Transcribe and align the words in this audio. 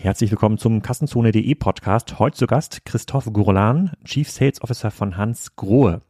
Herzlich 0.00 0.30
willkommen 0.30 0.58
zum 0.58 0.80
Kassenzone.de 0.80 1.54
Podcast. 1.56 2.20
Heute 2.20 2.36
zu 2.36 2.46
Gast 2.46 2.84
Christoph 2.84 3.32
Gourlan, 3.32 3.90
Chief 4.04 4.30
Sales 4.30 4.62
Officer 4.62 4.92
von 4.92 5.16
Hans 5.16 5.56
Grohe. 5.56 6.02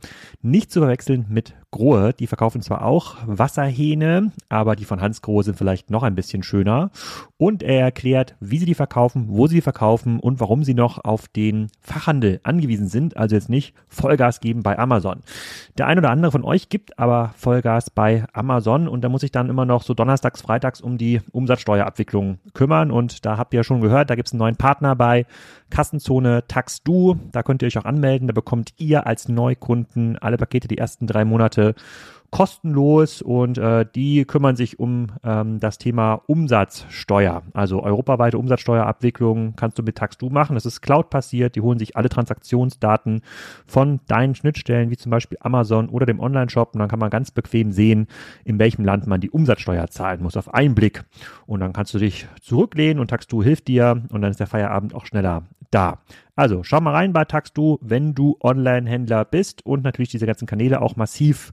Nicht 0.42 0.70
zu 0.70 0.80
verwechseln 0.80 1.24
mit 1.30 1.54
Grohe. 1.70 2.12
Die 2.12 2.26
verkaufen 2.26 2.60
zwar 2.60 2.84
auch 2.84 3.16
Wasserhähne, 3.26 4.32
aber 4.48 4.76
die 4.76 4.84
von 4.84 5.00
Hans 5.00 5.22
Grohe 5.22 5.42
sind 5.42 5.56
vielleicht 5.56 5.90
noch 5.90 6.02
ein 6.02 6.14
bisschen 6.14 6.42
schöner. 6.42 6.90
Und 7.38 7.62
er 7.62 7.80
erklärt, 7.80 8.36
wie 8.40 8.58
sie 8.58 8.66
die 8.66 8.74
verkaufen, 8.74 9.26
wo 9.28 9.46
sie 9.46 9.56
die 9.56 9.62
verkaufen 9.62 10.18
und 10.20 10.40
warum 10.40 10.64
sie 10.64 10.74
noch 10.74 11.04
auf 11.04 11.28
den 11.28 11.68
Fachhandel 11.80 12.40
angewiesen 12.42 12.88
sind, 12.88 13.16
also 13.16 13.36
jetzt 13.36 13.48
nicht 13.48 13.74
Vollgas 13.88 14.40
geben 14.40 14.62
bei 14.62 14.78
Amazon. 14.78 15.20
Der 15.76 15.86
ein 15.86 15.98
oder 15.98 16.10
andere 16.10 16.32
von 16.32 16.44
euch 16.44 16.68
gibt 16.68 16.98
aber 16.98 17.32
Vollgas 17.36 17.90
bei 17.90 18.24
Amazon 18.32 18.86
und 18.86 19.02
da 19.02 19.08
muss 19.08 19.22
ich 19.22 19.32
dann 19.32 19.48
immer 19.48 19.64
noch 19.64 19.82
so 19.82 19.94
donnerstags, 19.94 20.42
freitags 20.42 20.80
um 20.80 20.98
die 20.98 21.20
Umsatzsteuerabwicklung 21.32 22.38
kümmern 22.54 22.90
und 22.90 23.24
da 23.24 23.36
habt 23.38 23.54
ihr 23.54 23.64
schon 23.64 23.77
gehört, 23.80 24.10
da 24.10 24.14
gibt 24.14 24.28
es 24.28 24.32
einen 24.32 24.38
neuen 24.38 24.56
Partner 24.56 24.96
bei 24.96 25.26
Kassenzone 25.70 26.44
TaxDo. 26.46 27.16
Da 27.32 27.42
könnt 27.42 27.62
ihr 27.62 27.66
euch 27.66 27.78
auch 27.78 27.84
anmelden. 27.84 28.28
Da 28.28 28.32
bekommt 28.32 28.74
ihr 28.78 29.06
als 29.06 29.28
Neukunden 29.28 30.18
alle 30.18 30.36
Pakete 30.36 30.68
die 30.68 30.78
ersten 30.78 31.06
drei 31.06 31.24
Monate 31.24 31.74
kostenlos 32.30 33.22
und 33.22 33.56
äh, 33.56 33.86
die 33.94 34.24
kümmern 34.24 34.54
sich 34.54 34.78
um 34.78 35.06
ähm, 35.24 35.60
das 35.60 35.78
Thema 35.78 36.20
Umsatzsteuer. 36.26 37.42
Also 37.54 37.82
europaweite 37.82 38.36
Umsatzsteuerabwicklung 38.38 39.54
kannst 39.56 39.78
du 39.78 39.82
mit 39.82 39.96
TaxDo 39.96 40.28
machen. 40.28 40.54
Das 40.54 40.66
ist 40.66 40.82
Cloud-basiert. 40.82 41.56
Die 41.56 41.62
holen 41.62 41.78
sich 41.78 41.96
alle 41.96 42.08
Transaktionsdaten 42.08 43.22
von 43.66 44.00
deinen 44.08 44.34
Schnittstellen, 44.34 44.90
wie 44.90 44.96
zum 44.96 45.10
Beispiel 45.10 45.38
Amazon 45.40 45.88
oder 45.88 46.04
dem 46.04 46.20
Online-Shop 46.20 46.74
und 46.74 46.80
dann 46.80 46.88
kann 46.88 46.98
man 46.98 47.10
ganz 47.10 47.30
bequem 47.30 47.72
sehen, 47.72 48.08
in 48.44 48.58
welchem 48.58 48.84
Land 48.84 49.06
man 49.06 49.20
die 49.20 49.30
Umsatzsteuer 49.30 49.88
zahlen 49.88 50.22
muss 50.22 50.36
auf 50.36 50.52
einen 50.52 50.74
Blick. 50.74 51.04
Und 51.46 51.60
dann 51.60 51.72
kannst 51.72 51.94
du 51.94 51.98
dich 51.98 52.28
zurücklehnen 52.42 53.00
und 53.00 53.08
TaxDo 53.08 53.42
hilft 53.42 53.68
dir 53.68 54.02
und 54.10 54.20
dann 54.20 54.30
ist 54.30 54.40
der 54.40 54.46
Feierabend 54.46 54.94
auch 54.94 55.06
schneller 55.06 55.44
da. 55.70 55.98
Also 56.36 56.62
schau 56.62 56.80
mal 56.80 56.94
rein 56.94 57.12
bei 57.12 57.24
TaxDo, 57.24 57.78
wenn 57.82 58.14
du 58.14 58.36
Online-Händler 58.40 59.24
bist 59.24 59.64
und 59.66 59.82
natürlich 59.82 60.10
diese 60.10 60.26
ganzen 60.26 60.46
Kanäle 60.46 60.80
auch 60.80 60.96
massiv 60.96 61.52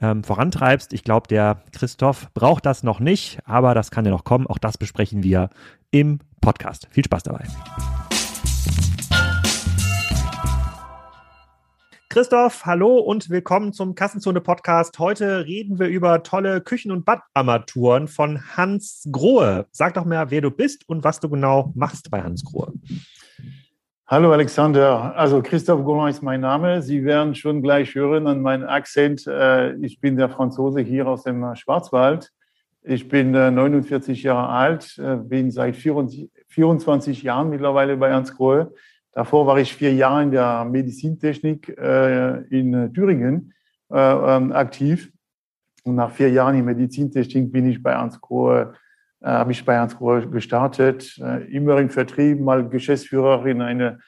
ähm, 0.00 0.24
vorantreibst. 0.24 0.92
Ich 0.92 1.04
glaube, 1.04 1.28
der 1.28 1.62
Christoph 1.72 2.32
braucht 2.34 2.66
das 2.66 2.82
noch 2.82 3.00
nicht, 3.00 3.40
aber 3.44 3.74
das 3.74 3.90
kann 3.90 4.04
ja 4.04 4.10
noch 4.10 4.24
kommen. 4.24 4.46
Auch 4.46 4.58
das 4.58 4.78
besprechen 4.78 5.22
wir 5.22 5.50
im 5.90 6.20
Podcast. 6.40 6.88
Viel 6.90 7.04
Spaß 7.04 7.22
dabei. 7.22 7.44
Christoph, 12.12 12.66
hallo 12.66 12.98
und 12.98 13.30
willkommen 13.30 13.72
zum 13.72 13.94
Kassenzone 13.94 14.42
Podcast. 14.42 14.98
Heute 14.98 15.46
reden 15.46 15.78
wir 15.78 15.86
über 15.86 16.22
tolle 16.22 16.60
Küchen- 16.60 16.92
und 16.92 17.06
Badarmaturen 17.06 18.06
von 18.06 18.54
Hans 18.54 19.08
Grohe. 19.10 19.66
Sag 19.72 19.94
doch 19.94 20.04
mal, 20.04 20.30
wer 20.30 20.42
du 20.42 20.50
bist 20.50 20.86
und 20.86 21.04
was 21.04 21.20
du 21.20 21.30
genau 21.30 21.72
machst 21.74 22.10
bei 22.10 22.22
Hans 22.22 22.44
Grohe. 22.44 22.74
Hallo 24.12 24.30
Alexander, 24.30 25.16
also 25.16 25.40
Christoph 25.40 25.84
Goulin 25.84 26.08
ist 26.08 26.22
mein 26.22 26.42
Name. 26.42 26.82
Sie 26.82 27.02
werden 27.02 27.34
schon 27.34 27.62
gleich 27.62 27.94
hören 27.94 28.26
an 28.26 28.42
meinem 28.42 28.68
Akzent. 28.68 29.26
Äh, 29.26 29.74
ich 29.76 30.00
bin 30.00 30.18
der 30.18 30.28
Franzose 30.28 30.80
hier 30.80 31.06
aus 31.06 31.22
dem 31.22 31.56
Schwarzwald. 31.56 32.30
Ich 32.82 33.08
bin 33.08 33.30
49 33.30 34.22
äh, 34.22 34.28
Jahre 34.28 34.50
alt, 34.50 34.98
äh, 34.98 35.16
bin 35.16 35.50
seit 35.50 35.76
24 35.76 37.22
Jahren 37.22 37.48
mittlerweile 37.48 37.96
bei 37.96 38.08
Ernst 38.08 38.36
Grohe. 38.36 38.74
Davor 39.12 39.46
war 39.46 39.58
ich 39.58 39.74
vier 39.74 39.94
Jahre 39.94 40.24
in 40.24 40.30
der 40.30 40.66
Medizintechnik 40.66 41.70
in 41.70 42.92
Thüringen 42.92 43.54
ähm, 43.90 44.52
aktiv. 44.52 45.10
Und 45.84 45.94
nach 45.94 46.10
vier 46.10 46.28
Jahren 46.28 46.58
in 46.58 46.66
Medizintechnik 46.66 47.50
bin 47.50 47.66
ich 47.66 47.82
bei 47.82 47.92
Ernst 47.92 48.20
Grohe 48.20 48.74
äh, 49.22 49.28
habe 49.28 49.52
ich 49.52 49.64
bei 49.64 49.78
Hans 49.78 49.96
Grohe 49.96 50.28
gestartet, 50.28 51.18
äh, 51.18 51.44
immer 51.54 51.78
im 51.78 51.90
Vertrieb, 51.90 52.40
mal 52.40 52.68
Geschäftsführer 52.68 53.46
in 53.46 53.62
einer 53.62 53.98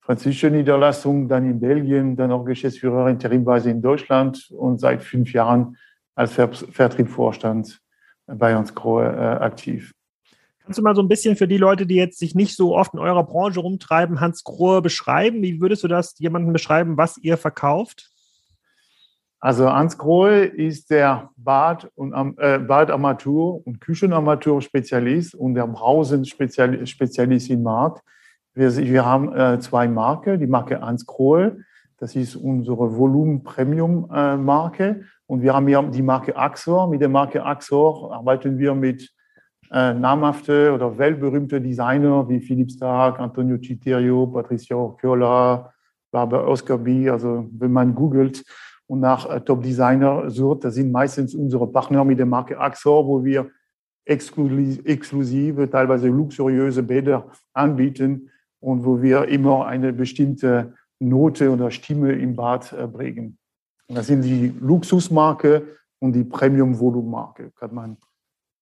französischen 0.00 0.54
Niederlassung, 0.54 1.28
dann 1.28 1.48
in 1.48 1.60
Belgien, 1.60 2.16
dann 2.16 2.32
auch 2.32 2.44
Geschäftsführer 2.44 3.08
interimweise 3.08 3.70
in 3.70 3.80
Deutschland 3.80 4.50
und 4.50 4.80
seit 4.80 5.02
fünf 5.02 5.32
Jahren 5.32 5.76
als 6.14 6.32
Ver 6.32 6.52
Vertriebsvorstand 6.52 7.80
bei 8.26 8.54
Hans 8.54 8.74
Grohe 8.74 9.06
äh, 9.06 9.42
aktiv. 9.42 9.92
Kannst 10.62 10.78
du 10.78 10.82
mal 10.82 10.94
so 10.94 11.02
ein 11.02 11.08
bisschen 11.08 11.36
für 11.36 11.48
die 11.48 11.56
Leute, 11.56 11.86
die 11.86 11.96
jetzt 11.96 12.18
sich 12.18 12.34
nicht 12.34 12.56
so 12.56 12.76
oft 12.76 12.94
in 12.94 13.00
eurer 13.00 13.24
Branche 13.24 13.60
rumtreiben, 13.60 14.20
Hans 14.20 14.44
Grohe 14.44 14.82
beschreiben? 14.82 15.42
Wie 15.42 15.60
würdest 15.60 15.82
du 15.82 15.88
das 15.88 16.18
jemandem 16.18 16.52
beschreiben, 16.52 16.96
was 16.96 17.16
ihr 17.18 17.36
verkauft? 17.36 18.09
Also 19.42 19.72
Hans 19.72 19.96
Grohe 19.96 20.44
ist 20.44 20.90
der 20.90 21.30
Bad- 21.36 21.90
und 21.94 22.12
äh, 22.12 22.58
Badarmatur- 22.58 23.66
und 23.66 23.80
Küchenarmatur-Spezialist 23.80 25.34
und 25.34 25.54
der 25.54 25.66
Brausen-Spezialist 25.66 27.48
im 27.48 27.62
Markt. 27.62 28.02
Wir, 28.52 28.76
wir 28.76 29.06
haben 29.06 29.34
äh, 29.34 29.58
zwei 29.58 29.88
Marken. 29.88 30.38
Die 30.38 30.46
Marke 30.46 30.82
Hans 30.82 31.06
Grohe, 31.06 31.56
das 31.96 32.16
ist 32.16 32.36
unsere 32.36 32.98
Volumen-Premium-Marke. 32.98 35.04
Und 35.26 35.40
wir 35.40 35.54
haben 35.54 35.68
hier 35.68 35.82
die 35.84 36.02
Marke 36.02 36.36
Axor. 36.36 36.86
Mit 36.88 37.00
der 37.00 37.08
Marke 37.08 37.42
Axor 37.42 38.12
arbeiten 38.12 38.58
wir 38.58 38.74
mit 38.74 39.10
äh, 39.72 39.94
namhafte 39.94 40.74
oder 40.74 40.98
weltberühmte 40.98 41.62
Designer 41.62 42.28
wie 42.28 42.40
Philipp 42.40 42.72
Stark, 42.72 43.18
Antonio 43.18 43.56
Citerio, 43.56 44.26
Patricia 44.26 44.76
Orchiola, 44.76 45.72
Barbara 46.10 46.46
Oscar 46.46 46.76
B. 46.76 47.08
Also 47.08 47.48
wenn 47.52 47.72
man 47.72 47.94
googelt, 47.94 48.44
und 48.90 48.98
nach 48.98 49.30
äh, 49.30 49.40
Top 49.40 49.62
Designer 49.62 50.28
sucht. 50.30 50.64
Das 50.64 50.74
sind 50.74 50.90
meistens 50.90 51.32
unsere 51.32 51.68
Partner 51.68 52.04
mit 52.04 52.18
der 52.18 52.26
Marke 52.26 52.58
Axor, 52.58 53.06
wo 53.06 53.24
wir 53.24 53.48
exklusive, 54.04 55.70
teilweise 55.70 56.08
luxuriöse 56.08 56.82
Bäder 56.82 57.30
anbieten 57.52 58.30
und 58.58 58.84
wo 58.84 59.00
wir 59.00 59.28
immer 59.28 59.66
eine 59.66 59.92
bestimmte 59.92 60.74
Note 60.98 61.50
oder 61.50 61.70
Stimme 61.70 62.14
im 62.14 62.34
Bad 62.34 62.72
äh, 62.72 62.88
bringen. 62.88 63.38
Und 63.86 63.96
das 63.96 64.08
sind 64.08 64.22
die 64.22 64.52
Luxusmarke 64.60 65.68
und 66.00 66.12
die 66.12 66.24
Premium-Volumenmarke, 66.24 67.52
kann 67.52 67.72
man 67.72 67.96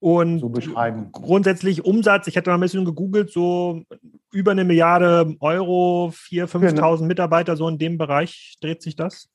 und 0.01 0.41
so 0.41 0.51
beschreiben. 0.51 1.09
Grundsätzlich 1.11 1.87
Umsatz, 1.87 2.27
ich 2.27 2.37
hatte 2.37 2.51
mal 2.51 2.59
ein 2.59 2.61
bisschen 2.61 2.85
gegoogelt, 2.85 3.31
so 3.33 3.83
über 4.31 4.51
eine 4.51 4.65
Milliarde 4.65 5.37
Euro, 5.41 6.13
4.000, 6.13 6.47
5.000 6.47 6.69
genau. 6.75 7.05
Mitarbeiter, 7.05 7.57
so 7.57 7.67
in 7.67 7.79
dem 7.79 7.97
Bereich 7.97 8.59
dreht 8.61 8.83
sich 8.83 8.95
das? 8.95 9.31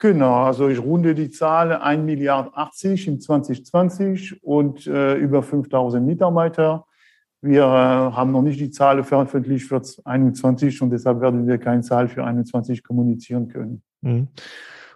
Genau, 0.00 0.44
also 0.44 0.68
ich 0.68 0.78
runde 0.78 1.14
die 1.14 1.30
Zahl 1.30 1.72
1 1.72 2.04
Milliard 2.04 2.54
80 2.54 3.08
in 3.08 3.20
2020 3.20 4.44
und 4.44 4.86
äh, 4.86 5.14
über 5.14 5.42
5000 5.42 6.06
Mitarbeiter. 6.06 6.86
Wir 7.40 7.62
äh, 7.62 7.66
haben 7.66 8.30
noch 8.30 8.42
nicht 8.42 8.60
die 8.60 8.70
Zahl 8.70 9.02
veröffentlicht 9.02 9.66
für 9.66 9.82
2021 9.82 10.82
und 10.82 10.90
deshalb 10.90 11.20
werden 11.20 11.48
wir 11.48 11.58
keine 11.58 11.82
Zahl 11.82 12.06
für 12.06 12.22
2021 12.22 12.84
kommunizieren 12.84 13.48
können. 13.48 13.82
Mhm. 14.02 14.28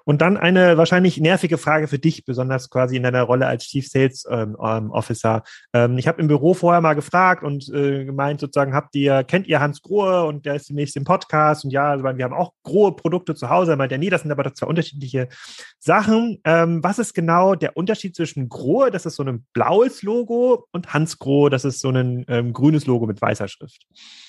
Und 0.04 0.22
dann 0.22 0.36
eine 0.36 0.76
wahrscheinlich 0.76 1.18
nervige 1.20 1.58
Frage 1.58 1.88
für 1.88 1.98
dich, 1.98 2.24
besonders 2.24 2.70
quasi 2.70 2.96
in 2.96 3.02
deiner 3.02 3.22
Rolle 3.22 3.46
als 3.46 3.64
Chief 3.64 3.86
Sales 3.88 4.26
ähm, 4.30 4.56
ähm, 4.62 4.90
Officer. 4.90 5.42
Ähm, 5.72 5.98
ich 5.98 6.08
habe 6.08 6.20
im 6.20 6.28
Büro 6.28 6.54
vorher 6.54 6.80
mal 6.80 6.94
gefragt 6.94 7.42
und 7.42 7.68
äh, 7.72 8.04
gemeint, 8.04 8.40
sozusagen, 8.40 8.74
habt 8.74 8.94
ihr, 8.94 9.24
kennt 9.24 9.46
ihr 9.46 9.60
Hans 9.60 9.82
Grohe 9.82 10.24
und 10.24 10.46
der 10.46 10.56
ist 10.56 10.68
demnächst 10.68 10.96
im 10.96 11.04
Podcast 11.04 11.64
und 11.64 11.70
ja, 11.70 11.90
also, 11.90 12.04
wir 12.04 12.24
haben 12.24 12.34
auch 12.34 12.52
Grohe 12.62 12.94
Produkte 12.94 13.34
zu 13.34 13.48
Hause. 13.48 13.72
Er 13.72 13.76
meint 13.76 13.92
ja, 13.92 13.98
nee, 13.98 14.10
das 14.10 14.22
sind 14.22 14.30
aber 14.30 14.52
zwei 14.54 14.66
unterschiedliche 14.66 15.28
Sachen. 15.78 16.40
Ähm, 16.44 16.82
was 16.82 16.98
ist 16.98 17.14
genau 17.14 17.54
der 17.54 17.76
Unterschied 17.76 18.16
zwischen 18.16 18.48
Grohe, 18.48 18.90
das 18.90 19.06
ist 19.06 19.16
so 19.16 19.24
ein 19.24 19.46
blaues 19.52 20.02
Logo, 20.02 20.66
und 20.72 20.92
Hans 20.92 21.18
Grohe, 21.18 21.50
das 21.50 21.64
ist 21.64 21.80
so 21.80 21.90
ein 21.90 22.24
ähm, 22.28 22.52
grünes 22.52 22.86
Logo 22.86 23.06
mit 23.06 23.20
weißer 23.20 23.48
Schrift? 23.48 23.86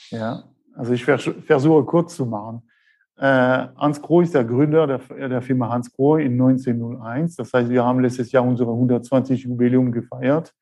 Ja, 0.09 0.43
also 0.75 0.93
ich 0.93 1.05
versuche 1.05 1.83
kurz 1.85 2.15
zu 2.15 2.25
machen. 2.25 2.63
Äh, 3.17 3.67
Hans 3.77 4.01
Groh 4.01 4.21
ist 4.21 4.33
der 4.33 4.43
Gründer 4.43 4.87
der, 4.87 5.29
der 5.29 5.41
Firma 5.41 5.69
Hans 5.69 5.91
Groh 5.91 6.17
in 6.17 6.33
1901. 6.33 7.35
Das 7.35 7.53
heißt, 7.53 7.69
wir 7.69 7.83
haben 7.83 7.99
letztes 7.99 8.31
Jahr 8.31 8.43
unsere 8.43 8.71
120 8.71 9.43
Jubiläum 9.43 9.91
gefeiert 9.91 10.53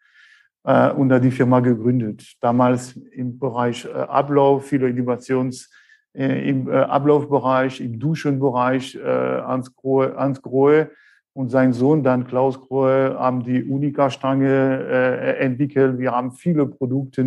äh, 0.64 0.92
und 0.92 1.10
da 1.10 1.20
die 1.20 1.32
Firma 1.32 1.62
gegründet. 1.62 2.36
Damals 2.42 2.96
im 3.14 3.40
Bereich 3.40 3.86
äh, 3.86 3.92
Ablauf, 3.92 4.66
viele 4.66 4.90
Innovations 4.90 5.70
äh, 6.14 6.50
im 6.50 6.70
äh, 6.70 6.76
Ablaufbereich, 6.76 7.80
im 7.80 8.00
Duschenbereich. 8.00 8.96
Äh, 8.96 9.42
Hans, 9.42 9.74
Grohe, 9.76 10.16
Hans 10.18 10.42
Grohe 10.42 10.92
und 11.34 11.50
sein 11.50 11.72
Sohn 11.72 12.04
dann 12.04 12.28
Klaus 12.28 12.60
Grohe 12.60 13.16
haben 13.18 13.44
die 13.44 13.64
Unica-Stange 13.64 14.86
äh, 14.90 15.38
entwickelt. 15.38 16.00
Wir 16.00 16.12
haben 16.12 16.34
viele 16.34 16.66
Produkte 16.66 17.22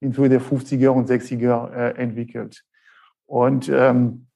in 0.00 0.12
der 0.12 0.40
50er 0.40 0.88
und 0.88 1.08
60er 1.08 1.72
äh, 1.72 1.90
entwickelt. 1.96 2.64
Und 3.26 3.68
ähm, 3.72 4.26
äh, 4.32 4.33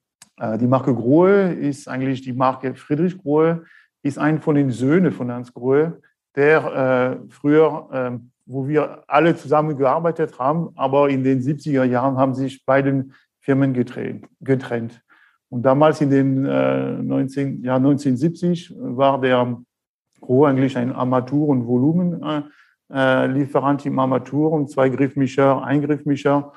die 0.58 0.66
Marke 0.66 0.94
Grohe 0.94 1.52
ist 1.52 1.88
eigentlich 1.88 2.22
die 2.22 2.32
Marke 2.32 2.74
Friedrich 2.74 3.18
Grohe, 3.18 3.64
ist 4.02 4.18
ein 4.18 4.40
von 4.40 4.54
den 4.54 4.70
Söhnen 4.70 5.12
von 5.12 5.30
Hans 5.32 5.52
Grohe, 5.52 6.00
der 6.36 7.18
äh, 7.20 7.30
früher, 7.30 7.88
äh, 7.92 8.18
wo 8.46 8.66
wir 8.68 9.02
alle 9.06 9.36
zusammen 9.36 9.76
gearbeitet 9.76 10.38
haben, 10.38 10.70
aber 10.76 11.08
in 11.08 11.24
den 11.24 11.40
70er 11.40 11.84
Jahren 11.84 12.16
haben 12.16 12.34
sich 12.34 12.64
beide 12.64 13.06
Firmen 13.40 13.74
getrennt. 13.74 14.26
getrennt. 14.40 15.02
Und 15.50 15.62
damals 15.62 16.00
in 16.00 16.10
den 16.10 16.44
äh, 16.44 16.92
19, 16.92 17.64
ja, 17.64 17.76
1970 17.76 18.74
war 18.78 19.20
der 19.20 19.58
Grohe 20.20 20.48
eigentlich 20.48 20.76
ein 20.76 20.92
Armatur- 20.92 21.48
und 21.48 21.66
Volumen 21.66 22.22
äh, 22.92 23.26
Lieferant 23.26 23.84
im 23.86 23.98
Armaturen, 23.98 24.68
zwei 24.68 24.88
Griffmischer, 24.88 25.62
ein 25.62 25.82
Griffmischer. 25.82 26.52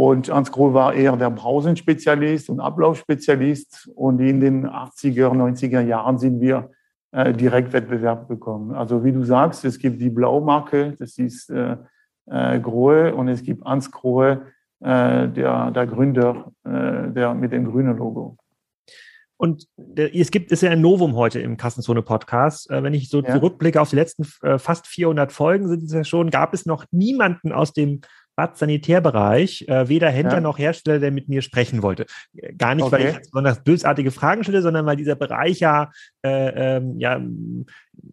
Und 0.00 0.32
Hans 0.32 0.52
Groh 0.52 0.74
war 0.74 0.94
eher 0.94 1.16
der 1.16 1.28
Brausenspezialist 1.28 2.50
und 2.50 2.60
Ablaufspezialist. 2.60 3.90
Und 3.96 4.20
in 4.20 4.38
den 4.38 4.64
80er, 4.64 5.32
90er 5.32 5.80
Jahren 5.80 6.18
sind 6.18 6.40
wir 6.40 6.70
äh, 7.10 7.32
Direktwettbewerb 7.32 8.28
bekommen. 8.28 8.76
Also 8.76 9.02
wie 9.04 9.10
du 9.10 9.24
sagst, 9.24 9.64
es 9.64 9.76
gibt 9.80 10.00
die 10.00 10.10
Blaumarke, 10.10 10.94
das 10.96 11.18
ist 11.18 11.50
äh, 11.50 11.78
äh, 12.26 12.60
Grohe, 12.60 13.12
und 13.12 13.26
es 13.26 13.42
gibt 13.42 13.64
Hans 13.64 13.90
Grohe, 13.90 14.42
äh, 14.78 15.26
der, 15.26 15.72
der 15.72 15.86
Gründer, 15.88 16.52
äh, 16.62 17.10
der 17.10 17.34
mit 17.34 17.50
dem 17.50 17.68
grünen 17.68 17.96
Logo. 17.96 18.36
Und 19.36 19.66
es 19.96 20.30
gibt, 20.30 20.52
ist 20.52 20.62
ja 20.62 20.70
ein 20.70 20.80
Novum 20.80 21.16
heute 21.16 21.40
im 21.40 21.56
Kassenzone-Podcast. 21.56 22.70
Äh, 22.70 22.84
wenn 22.84 22.94
ich 22.94 23.08
so 23.08 23.20
ja. 23.20 23.34
zurückblicke 23.34 23.80
auf 23.80 23.90
die 23.90 23.96
letzten 23.96 24.24
fast 24.58 24.86
400 24.86 25.32
Folgen, 25.32 25.66
sind 25.66 25.82
es 25.82 25.92
ja 25.92 26.04
schon, 26.04 26.30
gab 26.30 26.54
es 26.54 26.66
noch 26.66 26.84
niemanden 26.92 27.50
aus 27.50 27.72
dem 27.72 28.02
Bad-Sanitärbereich 28.38 29.66
äh, 29.66 29.88
weder 29.88 30.10
Händler 30.10 30.34
ja. 30.34 30.40
noch 30.40 30.60
Hersteller, 30.60 31.00
der 31.00 31.10
mit 31.10 31.28
mir 31.28 31.42
sprechen 31.42 31.82
wollte. 31.82 32.06
Gar 32.56 32.76
nicht, 32.76 32.84
okay. 32.84 32.92
weil 32.92 33.10
ich 33.10 33.18
besonders 33.18 33.64
bösartige 33.64 34.12
Fragen 34.12 34.44
stelle, 34.44 34.62
sondern 34.62 34.86
weil 34.86 34.94
dieser 34.94 35.16
Bereich 35.16 35.58
ja, 35.58 35.90
äh, 36.22 36.76
ähm, 36.76 37.00
ja, 37.00 37.20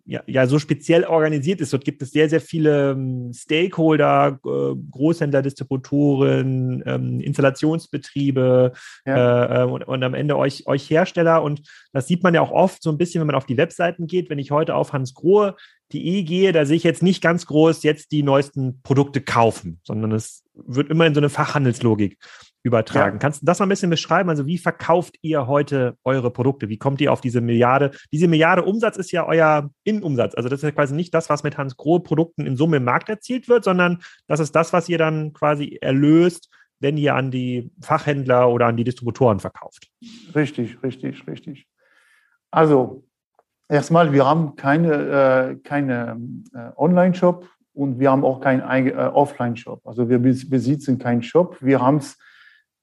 ja, 0.05 0.23
ja 0.25 0.47
so 0.47 0.57
speziell 0.57 1.03
organisiert 1.03 1.61
ist. 1.61 1.73
Dort 1.73 1.85
gibt 1.85 2.01
es 2.01 2.09
sehr, 2.09 2.27
sehr 2.27 2.41
viele 2.41 2.93
ähm, 2.93 3.33
Stakeholder, 3.35 4.39
äh, 4.43 4.75
Großhändler, 4.89 5.43
Distributoren, 5.43 6.81
ähm, 6.87 7.19
Installationsbetriebe 7.19 8.71
ja. 9.05 9.43
Äh, 9.43 9.61
äh, 9.61 9.65
und, 9.65 9.83
und, 9.83 10.03
am 10.03 10.15
Ende 10.15 10.37
euch, 10.37 10.65
euch 10.65 10.89
Hersteller. 10.89 11.43
Und 11.43 11.61
das 11.93 12.07
sieht 12.07 12.23
man 12.23 12.33
ja 12.33 12.41
auch 12.41 12.51
oft 12.51 12.81
so 12.81 12.89
ein 12.89 12.97
bisschen, 12.97 13.21
wenn 13.21 13.27
man 13.27 13.35
auf 13.35 13.45
die 13.45 13.57
Webseiten 13.57 14.07
geht. 14.07 14.31
Wenn 14.31 14.39
ich 14.39 14.49
heute 14.49 14.73
auf 14.73 14.91
Hans 14.91 15.13
Grohe 15.13 15.55
die 15.91 16.25
gehe, 16.25 16.51
da 16.51 16.65
sehe 16.65 16.77
ich 16.77 16.83
jetzt 16.83 17.03
nicht 17.03 17.21
ganz 17.21 17.45
groß 17.45 17.83
jetzt 17.83 18.11
die 18.11 18.23
neuesten 18.23 18.81
Produkte 18.81 19.21
kaufen, 19.21 19.79
sondern 19.83 20.11
es 20.11 20.43
wird 20.53 20.89
immer 20.89 21.05
in 21.05 21.13
so 21.13 21.19
eine 21.19 21.29
Fachhandelslogik 21.29 22.17
übertragen. 22.63 23.17
Ja. 23.17 23.19
Kannst 23.19 23.43
du 23.43 23.45
das 23.45 23.59
mal 23.59 23.67
ein 23.67 23.69
bisschen 23.69 23.91
beschreiben? 23.91 24.29
Also 24.29 24.47
wie 24.47 24.57
verkauft 24.57 25.17
ihr 25.21 25.45
heute 25.45 25.97
eure 26.03 26.31
Produkte? 26.31 26.67
Wie 26.67 26.79
kommt 26.79 26.99
ihr 26.99 27.13
auf 27.13 27.21
diese 27.21 27.39
Milliarde? 27.39 27.91
Diese 28.11 28.27
Milliarde 28.27 28.63
Umsatz 28.63 28.97
ist 28.97 29.11
ja 29.11 29.27
euer 29.27 29.69
Innenumsatz. 29.83 30.33
Also 30.33 30.49
das 30.49 30.59
ist 30.59 30.63
ja 30.63 30.71
quasi 30.71 30.95
nicht 30.95 31.13
das, 31.13 31.29
was 31.29 31.43
mit 31.43 31.57
Hans 31.57 31.77
Grohe 31.77 31.99
Produkten 31.99 32.47
in 32.47 32.57
Summe 32.57 32.77
im 32.77 32.83
Markt 32.83 33.07
erzielt 33.07 33.47
wird, 33.47 33.63
sondern 33.63 34.01
das 34.27 34.39
ist 34.39 34.55
das, 34.55 34.73
was 34.73 34.89
ihr 34.89 34.97
dann 34.97 35.33
quasi 35.33 35.77
erlöst, 35.79 36.49
wenn 36.79 36.97
ihr 36.97 37.13
an 37.13 37.29
die 37.29 37.69
Fachhändler 37.81 38.49
oder 38.49 38.65
an 38.65 38.77
die 38.77 38.83
Distributoren 38.83 39.39
verkauft. 39.39 39.91
Richtig, 40.33 40.81
richtig, 40.81 41.27
richtig. 41.27 41.67
Also 42.49 43.03
Erstmal, 43.67 44.13
wir 44.13 44.25
haben 44.25 44.55
keine, 44.55 44.93
äh, 44.93 45.55
keine 45.63 46.19
äh, 46.53 46.69
Online-Shop 46.77 47.47
und 47.73 47.99
wir 47.99 48.11
haben 48.11 48.23
auch 48.23 48.39
keinen 48.39 48.61
äh, 48.61 48.91
Offline-Shop. 48.93 49.81
Also 49.85 50.07
wir 50.07 50.19
besitzen 50.19 50.99
keinen 50.99 51.23
Shop. 51.23 51.57
Wir 51.61 51.81
haben 51.81 51.97
es, 51.97 52.17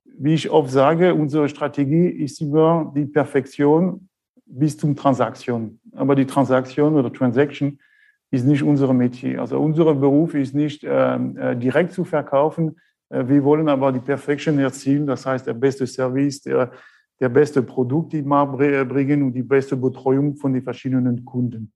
wie 0.05 0.34
ich 0.34 0.50
oft 0.50 0.70
sage, 0.70 1.14
unsere 1.14 1.49
Strategie 1.49 2.08
ist 2.08 2.40
immer 2.40 2.93
die 2.94 3.06
Perfektion 3.06 4.08
bis 4.44 4.76
zum 4.76 4.96
Transaktion. 4.96 5.81
Aber 5.93 6.14
die 6.14 6.26
Transaktion 6.26 6.94
oder 6.96 7.12
Transaction 7.12 7.79
ist 8.31 8.44
nicht 8.44 8.62
unser 8.62 8.93
Metier. 8.93 9.40
Also 9.40 9.61
unser 9.61 9.94
Beruf 9.94 10.34
ist 10.34 10.55
nicht 10.55 10.84
ähm, 10.84 11.37
äh, 11.37 11.56
direkt 11.56 11.93
zu 11.93 12.05
verkaufen. 12.05 12.76
Äh, 13.08 13.29
wir 13.29 13.44
wollen 13.44 13.69
aber 13.69 13.93
die 13.93 14.00
Perfektion 14.00 14.58
erzielen. 14.58 15.06
Das 15.06 15.25
heißt, 15.25 15.46
der 15.46 15.55
beste 15.55 15.87
Service, 15.87 16.43
der 16.43 16.73
der 17.20 17.29
beste 17.29 17.62
Produkt, 17.62 18.12
die 18.12 18.25
wir 18.25 18.85
bringen 18.85 19.23
und 19.23 19.32
die 19.32 19.43
beste 19.43 19.76
Betreuung 19.76 20.37
von 20.37 20.53
den 20.53 20.62
verschiedenen 20.62 21.25
Kunden. 21.25 21.73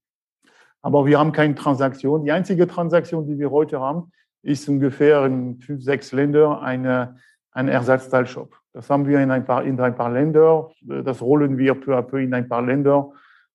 Aber 0.83 1.07
wir 1.07 1.19
haben 1.19 1.33
keine 1.33 1.55
Transaktion. 1.55 2.25
Die 2.25 2.33
einzige 2.33 2.67
Transaktion, 2.67 3.27
die 3.27 3.39
wir 3.39 3.51
heute 3.51 3.81
haben, 3.81 4.13
ist 4.43 4.69
ungefähr 4.69 5.25
in 5.27 5.61
fünf, 5.61 5.83
sechs 5.83 6.13
Ländern 6.13 6.59
eine, 6.61 7.17
ein 7.51 7.69
Ersatzteilshop. 7.69 8.57
Das 8.73 8.91
haben 8.91 9.07
wir 9.07 9.21
in 9.21 9.31
ein 9.31 9.45
paar, 9.45 9.65
in 9.65 9.81
ein 9.81 9.95
paar 9.95 10.13
Länder. 10.13 10.71
Das 10.83 11.23
rollen 11.23 11.59
wir 11.59 11.75
peu 11.75 11.97
à 11.97 12.03
peu 12.03 12.19
in 12.23 12.33
ein 12.35 12.49
paar 12.49 12.63
Länder 12.63 13.11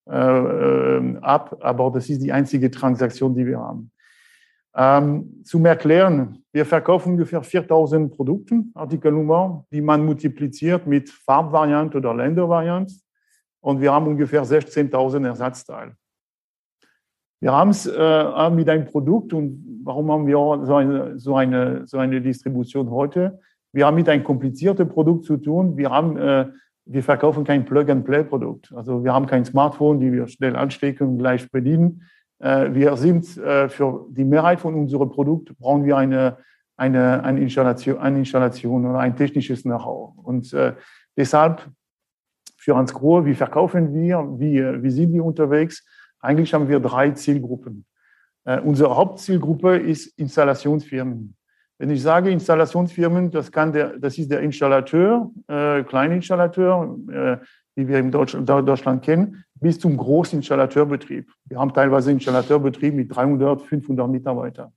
äh, 0.09 0.17
äh 0.17 1.17
ab. 1.21 1.55
Aber 1.61 1.91
das 1.91 2.09
ist 2.09 2.21
die 2.21 2.31
einzige 2.31 2.69
Transaktion, 2.71 3.35
die 3.35 3.45
wir 3.45 3.59
haben. 3.59 3.91
Ähm, 4.73 5.41
zum 5.43 5.65
Erklären, 5.65 6.43
wir 6.53 6.65
verkaufen 6.65 7.13
ungefähr 7.13 7.43
4000 7.43 8.15
Produkte, 8.15 8.63
Artikelnummer, 8.73 9.65
die 9.71 9.81
man 9.81 10.05
multipliziert 10.05 10.87
mit 10.87 11.09
Farbvariante 11.09 11.97
oder 11.97 12.13
Ländervariante. 12.13 12.93
Und 13.59 13.81
wir 13.81 13.91
haben 13.91 14.07
ungefähr 14.07 14.43
16.000 14.43 15.27
Ersatzteile. 15.27 15.95
Wir 17.41 17.51
haben 17.51 17.71
es 17.71 17.85
äh, 17.85 18.49
mit 18.51 18.69
einem 18.69 18.85
Produkt 18.85 19.33
und 19.33 19.81
warum 19.83 20.11
haben 20.11 20.27
wir 20.27 20.65
so 20.65 20.75
eine, 20.75 21.19
so, 21.19 21.35
eine, 21.35 21.87
so 21.87 21.97
eine 21.97 22.21
Distribution 22.21 22.89
heute? 22.91 23.39
Wir 23.73 23.85
haben 23.85 23.95
mit 23.95 24.07
einem 24.09 24.23
komplizierten 24.23 24.87
Produkt 24.87 25.25
zu 25.25 25.37
tun. 25.37 25.75
Wir, 25.75 25.89
haben, 25.89 26.17
äh, 26.17 26.47
wir 26.85 27.03
verkaufen 27.03 27.43
kein 27.43 27.65
Plug-and-Play-Produkt. 27.65 28.71
Also 28.75 29.03
wir 29.03 29.13
haben 29.13 29.25
kein 29.25 29.43
Smartphone, 29.43 29.99
die 29.99 30.11
wir 30.11 30.27
schnell 30.27 30.55
anstecken 30.55 31.07
und 31.07 31.17
gleich 31.17 31.49
bedienen 31.51 32.03
wir 32.73 32.97
sind 32.97 33.37
äh, 33.37 33.69
für 33.69 34.07
die 34.09 34.23
Mehrheit 34.23 34.59
von 34.59 34.73
unserem 34.75 35.09
Produkt 35.09 35.57
brauchen 35.57 35.85
wir 35.85 35.97
eine, 35.97 36.37
eine, 36.77 37.23
eine, 37.23 37.41
Installation, 37.41 37.97
eine 37.99 38.19
Installation 38.19 38.85
oder 38.85 38.99
ein 38.99 39.15
technisches 39.15 39.63
Know-how. 39.63 40.17
Und 40.17 40.51
äh, 40.53 40.73
deshalb 41.15 41.69
für 42.57 42.75
Hans 42.75 42.93
Grohe, 42.93 43.25
wie 43.25 43.35
verkaufen 43.35 43.93
wir, 43.93 44.25
wie, 44.37 44.83
wie 44.83 44.89
sind 44.91 45.13
wir 45.13 45.23
unterwegs? 45.23 45.85
Eigentlich 46.19 46.53
haben 46.53 46.67
wir 46.67 46.79
drei 46.79 47.09
Zielgruppen. 47.11 47.85
unsere 48.63 48.95
Hauptzielgruppe 48.95 49.77
ist 49.77 50.19
Installationsfirmen. 50.19 51.35
Wenn 51.81 51.89
ich 51.89 52.03
sage 52.03 52.29
Installationsfirmen, 52.29 53.31
das, 53.31 53.51
kann 53.51 53.73
der, 53.73 53.97
das 53.97 54.15
ist 54.19 54.29
der 54.29 54.41
Installateur, 54.41 55.31
äh, 55.47 55.81
Kleininstallateur, 55.81 56.95
äh, 57.11 57.37
wie 57.73 57.87
wir 57.87 57.97
in 57.97 58.11
Deutschland, 58.11 58.47
Deutschland 58.47 59.03
kennen, 59.03 59.43
bis 59.61 59.79
zum 59.79 59.95
Großinstallateurbetrieb. 59.95 61.31
Wir 61.45 61.59
haben 61.59 61.73
teilweise 61.73 62.11
Installateurbetrieb 62.11 62.93
mit 62.93 63.15
300, 63.15 63.61
500 63.61 64.09
Mitarbeitern. 64.09 64.73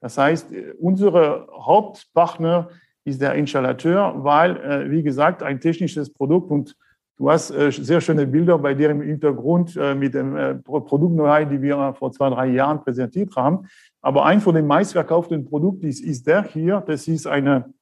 Das 0.00 0.16
heißt, 0.16 0.46
unsere 0.78 1.46
Hauptpartner 1.52 2.70
ist 3.04 3.20
der 3.20 3.34
Installateur, 3.34 4.14
weil, 4.18 4.56
äh, 4.56 4.90
wie 4.90 5.02
gesagt, 5.02 5.42
ein 5.42 5.60
technisches 5.60 6.12
Produkt 6.12 6.50
und 6.50 6.76
du 7.16 7.30
hast 7.30 7.50
äh, 7.50 7.72
sehr 7.72 8.00
schöne 8.00 8.26
Bilder 8.26 8.56
bei 8.58 8.72
dir 8.72 8.90
im 8.90 9.02
Hintergrund 9.02 9.76
äh, 9.76 9.94
mit 9.94 10.14
dem 10.14 10.62
Produkt 10.62 11.14
know 11.14 11.44
die 11.44 11.60
wir 11.60 11.94
vor 11.98 12.12
zwei, 12.12 12.30
drei 12.30 12.46
Jahren 12.46 12.82
präsentiert 12.82 13.34
haben. 13.36 13.66
Aber 14.00 14.24
ein 14.24 14.40
von 14.40 14.54
den 14.54 14.66
meistverkauften 14.66 15.44
Produkten 15.44 15.86
ist, 15.86 16.00
ist 16.00 16.26
der 16.26 16.44
hier. 16.44 16.82
Das 16.86 17.08
ist 17.08 17.26
eine, 17.26 17.72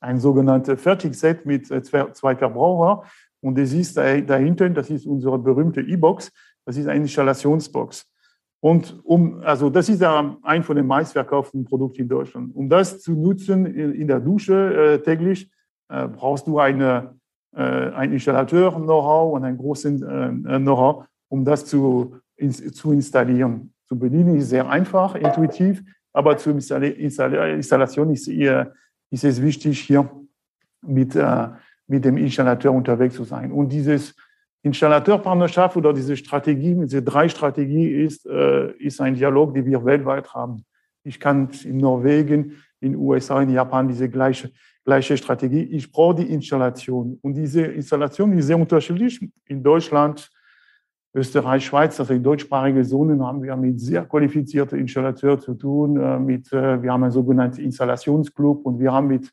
ein 0.00 0.18
sogenanntes 0.20 0.80
Fertigset 0.80 1.44
mit 1.44 1.66
zwei 1.66 2.36
Verbraucher. 2.36 3.02
Und 3.40 3.58
das 3.58 3.72
ist 3.72 3.96
dahinter, 3.96 4.68
das 4.70 4.90
ist 4.90 5.06
unsere 5.06 5.38
berühmte 5.38 5.80
E-Box, 5.80 6.32
das 6.64 6.76
ist 6.76 6.88
eine 6.88 7.00
Installationsbox. 7.02 8.06
Und 8.60 9.00
um, 9.04 9.40
also 9.42 9.70
das 9.70 9.88
ist 9.88 10.02
ein 10.02 10.62
von 10.62 10.76
den 10.76 10.86
meistverkauften 10.86 11.64
Produkten 11.64 12.02
in 12.02 12.08
Deutschland. 12.08 12.56
Um 12.56 12.68
das 12.68 13.00
zu 13.00 13.12
nutzen 13.12 13.66
in 13.66 14.08
der 14.08 14.18
Dusche 14.18 14.94
äh, 14.94 14.98
täglich, 15.02 15.50
äh, 15.88 16.08
brauchst 16.08 16.46
du 16.46 16.58
eine, 16.58 17.14
äh, 17.54 17.60
ein 17.60 18.12
Installateur-Know-how 18.12 19.34
und 19.34 19.44
ein 19.44 19.56
großes 19.56 20.02
äh, 20.02 20.30
Know-how, 20.58 21.04
um 21.28 21.44
das 21.44 21.66
zu, 21.66 22.16
in, 22.36 22.50
zu 22.50 22.92
installieren. 22.92 23.72
Zu 23.86 23.98
bedienen 23.98 24.36
ist 24.36 24.48
sehr 24.48 24.68
einfach, 24.68 25.14
intuitiv, 25.14 25.82
aber 26.12 26.36
zur 26.38 26.54
Installation 26.54 28.10
ist, 28.10 28.26
ist 28.26 29.24
es 29.24 29.40
wichtig, 29.40 29.80
hier 29.80 30.10
mit 30.82 31.14
äh, 31.14 31.48
mit 31.86 32.04
dem 32.04 32.16
Installateur 32.16 32.72
unterwegs 32.72 33.14
zu 33.14 33.24
sein. 33.24 33.52
Und 33.52 33.70
dieses 33.70 34.14
Installateurpartnerschaft 34.62 35.76
oder 35.76 35.92
diese 35.92 36.16
Strategie, 36.16 36.74
diese 36.74 37.02
drei 37.02 37.28
Strategie 37.28 37.88
ist, 37.88 38.26
äh, 38.26 38.72
ist 38.78 39.00
ein 39.00 39.14
Dialog, 39.14 39.54
den 39.54 39.64
wir 39.64 39.84
weltweit 39.84 40.34
haben. 40.34 40.64
Ich 41.04 41.20
kann 41.20 41.48
in 41.64 41.76
Norwegen, 41.76 42.56
in 42.80 42.96
USA, 42.96 43.40
in 43.40 43.50
Japan 43.50 43.86
diese 43.86 44.08
gleiche, 44.08 44.50
gleiche 44.84 45.16
Strategie. 45.16 45.62
Ich 45.62 45.90
brauche 45.90 46.16
die 46.16 46.32
Installation. 46.32 47.18
Und 47.22 47.34
diese 47.34 47.62
Installation 47.62 48.32
ist 48.32 48.46
sehr 48.46 48.58
unterschiedlich. 48.58 49.20
In 49.46 49.62
Deutschland, 49.62 50.28
Österreich, 51.14 51.64
Schweiz, 51.64 51.98
also 52.00 52.12
in 52.12 52.22
deutschsprachige 52.22 52.82
Zonen 52.82 53.24
haben 53.24 53.42
wir 53.42 53.56
mit 53.56 53.80
sehr 53.80 54.04
qualifizierten 54.04 54.78
Installateuren 54.78 55.40
zu 55.40 55.54
tun. 55.54 55.96
Äh, 55.96 56.18
mit, 56.18 56.52
äh, 56.52 56.82
wir 56.82 56.92
haben 56.92 57.04
einen 57.04 57.12
sogenannten 57.12 57.60
Installationsclub 57.60 58.66
und 58.66 58.80
wir 58.80 58.92
haben 58.92 59.06
mit 59.06 59.32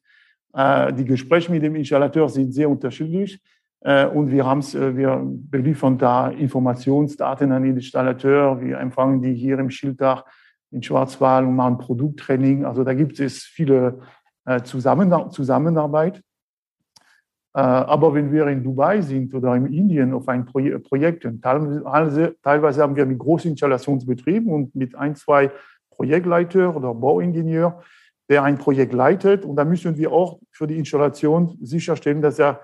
die 0.55 1.05
Gespräche 1.05 1.51
mit 1.51 1.63
dem 1.63 1.75
Installateur 1.75 2.29
sind 2.29 2.53
sehr 2.53 2.69
unterschiedlich. 2.69 3.41
Äh, 3.83 4.07
und 4.07 4.31
wir, 4.31 4.45
haben's, 4.45 4.74
äh, 4.75 4.95
wir 4.95 5.22
beliefern 5.24 5.98
da 5.98 6.29
Informationsdaten 6.29 7.51
an 7.51 7.63
den 7.63 7.75
Installateur. 7.75 8.62
Wir 8.62 8.79
empfangen 8.79 9.22
die 9.22 9.33
hier 9.33 9.60
im 9.60 9.69
Schilddach 9.69 10.25
in 10.72 10.81
Schwarzwald 10.81 11.45
und 11.45 11.55
machen 11.55 11.77
Produkttraining. 11.77 12.65
Also 12.65 12.83
da 12.83 12.95
gibt 12.95 13.19
es 13.19 13.43
viele 13.43 14.00
Zusammenarbeit. 14.63 16.24
Aber 17.53 18.13
wenn 18.15 18.31
wir 18.31 18.48
in 18.48 18.63
Dubai 18.63 19.01
sind 19.01 19.33
oder 19.36 19.55
in 19.55 19.67
Indien 19.67 20.13
auf 20.13 20.27
ein 20.27 20.45
Projekt, 20.45 21.29
teilweise 21.43 22.81
haben 22.81 22.95
wir 22.95 23.05
mit 23.05 23.19
großen 23.19 23.51
Installationsbetrieben 23.51 24.51
und 24.51 24.75
mit 24.75 24.95
ein, 24.95 25.15
zwei 25.15 25.51
Projektleiter 25.91 26.75
oder 26.75 26.95
Bauingenieur, 26.95 27.83
der 28.30 28.44
ein 28.44 28.58
Projekt 28.58 28.94
leitet. 28.94 29.46
Und 29.46 29.56
da 29.56 29.65
müssen 29.65 29.98
wir 29.98 30.12
auch 30.12 30.39
für 30.51 30.68
die 30.68 30.77
Installation 30.77 31.58
sicherstellen, 31.62 32.22
dass, 32.22 32.39
er, 32.39 32.62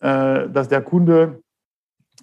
äh, 0.00 0.48
dass 0.48 0.68
der 0.68 0.82
Kunde 0.82 1.42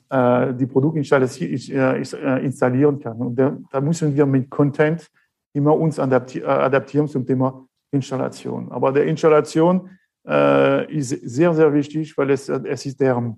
äh, 0.10 0.54
die 0.54 0.66
Produktinstallation 0.66 1.50
äh, 1.50 2.44
installieren 2.44 3.00
kann. 3.00 3.18
Und 3.18 3.36
da, 3.36 3.58
da, 3.72 3.82
müssen 3.82 4.16
wir 4.16 4.26
mit 4.26 4.50
Content 4.50 5.08
immer 5.54 5.76
uns 5.78 6.00
adapti 6.00 6.44
adaptieren 6.44 7.08
zum 7.08 7.26
Thema 7.26 7.68
Installation. 7.92 8.72
Aber 8.72 8.92
der 8.92 9.06
Installation 9.06 9.90
äh, 10.28 10.92
ist 10.94 11.10
sehr, 11.10 11.54
sehr 11.54 11.74
wichtig, 11.74 12.18
weil 12.18 12.30
es, 12.32 12.48
es 12.50 12.86
ist 12.86 13.00
der, 13.00 13.36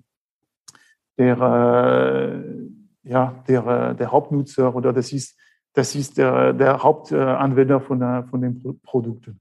der, 1.18 1.38
äh, 1.38 3.08
ja, 3.08 3.44
der, 3.48 3.94
der 3.94 4.12
Hauptnutzer 4.12 4.74
oder 4.74 4.92
das 4.92 5.12
ist, 5.12 5.38
das 5.74 5.94
ist 5.94 6.18
der, 6.18 6.52
der 6.52 6.82
Hauptanwender 6.82 7.80
von, 7.80 7.98
der, 8.00 8.24
von 8.30 8.40
den 8.40 8.80
Produkten. 8.82 9.40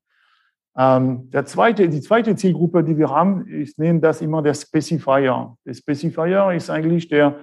Ähm, 0.76 1.30
der 1.30 1.46
zweite, 1.46 1.88
die 1.88 2.02
zweite 2.02 2.36
Zielgruppe, 2.36 2.84
die 2.84 2.98
wir 2.98 3.10
haben, 3.10 3.46
ich 3.48 3.78
nenne 3.78 4.00
das 4.00 4.22
immer 4.22 4.42
der 4.42 4.56
Specifier. 4.56 5.56
Der 5.66 5.74
Specifier 5.74 6.52
ist 6.52 6.70
eigentlich 6.70 7.08
der, 7.08 7.36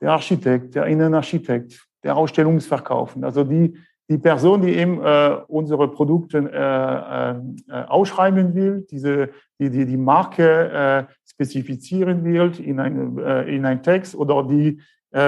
der 0.00 0.12
Architekt, 0.12 0.76
der 0.76 0.86
Innenarchitekt, 0.86 1.84
der 2.04 2.16
Ausstellungsverkaufen. 2.16 3.24
Also 3.24 3.42
die, 3.42 3.76
die 4.08 4.18
Person, 4.18 4.62
die 4.62 4.76
eben 4.76 5.02
äh, 5.02 5.38
unsere 5.48 5.90
Produkte 5.90 6.38
äh, 6.38 7.30
äh, 7.72 7.84
ausschreiben 7.86 8.54
will, 8.54 8.86
diese, 8.88 9.30
die, 9.58 9.68
die 9.70 9.84
die 9.84 9.96
Marke 9.96 11.08
äh, 11.08 11.12
spezifizieren 11.28 12.22
will 12.22 12.52
in, 12.60 12.78
ein, 12.78 13.18
äh, 13.18 13.42
in 13.52 13.82
Text 13.82 14.14
oder 14.14 14.44
die, 14.44 14.80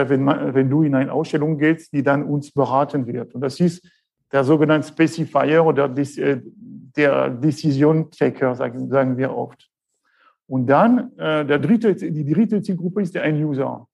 wenn, 0.09 0.23
man, 0.25 0.55
wenn 0.55 0.69
du 0.69 0.83
in 0.83 0.95
eine 0.95 1.13
Ausstellung 1.13 1.59
gehst, 1.59 1.93
die 1.93 2.03
dann 2.03 2.23
uns 2.25 2.51
beraten 2.51 3.07
wird. 3.07 3.35
Und 3.35 3.41
das 3.41 3.59
ist 3.61 3.87
der 4.31 4.45
sogenannte 4.45 4.89
Specifier 4.89 5.65
oder 5.65 5.85
äh, 5.97 6.41
der 6.97 7.31
Decision 7.31 8.11
Taker, 8.11 8.55
sagen, 8.55 9.17
wir 9.17 9.35
oft. 9.35 9.69
Und 10.47 10.67
dann 10.67 11.17
äh, 11.19 11.45
der 11.45 11.59
dritte, 11.59 11.95
die 11.95 12.33
dritte 12.33 12.63
Zielgruppe 12.63 13.03
ist 13.03 13.15
der 13.15 13.25
End-User. 13.25 13.87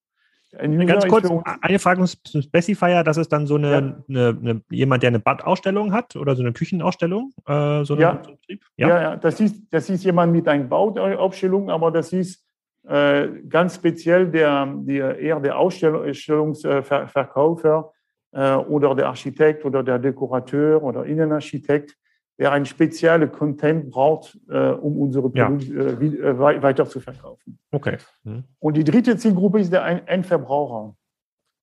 Ganz 0.86 1.06
kurz, 1.08 1.28
eine 1.62 1.78
Frage 1.80 2.04
zum 2.04 2.42
Specifier, 2.42 3.02
das 3.02 3.16
ist 3.16 3.32
dann 3.32 3.46
so 3.46 3.56
eine, 3.56 3.70
ja. 3.70 3.78
eine, 4.08 4.38
eine 4.40 4.62
jemand, 4.70 5.02
der 5.02 5.08
eine 5.08 5.18
Badausstellung 5.18 5.92
hat 5.92 6.14
oder 6.14 6.36
so 6.36 6.42
eine 6.42 6.52
Küchenausstellung? 6.52 7.32
Äh, 7.46 7.84
so 7.84 7.96
ja. 7.96 8.22
ja. 8.46 8.56
Ja. 8.76 8.88
ja, 8.88 9.16
das, 9.16 9.40
ist, 9.40 9.56
das 9.70 9.90
ist 9.90 10.04
jemand 10.04 10.32
mit 10.32 10.46
einer 10.46 10.64
Bauausstellung, 10.64 11.70
aber 11.70 11.90
das 11.90 12.12
ist 12.12 12.36
äh, 12.36 12.43
ganz 12.86 13.76
speziell 13.76 14.30
der, 14.30 14.74
der, 14.80 15.18
eher 15.18 15.40
der 15.40 15.58
Ausstellungsverkäufer 15.58 17.94
äh, 18.34 18.56
oder 18.56 18.94
der 18.94 19.08
Architekt 19.08 19.64
oder 19.64 19.82
der 19.82 19.98
Dekorateur 19.98 20.82
oder 20.82 21.06
Innenarchitekt, 21.06 21.96
der 22.38 22.52
einen 22.52 22.66
speziellen 22.66 23.30
Content 23.30 23.90
braucht, 23.90 24.38
äh, 24.48 24.70
um 24.70 25.00
unsere 25.00 25.30
Produkte 25.30 25.72
ja. 25.72 26.30
äh, 26.30 26.62
weiter 26.62 26.86
zu 26.86 27.00
verkaufen. 27.00 27.58
Okay. 27.70 27.96
Mhm. 28.24 28.44
Und 28.58 28.76
die 28.76 28.84
dritte 28.84 29.16
Zielgruppe 29.16 29.60
ist 29.60 29.72
der 29.72 30.08
Endverbraucher. 30.08 30.94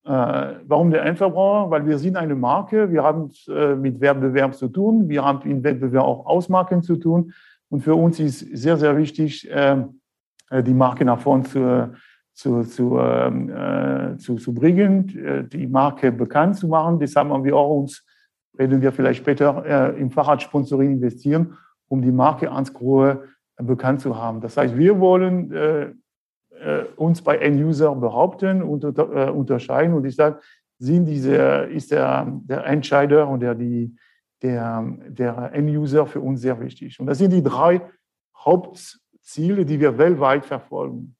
Äh, 0.06 0.10
warum 0.66 0.92
der 0.92 1.04
Endverbraucher? 1.04 1.70
Weil 1.70 1.86
wir 1.86 2.00
sind 2.00 2.16
eine 2.16 2.36
Marke, 2.36 2.92
wir 2.92 3.04
haben 3.04 3.30
äh, 3.50 3.76
mit 3.76 4.00
Wettbewerb 4.00 4.56
zu 4.56 4.70
tun, 4.70 5.10
wir 5.10 5.24
haben 5.24 5.48
im 5.50 5.64
Wettbewerb 5.64 6.06
auch 6.06 6.26
Ausmarken 6.26 6.82
zu 6.82 6.96
tun. 6.96 7.34
Und 7.70 7.82
für 7.82 7.96
uns 7.96 8.20
ist 8.20 8.40
sehr, 8.40 8.78
sehr 8.78 8.98
wichtig, 8.98 9.48
ähm, 9.52 9.82
äh, 9.82 10.01
die 10.52 10.74
Marke 10.74 11.06
nach 11.06 11.20
vorne 11.20 11.44
zu, 11.44 11.94
zu, 12.34 12.64
zu, 12.64 12.98
ähm, 13.00 13.50
äh, 13.50 14.18
zu, 14.18 14.36
zu 14.36 14.54
bringen, 14.54 15.48
die 15.52 15.68
Marke 15.68 16.12
bekannt 16.12 16.58
zu 16.58 16.68
machen. 16.68 17.00
Deshalb 17.00 17.30
haben 17.30 17.44
wir 17.44 17.56
auch 17.56 17.80
uns 17.80 18.06
werden 18.54 18.82
wir 18.82 18.92
vielleicht 18.92 19.20
später 19.20 19.64
äh, 19.66 20.00
im 20.00 20.12
Fahrradsponsoring 20.12 20.94
investieren, 20.94 21.58
um 21.88 22.02
die 22.02 22.12
Marke 22.12 22.52
Ansgrohe 22.52 23.28
äh, 23.58 23.64
bekannt 23.64 24.02
zu 24.02 24.18
haben. 24.18 24.42
Das 24.42 24.58
heißt, 24.58 24.78
wir 24.78 25.00
wollen 25.00 25.52
äh, 25.52 25.94
äh, 26.60 26.86
uns 26.96 27.22
bei 27.22 27.38
End-User 27.38 27.96
behaupten 27.96 28.62
und 28.62 28.84
äh, 28.84 29.30
unterscheiden. 29.30 29.94
Und 29.94 30.06
ich 30.06 30.16
sage, 30.16 30.40
sind 30.78 31.06
diese, 31.06 31.36
ist 31.72 31.92
der, 31.92 32.28
der 32.44 32.66
Entscheider 32.66 33.28
und 33.28 33.42
der, 33.42 33.56
die, 33.56 33.96
der, 34.42 34.86
der 35.08 35.52
End-User 35.54 36.06
für 36.06 36.20
uns 36.20 36.42
sehr 36.42 36.60
wichtig. 36.60 37.00
Und 37.00 37.08
das 37.08 37.20
sind 37.20 37.32
die 37.32 37.44
drei 37.44 37.82
Hauptziele, 39.32 39.66
die 39.66 39.80
wir 39.80 39.98
weltweit 39.98 40.46
verfolgen. 40.46 41.16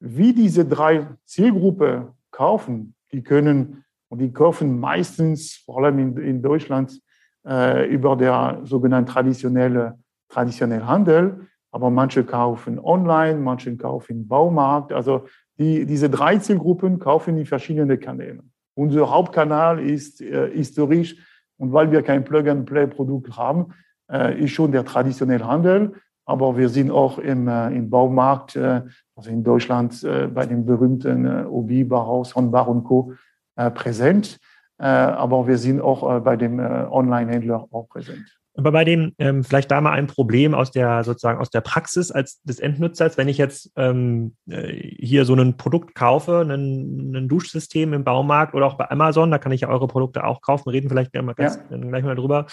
Wie 0.00 0.32
diese 0.32 0.64
drei 0.64 1.06
Zielgruppen 1.26 2.08
kaufen, 2.30 2.94
die 3.12 3.22
können 3.22 3.84
und 4.08 4.20
die 4.20 4.32
kaufen 4.32 4.80
meistens, 4.80 5.62
vor 5.66 5.78
allem 5.78 5.98
in, 5.98 6.16
in 6.16 6.42
Deutschland, 6.42 7.00
äh, 7.46 7.86
über 7.86 8.16
der 8.16 8.60
sogenannten 8.64 9.10
traditionelle, 9.10 9.98
traditionelle 10.30 10.86
Handel. 10.86 11.48
Aber 11.70 11.90
manche 11.90 12.24
kaufen 12.24 12.78
online, 12.78 13.38
manche 13.38 13.76
kaufen 13.76 14.12
im 14.12 14.28
Baumarkt. 14.28 14.92
Also 14.92 15.26
die, 15.58 15.84
diese 15.84 16.08
drei 16.08 16.38
Zielgruppen 16.38 16.98
kaufen 16.98 17.36
in 17.36 17.44
verschiedenen 17.44 18.00
Kanälen. 18.00 18.52
Unser 18.74 19.10
Hauptkanal 19.10 19.78
ist 19.80 20.22
äh, 20.22 20.50
historisch 20.50 21.16
und 21.58 21.74
weil 21.74 21.92
wir 21.92 22.02
kein 22.02 22.24
Plug-and-Play-Produkt 22.24 23.36
haben, 23.36 23.74
äh, 24.10 24.42
ist 24.42 24.52
schon 24.52 24.72
der 24.72 24.86
traditionelle 24.86 25.46
Handel. 25.46 25.92
Aber 26.30 26.56
wir 26.56 26.68
sind 26.68 26.90
auch 26.90 27.18
im, 27.18 27.48
äh, 27.48 27.68
im 27.68 27.90
Baumarkt, 27.90 28.56
äh, 28.56 28.82
also 29.16 29.30
in 29.30 29.42
Deutschland 29.42 30.02
äh, 30.04 30.28
bei 30.28 30.46
dem 30.46 30.64
berühmten 30.64 31.26
äh, 31.26 31.44
Obi, 31.44 31.84
Bauhaus, 31.84 32.34
Honbar 32.34 32.68
und 32.68 32.84
Co. 32.84 33.12
Äh, 33.56 33.70
präsent. 33.70 34.38
Äh, 34.78 34.86
aber 34.86 35.46
wir 35.46 35.58
sind 35.58 35.80
auch 35.80 36.16
äh, 36.16 36.20
bei 36.20 36.36
dem 36.36 36.58
Online-Händler 36.58 37.66
auch 37.70 37.88
präsent. 37.88 38.24
Aber 38.56 38.72
bei 38.72 38.84
dem, 38.84 39.12
ähm, 39.18 39.44
vielleicht 39.44 39.70
da 39.70 39.80
mal 39.80 39.92
ein 39.92 40.06
Problem 40.06 40.54
aus 40.54 40.70
der 40.70 41.04
sozusagen 41.04 41.38
aus 41.38 41.50
der 41.50 41.60
Praxis 41.60 42.10
als 42.10 42.42
des 42.42 42.58
Endnutzers, 42.58 43.16
wenn 43.16 43.28
ich 43.28 43.38
jetzt 43.38 43.72
ähm, 43.76 44.34
hier 44.46 45.24
so 45.24 45.34
ein 45.34 45.56
Produkt 45.56 45.94
kaufe, 45.94 46.40
ein, 46.40 47.14
ein, 47.14 47.28
Duschsystem 47.28 47.92
im 47.92 48.04
Baumarkt 48.04 48.54
oder 48.54 48.66
auch 48.66 48.74
bei 48.74 48.90
Amazon, 48.90 49.30
da 49.30 49.38
kann 49.38 49.52
ich 49.52 49.62
ja 49.62 49.68
eure 49.68 49.86
Produkte 49.86 50.24
auch 50.24 50.40
kaufen, 50.42 50.68
reden 50.68 50.88
vielleicht 50.88 51.12
ganz, 51.12 51.58
ja. 51.70 51.76
gleich 51.76 52.04
mal 52.04 52.16
drüber 52.16 52.46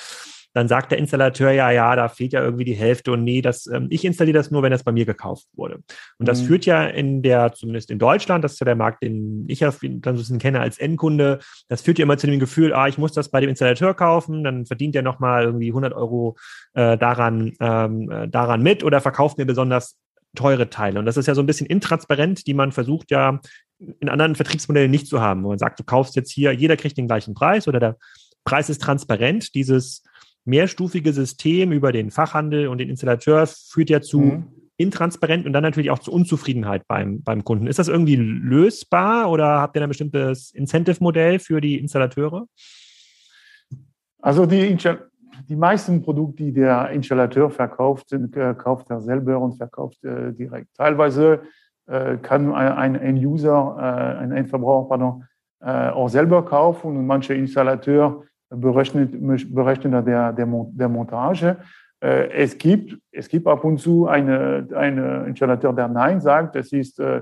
dann 0.57 0.67
sagt 0.67 0.91
der 0.91 0.97
Installateur 0.97 1.51
ja, 1.51 1.69
ja, 1.69 1.95
da 1.95 2.09
fehlt 2.09 2.33
ja 2.33 2.41
irgendwie 2.41 2.65
die 2.65 2.73
Hälfte 2.73 3.11
und 3.11 3.23
nee, 3.23 3.43
das, 3.43 3.67
ähm, 3.67 3.85
ich 3.91 4.03
installiere 4.03 4.39
das 4.39 4.49
nur, 4.49 4.63
wenn 4.63 4.71
das 4.71 4.83
bei 4.83 4.91
mir 4.91 5.05
gekauft 5.05 5.45
wurde. 5.55 5.83
Und 6.17 6.27
das 6.27 6.41
mhm. 6.41 6.47
führt 6.47 6.65
ja 6.65 6.83
in 6.83 7.21
der, 7.21 7.53
zumindest 7.53 7.91
in 7.91 7.99
Deutschland, 7.99 8.43
das 8.43 8.53
ist 8.53 8.59
ja 8.59 8.65
der 8.65 8.75
Markt, 8.75 9.03
den 9.03 9.45
ich 9.47 9.59
ja 9.59 9.69
dann 9.69 10.01
so 10.01 10.09
ein 10.09 10.15
bisschen 10.15 10.39
kenne 10.39 10.59
als 10.59 10.79
Endkunde, 10.79 11.37
das 11.67 11.83
führt 11.83 11.99
ja 11.99 12.03
immer 12.03 12.17
zu 12.17 12.25
dem 12.25 12.39
Gefühl, 12.39 12.73
ah, 12.73 12.87
ich 12.87 12.97
muss 12.97 13.13
das 13.13 13.29
bei 13.29 13.39
dem 13.39 13.51
Installateur 13.51 13.93
kaufen, 13.93 14.43
dann 14.43 14.65
verdient 14.65 14.95
er 14.95 15.03
nochmal 15.03 15.43
irgendwie 15.43 15.69
100 15.69 15.93
Euro 15.93 16.35
äh, 16.73 16.97
daran, 16.97 17.53
ähm, 17.59 18.09
äh, 18.09 18.27
daran 18.27 18.63
mit 18.63 18.83
oder 18.83 18.99
verkauft 18.99 19.37
mir 19.37 19.45
besonders 19.45 19.95
teure 20.35 20.71
Teile. 20.71 20.97
Und 20.97 21.05
das 21.05 21.17
ist 21.17 21.27
ja 21.27 21.35
so 21.35 21.43
ein 21.43 21.47
bisschen 21.47 21.67
intransparent, 21.67 22.47
die 22.47 22.55
man 22.55 22.71
versucht 22.71 23.11
ja 23.11 23.39
in 23.99 24.09
anderen 24.09 24.33
Vertriebsmodellen 24.33 24.89
nicht 24.89 25.05
zu 25.05 25.21
haben, 25.21 25.43
wo 25.43 25.49
man 25.49 25.59
sagt, 25.59 25.79
du 25.79 25.83
kaufst 25.83 26.15
jetzt 26.15 26.31
hier, 26.31 26.51
jeder 26.51 26.77
kriegt 26.77 26.97
den 26.97 27.07
gleichen 27.07 27.35
Preis 27.35 27.67
oder 27.67 27.79
der 27.79 27.97
Preis 28.43 28.69
ist 28.69 28.81
transparent. 28.81 29.53
Dieses 29.53 30.03
mehrstufige 30.47 31.13
System 31.13 31.71
über 31.71 31.91
den 31.91 32.09
Fachhandel 32.09 32.69
und 32.69 32.79
den 32.79 32.89
Installateur 32.89 33.45
führt 33.47 33.89
ja 33.89 34.01
zu 34.01 34.19
mhm. 34.19 34.45
intransparent 34.77 35.45
und 35.45 35.53
dann 35.53 35.63
natürlich 35.63 35.91
auch 35.91 35.99
zu 35.99 36.11
Unzufriedenheit 36.11 36.87
beim, 36.87 37.21
beim 37.21 37.43
Kunden. 37.43 37.67
Ist 37.67 37.79
das 37.79 37.89
irgendwie 37.89 38.15
lösbar 38.15 39.29
oder 39.29 39.61
habt 39.61 39.75
ihr 39.75 39.83
ein 39.83 39.89
bestimmtes 39.89 40.51
Incentive-Modell 40.51 41.39
für 41.39 41.59
die 41.59 41.77
Installateure? 41.77 42.47
Also 44.21 44.45
die, 44.45 44.75
die 45.47 45.55
meisten 45.55 46.01
Produkte, 46.01 46.43
die 46.43 46.53
der 46.53 46.89
Installateur 46.91 47.49
verkauft, 47.49 48.13
äh, 48.13 48.55
kauft 48.57 48.89
er 48.89 49.01
selber 49.01 49.39
und 49.39 49.53
verkauft 49.57 50.03
äh, 50.05 50.31
direkt. 50.31 50.73
Teilweise 50.75 51.41
äh, 51.87 52.17
kann 52.17 52.53
ein, 52.53 52.97
ein 52.97 53.17
User, 53.17 53.75
äh, 53.77 54.23
ein 54.23 54.31
Endverbraucher, 54.31 54.87
pardon, 54.87 55.23
äh, 55.59 55.89
auch 55.89 56.07
selber 56.07 56.45
kaufen 56.45 56.95
und 56.95 57.05
manche 57.05 57.33
Installateure 57.33 58.23
berechnet, 58.49 59.11
Berechner 59.53 60.01
der, 60.01 60.33
der, 60.33 60.47
der 60.47 60.89
Montage. 60.89 61.57
Äh, 61.99 62.29
es 62.31 62.57
gibt, 62.57 62.97
es 63.11 63.27
gibt 63.27 63.47
ab 63.47 63.63
und 63.63 63.79
zu 63.79 64.07
eine, 64.07 64.67
eine 64.75 65.25
Installateur, 65.27 65.73
der 65.73 65.87
Nein 65.87 66.21
sagt. 66.21 66.55
Das 66.55 66.71
ist, 66.71 66.99
äh, 66.99 67.21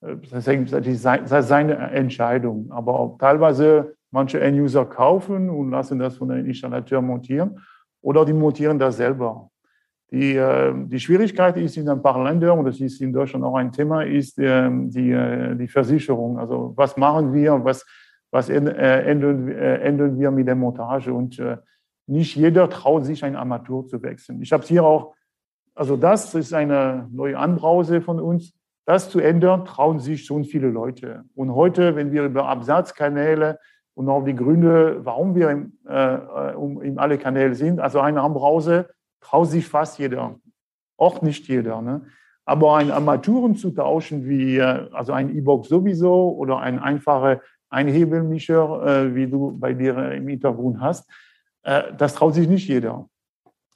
das 0.00 0.46
ist 0.46 1.48
seine 1.48 1.76
Entscheidung. 1.92 2.70
Aber 2.70 3.16
teilweise 3.18 3.94
manche 4.10 4.40
End-User 4.40 4.84
kaufen 4.84 5.50
und 5.50 5.70
lassen 5.70 5.98
das 5.98 6.16
von 6.16 6.30
einem 6.30 6.46
Installateur 6.46 7.00
montieren 7.00 7.58
oder 8.02 8.24
die 8.24 8.32
montieren 8.32 8.78
das 8.78 8.96
selber. 8.96 9.50
Die, 10.10 10.36
äh, 10.36 10.72
die 10.86 11.00
Schwierigkeit 11.00 11.56
ist 11.56 11.76
in 11.76 11.88
ein 11.88 12.00
paar 12.00 12.22
Ländern, 12.22 12.58
und 12.58 12.66
das 12.66 12.80
ist 12.80 13.00
in 13.00 13.12
Deutschland 13.12 13.44
auch 13.44 13.56
ein 13.56 13.72
Thema, 13.72 14.02
ist 14.02 14.38
die, 14.38 15.56
die 15.58 15.68
Versicherung. 15.68 16.38
Also 16.38 16.72
was 16.76 16.96
machen 16.96 17.32
wir, 17.32 17.64
was, 17.64 17.84
was 18.30 18.48
ändern, 18.48 18.76
äh, 19.48 19.78
ändern 19.80 20.18
wir 20.18 20.30
mit 20.30 20.46
der 20.46 20.54
Montage. 20.54 21.12
Und 21.12 21.38
äh, 21.38 21.58
nicht 22.06 22.36
jeder 22.36 22.70
traut 22.70 23.04
sich, 23.04 23.24
ein 23.24 23.36
Armatur 23.36 23.86
zu 23.86 24.02
wechseln. 24.02 24.40
Ich 24.42 24.52
habe 24.52 24.62
es 24.62 24.68
hier 24.68 24.84
auch, 24.84 25.14
also 25.74 25.96
das 25.96 26.34
ist 26.34 26.52
eine 26.52 27.08
neue 27.12 27.38
Anbrause 27.38 28.00
von 28.00 28.20
uns. 28.20 28.54
Das 28.86 29.10
zu 29.10 29.18
ändern, 29.18 29.64
trauen 29.64 29.98
sich 29.98 30.24
schon 30.24 30.44
viele 30.44 30.68
Leute. 30.68 31.24
Und 31.34 31.54
heute, 31.54 31.96
wenn 31.96 32.12
wir 32.12 32.24
über 32.24 32.48
Absatzkanäle 32.48 33.58
und 33.96 34.08
auch 34.08 34.24
die 34.24 34.34
Gründe, 34.34 35.04
warum 35.04 35.34
wir 35.34 35.50
im, 35.50 35.72
äh, 35.88 36.54
um, 36.54 36.82
in 36.82 36.98
alle 36.98 37.18
Kanäle 37.18 37.54
sind. 37.54 37.80
Also 37.80 37.98
eine 37.98 38.20
Armbrause 38.20 38.90
traut 39.20 39.48
sich 39.48 39.66
fast 39.66 39.98
jeder, 39.98 40.38
auch 40.98 41.22
nicht 41.22 41.48
jeder. 41.48 41.80
Ne? 41.80 42.02
Aber 42.44 42.76
ein 42.76 42.90
Armaturen 42.90 43.56
zu 43.56 43.70
tauschen, 43.70 44.28
wie 44.28 44.58
äh, 44.58 44.88
also 44.92 45.12
ein 45.12 45.34
E-Box 45.34 45.68
sowieso 45.68 46.30
oder 46.36 46.58
ein 46.58 46.78
einfacher 46.78 47.40
Einhebelmischer, 47.76 48.86
äh, 48.86 49.14
wie 49.14 49.26
du 49.26 49.58
bei 49.58 49.74
dir 49.74 50.12
im 50.12 50.26
Hintergrund 50.28 50.80
hast, 50.80 51.08
äh, 51.62 51.82
das 51.98 52.14
traut 52.14 52.34
sich 52.34 52.48
nicht 52.48 52.66
jeder. 52.68 53.06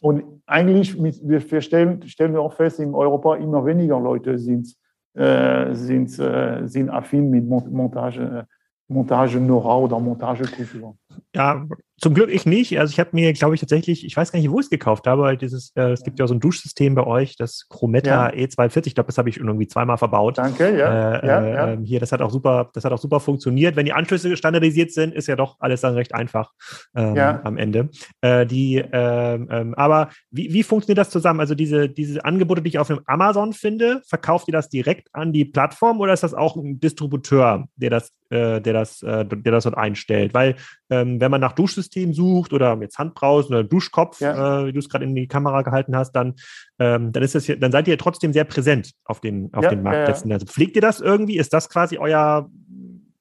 Und 0.01 0.25
eigentlich, 0.47 0.99
mit, 0.99 1.21
wir 1.23 1.61
stellen, 1.61 2.03
stellen 2.09 2.33
wir 2.33 2.41
auch 2.41 2.55
fest, 2.55 2.81
in 2.81 2.95
Europa 2.95 3.37
immer 3.37 3.65
weniger 3.67 4.01
Leute 4.01 4.39
sind, 4.39 4.75
äh, 5.15 5.75
sind, 5.75 6.19
äh, 6.19 6.67
sind 6.67 6.89
affin 6.89 7.29
mit 7.31 7.47
Montage, 7.47 8.47
Montage-Know-how 8.89 9.85
oder 9.85 10.01
Montagekultur. 10.01 10.97
Ja, 11.35 11.67
zum 12.01 12.15
Glück 12.15 12.31
ich 12.31 12.47
nicht. 12.47 12.79
Also 12.79 12.93
ich 12.93 12.99
habe 12.99 13.11
mir, 13.13 13.33
glaube 13.35 13.55
ich, 13.55 13.61
tatsächlich, 13.61 14.07
ich 14.07 14.17
weiß 14.17 14.33
gar 14.33 14.41
nicht, 14.41 14.51
wo 14.51 14.59
ich 14.59 14.67
es 14.67 14.71
gekauft 14.71 15.07
habe, 15.07 15.23
weil 15.23 15.37
dieses, 15.37 15.73
äh, 15.77 15.91
es 15.91 16.03
gibt 16.03 16.19
ja 16.19 16.27
so 16.27 16.33
ein 16.33 16.41
Duschsystem 16.41 16.95
bei 16.95 17.07
euch, 17.07 17.37
das 17.37 17.67
Chrometa 17.69 18.33
ja. 18.33 18.47
E240, 18.47 18.87
ich 18.87 18.95
glaube, 18.95 19.09
das 19.09 19.19
habe 19.19 19.29
ich 19.29 19.37
irgendwie 19.37 19.69
zweimal 19.69 19.99
verbaut. 19.99 20.39
Danke, 20.39 20.79
ja. 20.79 21.17
Äh, 21.17 21.27
ja, 21.27 21.47
ja. 21.47 21.69
Ähm, 21.73 21.85
hier, 21.85 22.01
das 22.01 22.13
hat 22.13 22.23
auch 22.23 22.31
super, 22.31 22.71
das 22.73 22.85
hat 22.85 22.93
auch 22.93 22.99
super 22.99 23.21
funktioniert. 23.21 23.77
Wenn 23.77 23.85
die 23.85 23.93
Anschlüsse 23.93 24.35
standardisiert 24.37 24.93
sind, 24.93 25.15
ist 25.15 25.27
ja 25.27 25.37
doch 25.37 25.57
alles 25.61 25.83
dann 25.83 25.95
recht 25.95 26.15
einfach 26.15 26.53
ähm, 26.95 27.17
ja. 27.17 27.41
am 27.45 27.59
Ende. 27.59 27.91
Äh, 28.23 28.47
die, 28.47 28.77
ähm, 28.77 29.49
ähm, 29.51 29.75
aber 29.75 30.09
wie, 30.31 30.53
wie 30.55 30.63
funktioniert 30.63 30.99
das 30.99 31.11
zusammen? 31.11 31.41
Also 31.41 31.55
diese, 31.55 31.91
diese 31.91 32.25
Angebote, 32.25 32.63
die 32.63 32.71
ich 32.71 32.79
auf 32.79 32.89
dem 32.89 33.01
Amazon 33.05 33.53
finde, 33.53 34.01
verkauft 34.09 34.49
ihr 34.49 34.53
das 34.53 34.71
direkt 34.71 35.09
an 35.13 35.35
die 35.35 35.45
Plattform 35.45 36.01
oder 36.01 36.15
ist 36.15 36.23
das 36.23 36.33
auch 36.33 36.57
ein 36.57 36.81
Distributeur, 36.81 37.69
der 37.77 37.91
das, 37.91 38.11
äh, 38.31 38.63
der 38.63 38.73
das, 38.73 39.03
äh, 39.03 39.27
der 39.27 39.53
das 39.53 39.65
dort 39.65 39.77
einstellt? 39.77 40.33
Weil 40.33 40.57
ähm, 40.91 41.21
wenn 41.21 41.31
man 41.31 41.41
nach 41.41 41.53
Duschsystem 41.53 42.13
sucht 42.13 42.53
oder 42.53 42.77
jetzt 42.81 42.99
Handbrausen 42.99 43.55
oder 43.55 43.65
Duschkopf, 43.65 44.21
ja. 44.21 44.63
äh, 44.63 44.67
wie 44.67 44.73
du 44.73 44.79
es 44.79 44.89
gerade 44.89 45.05
in 45.05 45.15
die 45.15 45.29
Kamera 45.29 45.63
gehalten 45.63 45.97
hast, 45.97 46.13
dann, 46.13 46.35
ähm, 46.79 47.13
dann 47.13 47.23
ist 47.23 47.35
das 47.35 47.45
hier, 47.45 47.59
dann 47.59 47.73
seid 47.73 47.89
ihr 47.89 47.97
trotzdem 47.97 48.33
sehr 48.33 48.45
präsent 48.45 48.93
auf 49.05 49.21
den, 49.21 49.53
auf 49.55 49.65
ja, 49.65 49.71
den 49.71 49.83
Marktplätzen. 49.83 50.31
Ja, 50.31 50.35
also 50.35 50.47
pflegt 50.47 50.77
ihr 50.77 50.83
das 50.83 51.01
irgendwie? 51.01 51.39
Ist 51.39 51.53
das 51.53 51.69
quasi 51.69 51.99
euer 51.99 52.51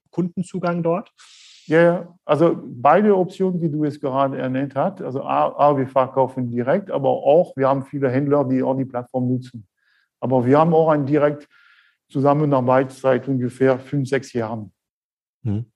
Kundenzugang 0.10 0.84
dort? 0.84 1.12
Ja, 1.68 2.18
also 2.26 2.60
beide 2.66 3.16
Optionen, 3.16 3.62
die 3.62 3.70
du 3.70 3.84
jetzt 3.84 4.02
gerade 4.02 4.40
ernannt 4.40 4.74
hast, 4.76 5.04
also 5.04 5.22
A, 5.22 5.50
A, 5.56 5.78
wir 5.78 5.88
verkaufen 5.88 6.50
direkt, 6.50 6.90
aber 6.90 7.10
auch, 7.10 7.56
wir 7.56 7.68
haben 7.68 7.84
viele 7.84 8.10
Händler, 8.10 8.44
die 8.44 8.64
auch 8.64 8.76
die 8.76 8.86
Plattform 8.86 9.28
nutzen. 9.28 9.68
Aber 10.20 10.44
wir 10.46 10.58
haben 10.58 10.74
auch 10.74 10.90
eine 10.90 11.06
direkt 11.06 11.48
Zusammenarbeit 12.10 12.92
seit 12.92 13.28
ungefähr 13.28 13.78
fünf, 13.78 14.10
sechs 14.10 14.34
Jahren. 14.34 14.72
Hm. 15.44 15.72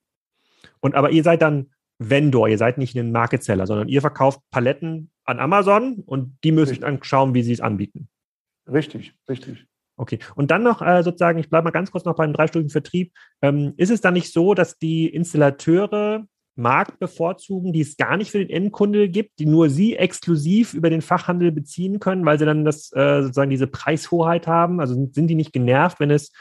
Und 0.80 0.96
aber 0.96 1.12
ihr 1.12 1.24
seid 1.24 1.44
dann 1.44 1.70
Vendor, 2.00 2.48
ihr 2.48 2.58
seid 2.58 2.78
nicht 2.78 2.96
ein 2.96 3.12
Market 3.12 3.44
Seller, 3.44 3.68
sondern 3.68 3.88
ihr 3.88 4.02
verkauft 4.02 4.40
Paletten 4.52 5.12
an 5.26 5.40
Amazon 5.40 6.04
und 6.06 6.38
die 6.44 6.52
müssen 6.52 6.72
richtig. 6.72 6.86
dann 6.86 7.04
schauen, 7.04 7.34
wie 7.34 7.44
sie 7.44 7.54
es 7.54 7.62
anbieten. 7.62 8.10
Richtig, 8.68 9.14
richtig. 9.30 9.66
Okay. 9.96 10.20
Und 10.36 10.52
dann 10.52 10.64
noch 10.64 10.82
äh, 10.82 11.04
sozusagen, 11.04 11.40
ich 11.40 11.50
bleibe 11.50 11.66
mal 11.66 11.72
ganz 11.72 11.92
kurz 11.92 12.06
noch 12.06 12.16
beim 12.16 12.34
dreistufigen 12.34 12.72
Vertrieb. 12.72 13.14
Ähm, 13.42 13.74
ist 13.78 13.92
es 13.92 14.02
dann 14.02 14.16
nicht 14.16 14.34
so, 14.34 14.54
dass 14.54 14.78
die 14.78 15.08
Installateure 15.08 16.26
Markt 16.56 17.00
bevorzugen, 17.00 17.74
die 17.74 17.82
es 17.82 17.98
gar 17.98 18.18
nicht 18.18 18.32
für 18.32 18.40
den 18.40 18.50
Endkunde 18.50 19.10
gibt, 19.10 19.40
die 19.40 19.46
nur 19.46 19.70
sie 19.70 19.96
exklusiv 19.96 20.74
über 20.74 20.90
den 20.90 21.02
Fachhandel 21.02 21.52
beziehen 21.52 22.00
können, 22.00 22.26
weil 22.26 22.38
sie 22.38 22.46
dann 22.46 22.66
das 22.66 22.92
äh, 22.94 23.22
sozusagen 23.22 23.50
diese 23.50 23.68
Preishoheit 23.68 24.48
haben? 24.48 24.80
Also 24.80 24.94
sind, 24.94 25.16
sind 25.16 25.28
die 25.28 25.36
nicht 25.36 25.54
genervt, 25.54 26.00
wenn 26.00 26.12
es 26.12 26.32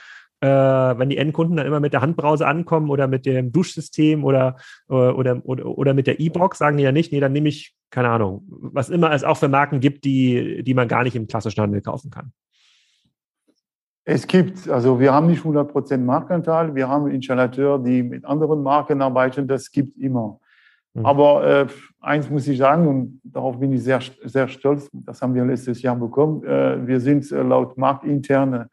äh, 0.43 0.99
wenn 0.99 1.09
die 1.09 1.19
Endkunden 1.19 1.57
dann 1.57 1.67
immer 1.67 1.79
mit 1.79 1.93
der 1.93 2.01
Handbrause 2.01 2.47
ankommen 2.49 2.91
oder 2.91 3.07
mit 3.07 3.27
dem 3.27 3.53
Duschsystem 3.53 4.25
oder, 4.25 4.57
äh, 4.91 4.95
oder, 4.95 5.41
oder, 5.45 5.67
oder 5.67 5.95
mit 5.95 6.09
der 6.09 6.19
E-Box, 6.19 6.59
sagen 6.59 6.77
die 6.77 6.83
ja 6.83 6.91
nicht, 6.91 7.13
nee, 7.13 7.21
dann 7.21 7.33
nehme 7.33 7.49
ich, 7.49 7.77
keine 7.91 8.09
Ahnung, 8.09 8.43
was 8.49 8.91
immer 8.91 9.13
es 9.13 9.23
auch 9.23 9.37
für 9.37 9.49
Marken 9.49 9.79
gibt, 9.79 10.05
die, 10.05 10.65
die 10.65 10.75
man 10.75 10.89
gar 10.89 11.05
nicht 11.05 11.15
im 11.15 11.29
klassischen 11.29 11.63
Handel 11.63 11.81
kaufen 11.81 12.11
kann. 12.11 12.33
Es 14.05 14.27
gibt, 14.27 14.69
also 14.69 14.99
wir 14.99 15.13
haben 15.13 15.29
nicht 15.29 15.45
100% 15.45 15.99
Marktanteil, 15.99 16.75
wir 16.75 16.89
haben 16.89 17.09
Installateure, 17.09 17.79
die 17.79 18.03
mit 18.03 18.25
anderen 18.25 18.65
Marken 18.65 19.01
arbeiten, 19.01 19.47
das 19.47 19.71
gibt 19.71 19.97
immer. 19.97 20.41
Mhm. 20.95 21.07
Aber 21.07 21.47
äh, 21.47 21.67
eins 22.01 22.29
muss 22.29 22.49
ich 22.49 22.59
sagen, 22.59 22.89
und 22.89 23.21
darauf 23.23 23.61
bin 23.61 23.73
ich 23.73 23.85
sehr, 23.85 24.01
sehr 24.25 24.49
stolz, 24.49 24.91
das 24.93 25.23
haben 25.23 25.37
wir 25.37 25.45
letztes 25.45 25.81
Jahr 25.83 25.95
bekommen, 25.95 26.43
äh, 26.43 26.85
wir 26.85 26.99
sind 26.99 27.31
äh, 27.31 27.43
laut 27.43 27.79
marktinterne 27.79 28.69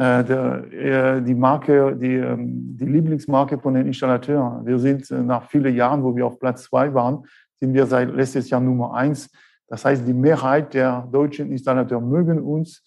der, 0.00 0.72
äh, 0.72 1.22
die 1.22 1.34
Marke, 1.34 1.94
die, 1.94 2.14
ähm, 2.14 2.74
die 2.78 2.86
Lieblingsmarke 2.86 3.58
von 3.58 3.74
den 3.74 3.86
Installateuren. 3.86 4.64
Wir 4.64 4.78
sind 4.78 5.10
äh, 5.10 5.20
nach 5.20 5.50
vielen 5.50 5.76
Jahren, 5.76 6.02
wo 6.02 6.16
wir 6.16 6.26
auf 6.26 6.38
Platz 6.38 6.62
zwei 6.62 6.94
waren, 6.94 7.24
sind 7.60 7.74
wir 7.74 7.84
seit 7.84 8.10
letztes 8.10 8.48
Jahr 8.48 8.62
Nummer 8.62 8.94
eins. 8.94 9.30
Das 9.68 9.84
heißt, 9.84 10.08
die 10.08 10.14
Mehrheit 10.14 10.72
der 10.72 11.06
deutschen 11.12 11.52
Installateure 11.52 12.00
mögen 12.00 12.40
uns. 12.40 12.82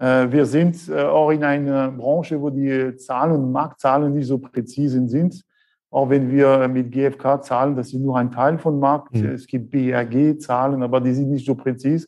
Wir 0.00 0.46
sind 0.46 0.88
auch 0.92 1.30
in 1.30 1.42
einer 1.42 1.90
Branche, 1.90 2.40
wo 2.40 2.50
die 2.50 2.94
Zahlen, 2.94 3.50
Marktzahlen 3.50 4.14
nicht 4.14 4.28
so 4.28 4.38
präzise 4.38 5.08
sind. 5.08 5.42
Auch 5.90 6.08
wenn 6.08 6.30
wir 6.30 6.68
mit 6.68 6.92
GfK 6.92 7.42
zahlen, 7.42 7.74
das 7.74 7.88
ist 7.88 7.94
nur 7.94 8.16
ein 8.16 8.30
Teil 8.30 8.58
von 8.58 8.78
Markt. 8.78 9.16
Mhm. 9.16 9.30
Es 9.30 9.48
gibt 9.48 9.72
BRG-Zahlen, 9.72 10.84
aber 10.84 11.00
die 11.00 11.12
sind 11.12 11.30
nicht 11.30 11.44
so 11.44 11.56
präzise. 11.56 12.06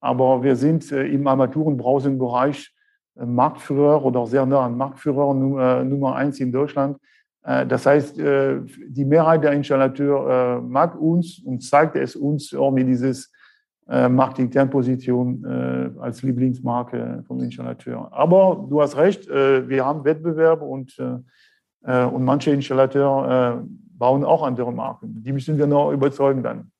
Aber 0.00 0.42
wir 0.42 0.54
sind 0.54 0.92
im 0.92 1.26
Armaturenbranchenbereich 1.26 2.68
äh, 2.68 2.81
Marktführer 3.14 4.04
oder 4.04 4.26
sehr 4.26 4.46
nah 4.46 4.64
an 4.64 4.76
Marktführer 4.76 5.30
äh, 5.30 5.84
Nummer 5.84 6.16
eins 6.16 6.40
in 6.40 6.50
Deutschland. 6.50 6.96
Äh, 7.44 7.66
das 7.66 7.86
heißt, 7.86 8.16
die 8.16 9.04
Mehrheit 9.04 9.44
der 9.44 9.52
Installateure 9.52 10.60
mag 10.62 10.98
uns 11.00 11.38
und 11.44 11.62
zeigt 11.62 11.96
es 11.96 12.16
uns 12.16 12.54
auch 12.54 12.70
mit 12.70 12.88
dieses 12.88 13.30
Marktinternposition 13.86 15.44
als 15.98 16.22
Lieblingsmarke 16.22 17.24
vom 17.26 17.40
Installateur. 17.40 18.08
Aber 18.12 18.66
du 18.70 18.80
hast 18.80 18.96
recht, 18.96 19.28
wir 19.28 19.84
haben 19.84 20.04
Wettbewerb 20.04 20.62
und, 20.62 20.96
und 21.82 22.24
manche 22.24 22.52
Installateure 22.52 23.64
bauen 23.98 24.24
auch 24.24 24.44
andere 24.44 24.72
Marken. 24.72 25.22
Die 25.22 25.32
müssen 25.32 25.58
wir 25.58 25.66
noch 25.66 25.92
überzeugen 25.92 26.42
dann. 26.42 26.71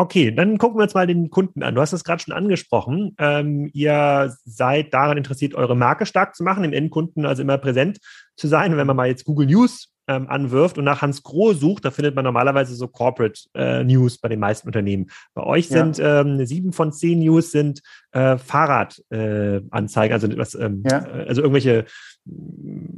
Okay, 0.00 0.30
dann 0.30 0.58
gucken 0.58 0.78
wir 0.78 0.84
uns 0.84 0.94
mal 0.94 1.08
den 1.08 1.28
Kunden 1.28 1.64
an. 1.64 1.74
Du 1.74 1.80
hast 1.80 1.92
es 1.92 2.04
gerade 2.04 2.22
schon 2.22 2.32
angesprochen. 2.32 3.16
Ähm, 3.18 3.68
ihr 3.72 4.32
seid 4.44 4.94
daran 4.94 5.18
interessiert, 5.18 5.56
eure 5.56 5.74
Marke 5.74 6.06
stark 6.06 6.36
zu 6.36 6.44
machen, 6.44 6.62
im 6.62 6.72
Endkunden 6.72 7.26
also 7.26 7.42
immer 7.42 7.58
präsent 7.58 7.98
zu 8.36 8.46
sein. 8.46 8.70
Und 8.70 8.78
wenn 8.78 8.86
man 8.86 8.94
mal 8.94 9.08
jetzt 9.08 9.24
Google 9.24 9.48
News 9.48 9.92
ähm, 10.06 10.28
anwirft 10.28 10.78
und 10.78 10.84
nach 10.84 11.02
Hans 11.02 11.24
Groh 11.24 11.52
sucht, 11.52 11.84
da 11.84 11.90
findet 11.90 12.14
man 12.14 12.24
normalerweise 12.24 12.76
so 12.76 12.86
Corporate 12.86 13.40
äh, 13.54 13.82
News 13.82 14.18
bei 14.18 14.28
den 14.28 14.38
meisten 14.38 14.68
Unternehmen. 14.68 15.10
Bei 15.34 15.42
euch 15.42 15.68
ja. 15.68 15.78
sind 15.78 15.98
ähm, 16.00 16.46
sieben 16.46 16.72
von 16.72 16.92
zehn 16.92 17.18
News 17.18 17.50
sind 17.50 17.80
äh, 18.12 18.38
Fahrradanzeigen, 18.38 20.12
äh, 20.12 20.12
also 20.12 20.38
was, 20.38 20.54
ähm, 20.54 20.84
ja. 20.88 21.00
Also 21.26 21.42
irgendwelche, 21.42 21.86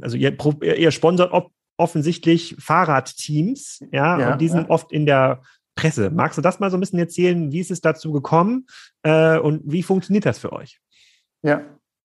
also 0.01 0.17
ihr, 0.17 0.37
ihr 0.61 0.91
sponsert 0.91 1.33
ob, 1.33 1.51
offensichtlich 1.77 2.55
Fahrradteams, 2.59 3.85
ja, 3.91 4.19
ja, 4.19 4.31
und 4.33 4.41
die 4.41 4.49
sind 4.49 4.67
ja. 4.67 4.69
oft 4.69 4.91
in 4.91 5.07
der 5.07 5.41
Presse. 5.75 6.11
Magst 6.11 6.37
du 6.37 6.41
das 6.41 6.59
mal 6.59 6.69
so 6.69 6.77
ein 6.77 6.79
bisschen 6.79 6.99
erzählen? 6.99 7.51
Wie 7.51 7.59
ist 7.59 7.71
es 7.71 7.81
dazu 7.81 8.11
gekommen 8.11 8.67
äh, 9.03 9.37
und 9.37 9.61
wie 9.65 9.83
funktioniert 9.83 10.25
das 10.25 10.39
für 10.39 10.51
euch? 10.51 10.79
Ja, 11.43 11.61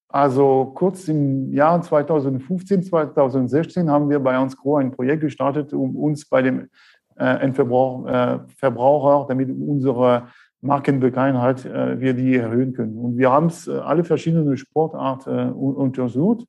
also 0.09 0.73
kurz 0.75 1.09
im 1.09 1.53
Jahr 1.53 1.83
2015, 1.83 2.85
2016 2.85 3.91
haben 3.91 4.09
wir 4.09 4.21
bei 4.21 4.39
uns 4.39 4.57
Gro 4.57 4.77
ein 4.77 4.93
Projekt 4.93 5.23
gestartet, 5.23 5.73
um 5.73 5.97
uns 5.97 6.29
bei 6.29 6.43
dem 6.43 6.69
äh, 7.17 7.25
Endverbraucher, 7.25 8.47
äh, 8.47 8.53
Verbraucher, 8.57 9.27
damit 9.29 9.51
unsere 9.51 10.29
Markenbekanntheit 10.61 11.65
äh, 11.65 12.01
wir 12.01 12.15
die 12.15 12.37
erhöhen 12.37 12.73
können. 12.73 12.97
Und 12.97 13.19
wir 13.19 13.31
haben 13.31 13.47
es 13.47 13.67
äh, 13.67 13.73
alle 13.73 14.05
verschiedenen 14.05 14.57
Sportarten 14.57 15.31
äh, 15.31 15.53
untersucht 15.53 16.47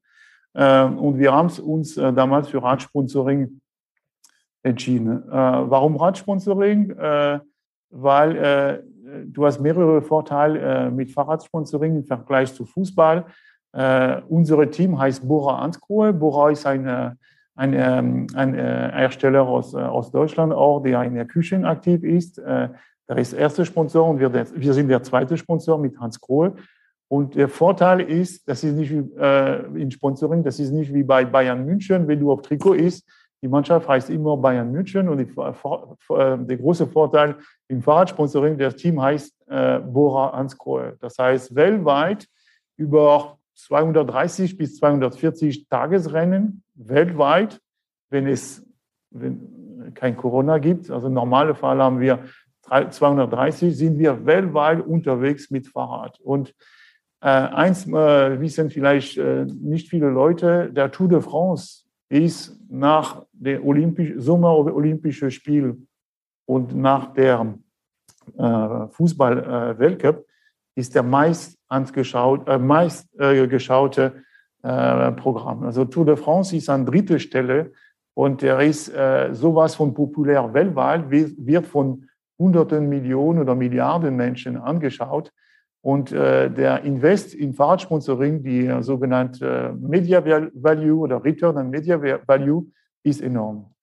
äh, 0.53 0.83
und 0.83 1.17
wir 1.17 1.33
haben 1.33 1.47
es 1.47 1.59
uns 1.59 1.95
damals 1.95 2.49
für 2.49 2.61
Radsponsoring 2.61 3.59
entschieden. 4.67 5.23
Äh, 5.29 5.31
warum 5.31 5.95
Radsponsoring? 5.95 6.91
Äh, 6.91 7.39
weil 7.89 8.35
äh, 8.35 8.79
du 9.25 9.45
hast 9.45 9.59
mehrere 9.59 10.01
Vorteile 10.01 10.59
äh, 10.59 10.89
mit 10.91 11.11
Fahrradsponsoring 11.11 11.95
im 11.95 12.03
Vergleich 12.03 12.53
zu 12.53 12.65
Fußball. 12.65 13.25
Äh, 13.73 14.21
unser 14.27 14.69
Team 14.69 14.99
heißt 14.99 15.27
Bora 15.27 15.59
Ansgrohe. 15.59 16.13
Bora 16.13 16.51
ist 16.51 16.65
eine, 16.65 17.17
ein, 17.55 17.73
ähm, 17.73 18.27
ein 18.35 18.55
äh, 18.55 18.91
Hersteller 18.93 19.47
aus, 19.47 19.73
aus 19.73 20.11
Deutschland 20.11 20.53
auch, 20.53 20.81
der 20.81 21.03
in 21.03 21.15
der 21.15 21.25
Küche 21.25 21.57
aktiv 21.65 22.03
ist. 22.03 22.37
der 22.37 23.17
ist 23.17 23.33
der 23.33 23.39
erste 23.39 23.65
Sponsor 23.65 24.09
und 24.09 24.19
wir, 24.19 24.33
wir 24.33 24.73
sind 24.73 24.89
der 24.89 25.01
zweite 25.01 25.37
Sponsor 25.37 25.77
mit 25.77 25.97
Hans 25.99 26.19
Krohe. 26.19 26.53
Und 27.09 27.35
der 27.35 27.47
Vorteil 27.47 28.01
ist, 28.01 28.47
das 28.47 28.63
ist 28.63 28.75
nicht 28.75 28.91
wie, 28.91 29.17
äh, 29.17 29.81
in 29.81 29.89
Sponsoring, 29.89 30.43
das 30.43 30.59
ist 30.59 30.71
nicht 30.71 30.93
wie 30.93 31.03
bei 31.03 31.23
Bayern 31.23 31.65
München, 31.65 32.07
wenn 32.07 32.19
du 32.19 32.31
auf 32.31 32.41
Trikot 32.41 32.73
ist, 32.73 33.07
die 33.41 33.47
Mannschaft 33.47 33.87
heißt 33.87 34.09
immer 34.09 34.35
Bayern 34.37 34.71
München 34.71 35.09
und 35.09 35.19
die, 35.19 35.23
äh, 35.23 36.37
der 36.37 36.57
große 36.57 36.87
Vorteil 36.87 37.35
im 37.67 37.81
Fahrradsponsoring, 37.81 38.57
das 38.57 38.75
Team 38.75 39.01
heißt 39.01 39.35
äh, 39.47 39.79
Bora 39.79 40.33
Hansgrohe. 40.35 40.97
Das 40.99 41.17
heißt, 41.19 41.53
weltweit 41.55 42.27
über 42.77 43.37
230 43.53 44.57
bis 44.57 44.77
240 44.77 45.67
Tagesrennen, 45.67 46.63
weltweit, 46.75 47.59
wenn 48.09 48.27
es, 48.27 48.65
wenn, 49.11 49.93
kein 49.93 50.17
Corona 50.17 50.57
gibt. 50.57 50.89
Also 50.89 51.07
im 51.07 51.13
normalen 51.13 51.55
Fall 51.55 51.81
haben 51.81 51.99
wir 51.99 52.23
230, 52.61 53.75
sind 53.75 53.99
wir 53.99 54.25
weltweit 54.25 54.85
unterwegs 54.85 55.49
mit 55.51 55.67
Fahrrad. 55.67 56.19
Und 56.19 56.53
äh, 57.21 57.27
eins 57.27 57.87
äh, 57.87 58.39
wissen 58.39 58.69
vielleicht 58.69 59.17
äh, 59.17 59.45
nicht 59.45 59.89
viele 59.89 60.09
Leute, 60.09 60.71
der 60.71 60.91
Tour 60.91 61.07
de 61.07 61.21
France 61.21 61.86
ist 62.09 62.59
nach 62.69 63.25
dem 63.33 63.65
Olympisch, 63.65 64.13
Sommer-Olympischen 64.17 65.31
Spiel 65.31 65.77
und 66.45 66.75
nach 66.75 67.13
der 67.13 67.55
äh, 68.37 68.87
Fußball-Weltcup 68.89 70.25
ist 70.75 70.95
der 70.95 71.03
meist, 71.03 71.57
angeschaut, 71.67 72.47
äh, 72.47 72.57
meist 72.57 73.07
äh, 73.19 73.47
geschaute 73.47 74.23
äh, 74.63 75.11
Programm. 75.13 75.63
Also 75.63 75.85
Tour 75.85 76.05
de 76.05 76.15
France 76.15 76.55
ist 76.55 76.69
an 76.69 76.85
dritter 76.85 77.19
Stelle 77.19 77.71
und 78.13 78.43
er 78.43 78.59
ist 78.61 78.89
äh, 78.89 79.33
sowas 79.33 79.75
von 79.75 79.93
populär 79.93 80.53
weltweit, 80.53 81.09
wird 81.09 81.67
von 81.67 82.07
hunderten 82.39 82.87
Millionen 82.87 83.39
oder 83.39 83.55
Milliarden 83.55 84.15
Menschen 84.15 84.57
angeschaut. 84.57 85.31
Und 85.87 86.11
äh, 86.11 86.51
der 86.51 86.83
Invest 86.83 87.33
in 87.33 87.53
Fahrradsponsoring, 87.53 88.43
die 88.43 88.65
äh, 88.65 88.83
sogenannte 88.83 89.73
Media 89.79 90.21
Value 90.21 90.99
oder 90.99 91.23
Return 91.23 91.55
on 91.57 91.69
Media 91.69 91.97
Value, 92.27 92.65
ist 93.03 93.21
enorm. 93.21 93.73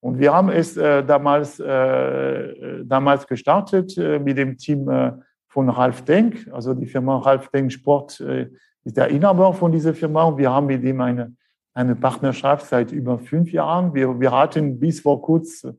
Und 0.00 0.18
wir 0.18 0.32
haben 0.32 0.48
es 0.48 0.78
äh, 0.78 1.04
damals, 1.04 1.60
äh, 1.60 2.82
damals 2.82 3.26
gestartet 3.26 3.98
äh, 3.98 4.18
mit 4.18 4.38
dem 4.38 4.56
Team 4.56 4.88
äh, 4.88 5.12
von 5.48 5.68
Ralf 5.68 6.02
Denk. 6.06 6.48
Also 6.50 6.72
die 6.72 6.86
Firma 6.86 7.18
Ralf 7.18 7.48
Denk 7.48 7.70
Sport 7.70 8.20
äh, 8.20 8.48
ist 8.84 8.96
der 8.96 9.08
Inhaber 9.08 9.52
von 9.52 9.70
dieser 9.70 9.92
Firma. 9.92 10.22
Und 10.22 10.38
wir 10.38 10.50
haben 10.50 10.64
mit 10.64 10.82
ihm 10.82 11.02
eine, 11.02 11.34
eine 11.74 11.94
Partnerschaft 11.94 12.68
seit 12.68 12.90
über 12.90 13.18
fünf 13.18 13.52
Jahren. 13.52 13.92
Wir, 13.92 14.18
wir 14.18 14.32
hatten 14.32 14.80
bis 14.80 15.00
vor 15.00 15.20
kurzem 15.20 15.72
äh, 15.72 15.74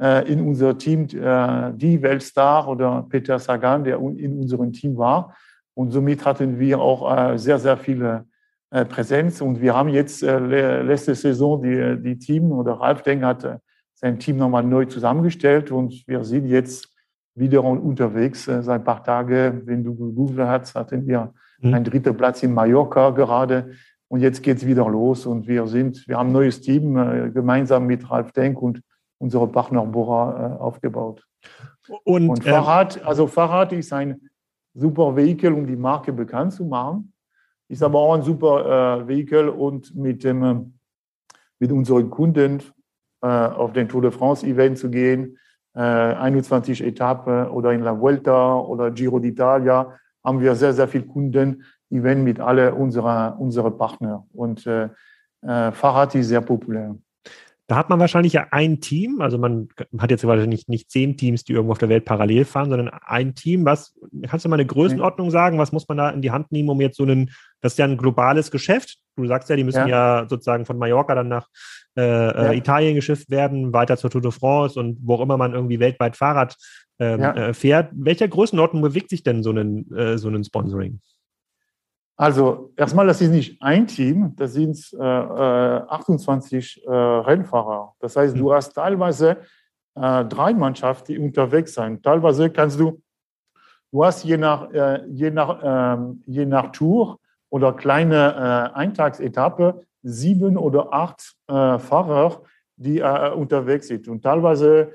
in 0.00 0.40
unser 0.40 0.78
Team 0.78 1.06
äh, 1.12 1.72
die 1.74 2.00
Weltstar 2.02 2.66
oder 2.66 3.06
Peter 3.08 3.38
Sagan, 3.38 3.84
der 3.84 3.98
in 3.98 4.38
unserem 4.38 4.72
Team 4.72 4.96
war. 4.96 5.36
Und 5.74 5.90
somit 5.90 6.24
hatten 6.24 6.58
wir 6.58 6.80
auch 6.80 7.32
äh, 7.32 7.38
sehr, 7.38 7.58
sehr 7.58 7.76
viele 7.76 8.26
Präsenz. 8.88 9.42
Und 9.42 9.60
wir 9.60 9.76
haben 9.76 9.90
jetzt 9.90 10.22
letzte 10.22 11.14
Saison 11.14 11.62
die, 11.62 12.02
die 12.02 12.18
Team 12.18 12.52
oder 12.52 12.72
Ralf 12.72 13.02
Denk 13.02 13.22
hat 13.22 13.60
sein 13.94 14.18
Team 14.18 14.38
nochmal 14.38 14.64
neu 14.64 14.86
zusammengestellt 14.86 15.70
und 15.70 16.04
wir 16.08 16.24
sind 16.24 16.46
jetzt 16.46 16.88
wieder 17.34 17.62
unterwegs. 17.62 18.44
Seit 18.44 18.68
ein 18.68 18.84
paar 18.84 19.04
Tagen, 19.04 19.62
wenn 19.66 19.84
du 19.84 19.94
gegoogelt 19.94 20.48
hast, 20.48 20.74
hatten 20.74 21.06
wir 21.06 21.32
mhm. 21.60 21.74
einen 21.74 21.84
dritten 21.84 22.16
Platz 22.16 22.42
in 22.42 22.52
Mallorca 22.52 23.10
gerade. 23.10 23.72
Und 24.08 24.20
jetzt 24.20 24.42
geht 24.42 24.58
es 24.58 24.66
wieder 24.66 24.88
los 24.88 25.24
und 25.24 25.46
wir 25.46 25.66
sind, 25.66 26.06
wir 26.06 26.18
haben 26.18 26.30
ein 26.30 26.32
neues 26.32 26.60
Team 26.60 26.94
gemeinsam 27.32 27.86
mit 27.86 28.10
Ralf 28.10 28.32
Denk 28.32 28.60
und 28.60 28.82
unsere 29.22 29.46
Partner 29.46 29.86
Bora 29.86 30.56
äh, 30.56 30.60
aufgebaut. 30.60 31.24
Und, 32.04 32.28
und 32.28 32.46
ähm, 32.46 32.52
Fahrrad, 32.52 33.04
also 33.04 33.28
Fahrrad 33.28 33.72
ist 33.72 33.92
ein 33.92 34.20
super 34.74 35.14
Vehikel, 35.14 35.52
um 35.52 35.66
die 35.66 35.76
Marke 35.76 36.12
bekannt 36.12 36.52
zu 36.52 36.64
machen. 36.64 37.12
Ist 37.68 37.82
aber 37.82 38.00
auch 38.00 38.14
ein 38.14 38.22
super 38.22 39.00
äh, 39.00 39.08
Vehikel 39.08 39.48
und 39.48 39.94
mit 39.94 40.24
dem 40.24 40.42
äh, 40.42 40.56
mit 41.60 41.70
unseren 41.70 42.10
Kunden 42.10 42.60
äh, 43.22 43.26
auf 43.28 43.72
den 43.72 43.88
Tour 43.88 44.02
de 44.02 44.10
France 44.10 44.44
Event 44.44 44.78
zu 44.78 44.90
gehen, 44.90 45.38
21 45.74 46.82
äh, 46.82 46.88
Etappen 46.88 47.46
oder 47.48 47.72
in 47.72 47.82
La 47.82 47.98
Vuelta 47.98 48.56
oder 48.58 48.90
Giro 48.90 49.18
d'Italia 49.18 49.86
haben 50.24 50.40
wir 50.40 50.54
sehr 50.56 50.72
sehr 50.72 50.88
viele 50.88 51.06
Kunden, 51.06 51.62
werden 51.88 52.24
mit 52.24 52.40
alle 52.40 52.74
unserer 52.74 53.36
unsere 53.38 53.70
Partner 53.70 54.26
und 54.32 54.66
äh, 54.66 54.88
Fahrrad 55.40 56.14
ist 56.16 56.28
sehr 56.28 56.40
populär. 56.40 56.96
Da 57.72 57.78
hat 57.78 57.88
man 57.88 57.98
wahrscheinlich 58.00 58.34
ja 58.34 58.48
ein 58.50 58.82
Team, 58.82 59.22
also 59.22 59.38
man 59.38 59.70
hat 59.96 60.10
jetzt 60.10 60.26
wahrscheinlich 60.26 60.68
nicht 60.68 60.90
zehn 60.90 61.16
Teams, 61.16 61.42
die 61.42 61.54
irgendwo 61.54 61.72
auf 61.72 61.78
der 61.78 61.88
Welt 61.88 62.04
parallel 62.04 62.44
fahren, 62.44 62.68
sondern 62.68 62.90
ein 62.90 63.34
Team. 63.34 63.64
Was 63.64 63.98
kannst 64.28 64.44
du 64.44 64.50
mal 64.50 64.56
eine 64.56 64.66
Größenordnung 64.66 65.30
sagen? 65.30 65.56
Was 65.56 65.72
muss 65.72 65.88
man 65.88 65.96
da 65.96 66.10
in 66.10 66.20
die 66.20 66.30
Hand 66.30 66.52
nehmen, 66.52 66.68
um 66.68 66.82
jetzt 66.82 66.98
so 66.98 67.04
einen, 67.04 67.30
das 67.62 67.72
ist 67.72 67.78
ja 67.78 67.86
ein 67.86 67.96
globales 67.96 68.50
Geschäft. 68.50 68.98
Du 69.16 69.26
sagst 69.26 69.48
ja, 69.48 69.56
die 69.56 69.64
müssen 69.64 69.88
ja, 69.88 70.20
ja 70.20 70.26
sozusagen 70.28 70.66
von 70.66 70.76
Mallorca 70.76 71.14
dann 71.14 71.28
nach 71.28 71.48
äh, 71.96 72.02
äh, 72.02 72.44
ja. 72.44 72.52
Italien 72.52 72.94
geschifft 72.94 73.30
werden, 73.30 73.72
weiter 73.72 73.96
zur 73.96 74.10
Tour 74.10 74.20
de 74.20 74.32
France 74.32 74.78
und 74.78 74.98
wo 75.02 75.14
auch 75.14 75.22
immer 75.22 75.38
man 75.38 75.54
irgendwie 75.54 75.80
weltweit 75.80 76.14
Fahrrad 76.14 76.54
ähm, 76.98 77.22
ja. 77.22 77.34
äh, 77.34 77.54
fährt. 77.54 77.88
Welcher 77.94 78.28
Größenordnung 78.28 78.82
bewegt 78.82 79.08
sich 79.08 79.22
denn 79.22 79.42
so 79.42 79.50
ein, 79.50 79.90
äh, 79.96 80.18
so 80.18 80.28
ein 80.28 80.44
Sponsoring? 80.44 81.00
Also 82.16 82.72
erstmal, 82.76 83.06
das 83.06 83.20
ist 83.20 83.30
nicht 83.30 83.62
ein 83.62 83.86
Team, 83.86 84.34
das 84.36 84.52
sind 84.52 84.78
äh, 84.92 85.02
28 85.02 86.84
äh, 86.84 86.90
Rennfahrer. 86.90 87.94
Das 88.00 88.16
heißt, 88.16 88.36
du 88.36 88.50
mhm. 88.50 88.52
hast 88.52 88.74
teilweise 88.74 89.38
äh, 89.94 90.24
drei 90.26 90.52
Mannschaften, 90.52 91.12
die 91.12 91.18
unterwegs 91.18 91.74
sind. 91.74 92.02
Teilweise 92.02 92.50
kannst 92.50 92.78
du, 92.78 93.02
du 93.90 94.04
hast 94.04 94.24
je 94.24 94.36
nach, 94.36 94.70
äh, 94.70 95.04
je 95.08 95.30
nach, 95.30 95.60
ähm, 95.62 96.22
je 96.26 96.44
nach 96.44 96.72
Tour 96.72 97.18
oder 97.50 97.72
kleine 97.72 98.70
äh, 98.74 98.76
Eintagsetappe 98.76 99.84
sieben 100.02 100.56
oder 100.56 100.92
acht 100.92 101.34
äh, 101.48 101.78
Fahrer, 101.78 102.42
die 102.76 103.00
unterwegs 103.00 103.86
sind. 103.86 104.08
Und 104.08 104.22
teilweise 104.22 104.90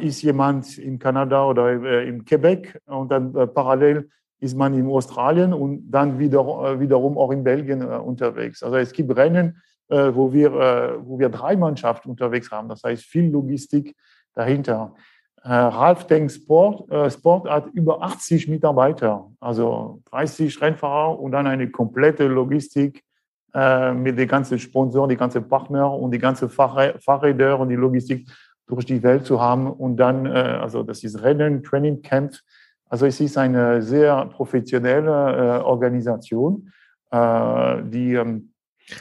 ist 0.00 0.22
jemand 0.22 0.78
in 0.78 0.98
Kanada 0.98 1.44
oder 1.44 2.02
im 2.02 2.24
Quebec 2.24 2.80
und 2.86 3.10
dann 3.10 3.32
parallel 3.52 4.08
ist 4.40 4.56
man 4.56 4.74
in 4.74 4.88
Australien 4.88 5.52
und 5.52 5.90
dann 5.90 6.18
wieder, 6.18 6.40
äh, 6.40 6.80
wiederum 6.80 7.18
auch 7.18 7.30
in 7.30 7.42
Belgien 7.42 7.82
äh, 7.82 7.96
unterwegs. 7.96 8.62
Also 8.62 8.76
es 8.76 8.92
gibt 8.92 9.14
Rennen, 9.16 9.60
äh, 9.88 10.12
wo, 10.14 10.32
wir, 10.32 10.52
wo 11.02 11.18
wir 11.18 11.28
drei 11.28 11.56
Mannschaften 11.56 12.10
unterwegs 12.10 12.50
haben. 12.50 12.68
Das 12.68 12.82
heißt 12.84 13.02
viel 13.02 13.30
Logistik 13.30 13.96
dahinter. 14.34 14.94
Ralf 15.40 16.04
Denk 16.08 16.30
Sport, 16.32 17.12
Sport 17.12 17.48
hat 17.48 17.68
über 17.72 18.02
80 18.02 18.48
Mitarbeiter, 18.48 19.30
also 19.38 20.02
30 20.10 20.60
Rennfahrer 20.60 21.18
und 21.18 21.30
dann 21.30 21.46
eine 21.46 21.70
komplette 21.70 22.26
Logistik 22.26 23.04
mit 23.54 24.18
den 24.18 24.28
ganzen 24.28 24.58
Sponsoren, 24.58 25.08
die 25.08 25.16
ganzen 25.16 25.48
Partner 25.48 25.90
und 25.94 26.10
die 26.10 26.18
ganzen 26.18 26.50
Fahrräder 26.50 27.58
und 27.58 27.68
die 27.68 27.76
Logistik 27.76 28.28
durch 28.66 28.84
die 28.84 29.02
Welt 29.02 29.26
zu 29.26 29.40
haben. 29.40 29.68
Und 29.70 29.96
dann, 29.96 30.26
also 30.26 30.82
das 30.82 31.04
ist 31.04 31.22
Rennen, 31.22 31.62
Training 31.62 32.02
Camp, 32.02 32.34
also 32.88 33.06
es 33.06 33.20
ist 33.20 33.36
eine 33.36 33.82
sehr 33.82 34.26
professionelle 34.26 35.10
äh, 35.10 35.62
Organisation, 35.62 36.72
äh, 37.10 37.82
die, 37.84 38.14
ähm, 38.14 38.52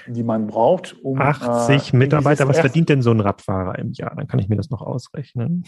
die 0.08 0.24
man 0.24 0.48
braucht. 0.48 0.96
Um, 1.04 1.20
80 1.20 1.94
äh, 1.94 1.98
Mitarbeiter, 1.98 2.48
was 2.48 2.60
verdient 2.60 2.90
denn 2.90 3.02
so 3.02 3.12
ein 3.12 3.20
Radfahrer 3.20 3.80
im 3.80 3.94
Jahr? 3.94 4.14
Dann 4.16 4.28
kann 4.28 4.40
ich 4.40 4.50
mir 4.50 4.58
das 4.58 4.70
noch 4.70 4.82
ausrechnen. 4.82 5.66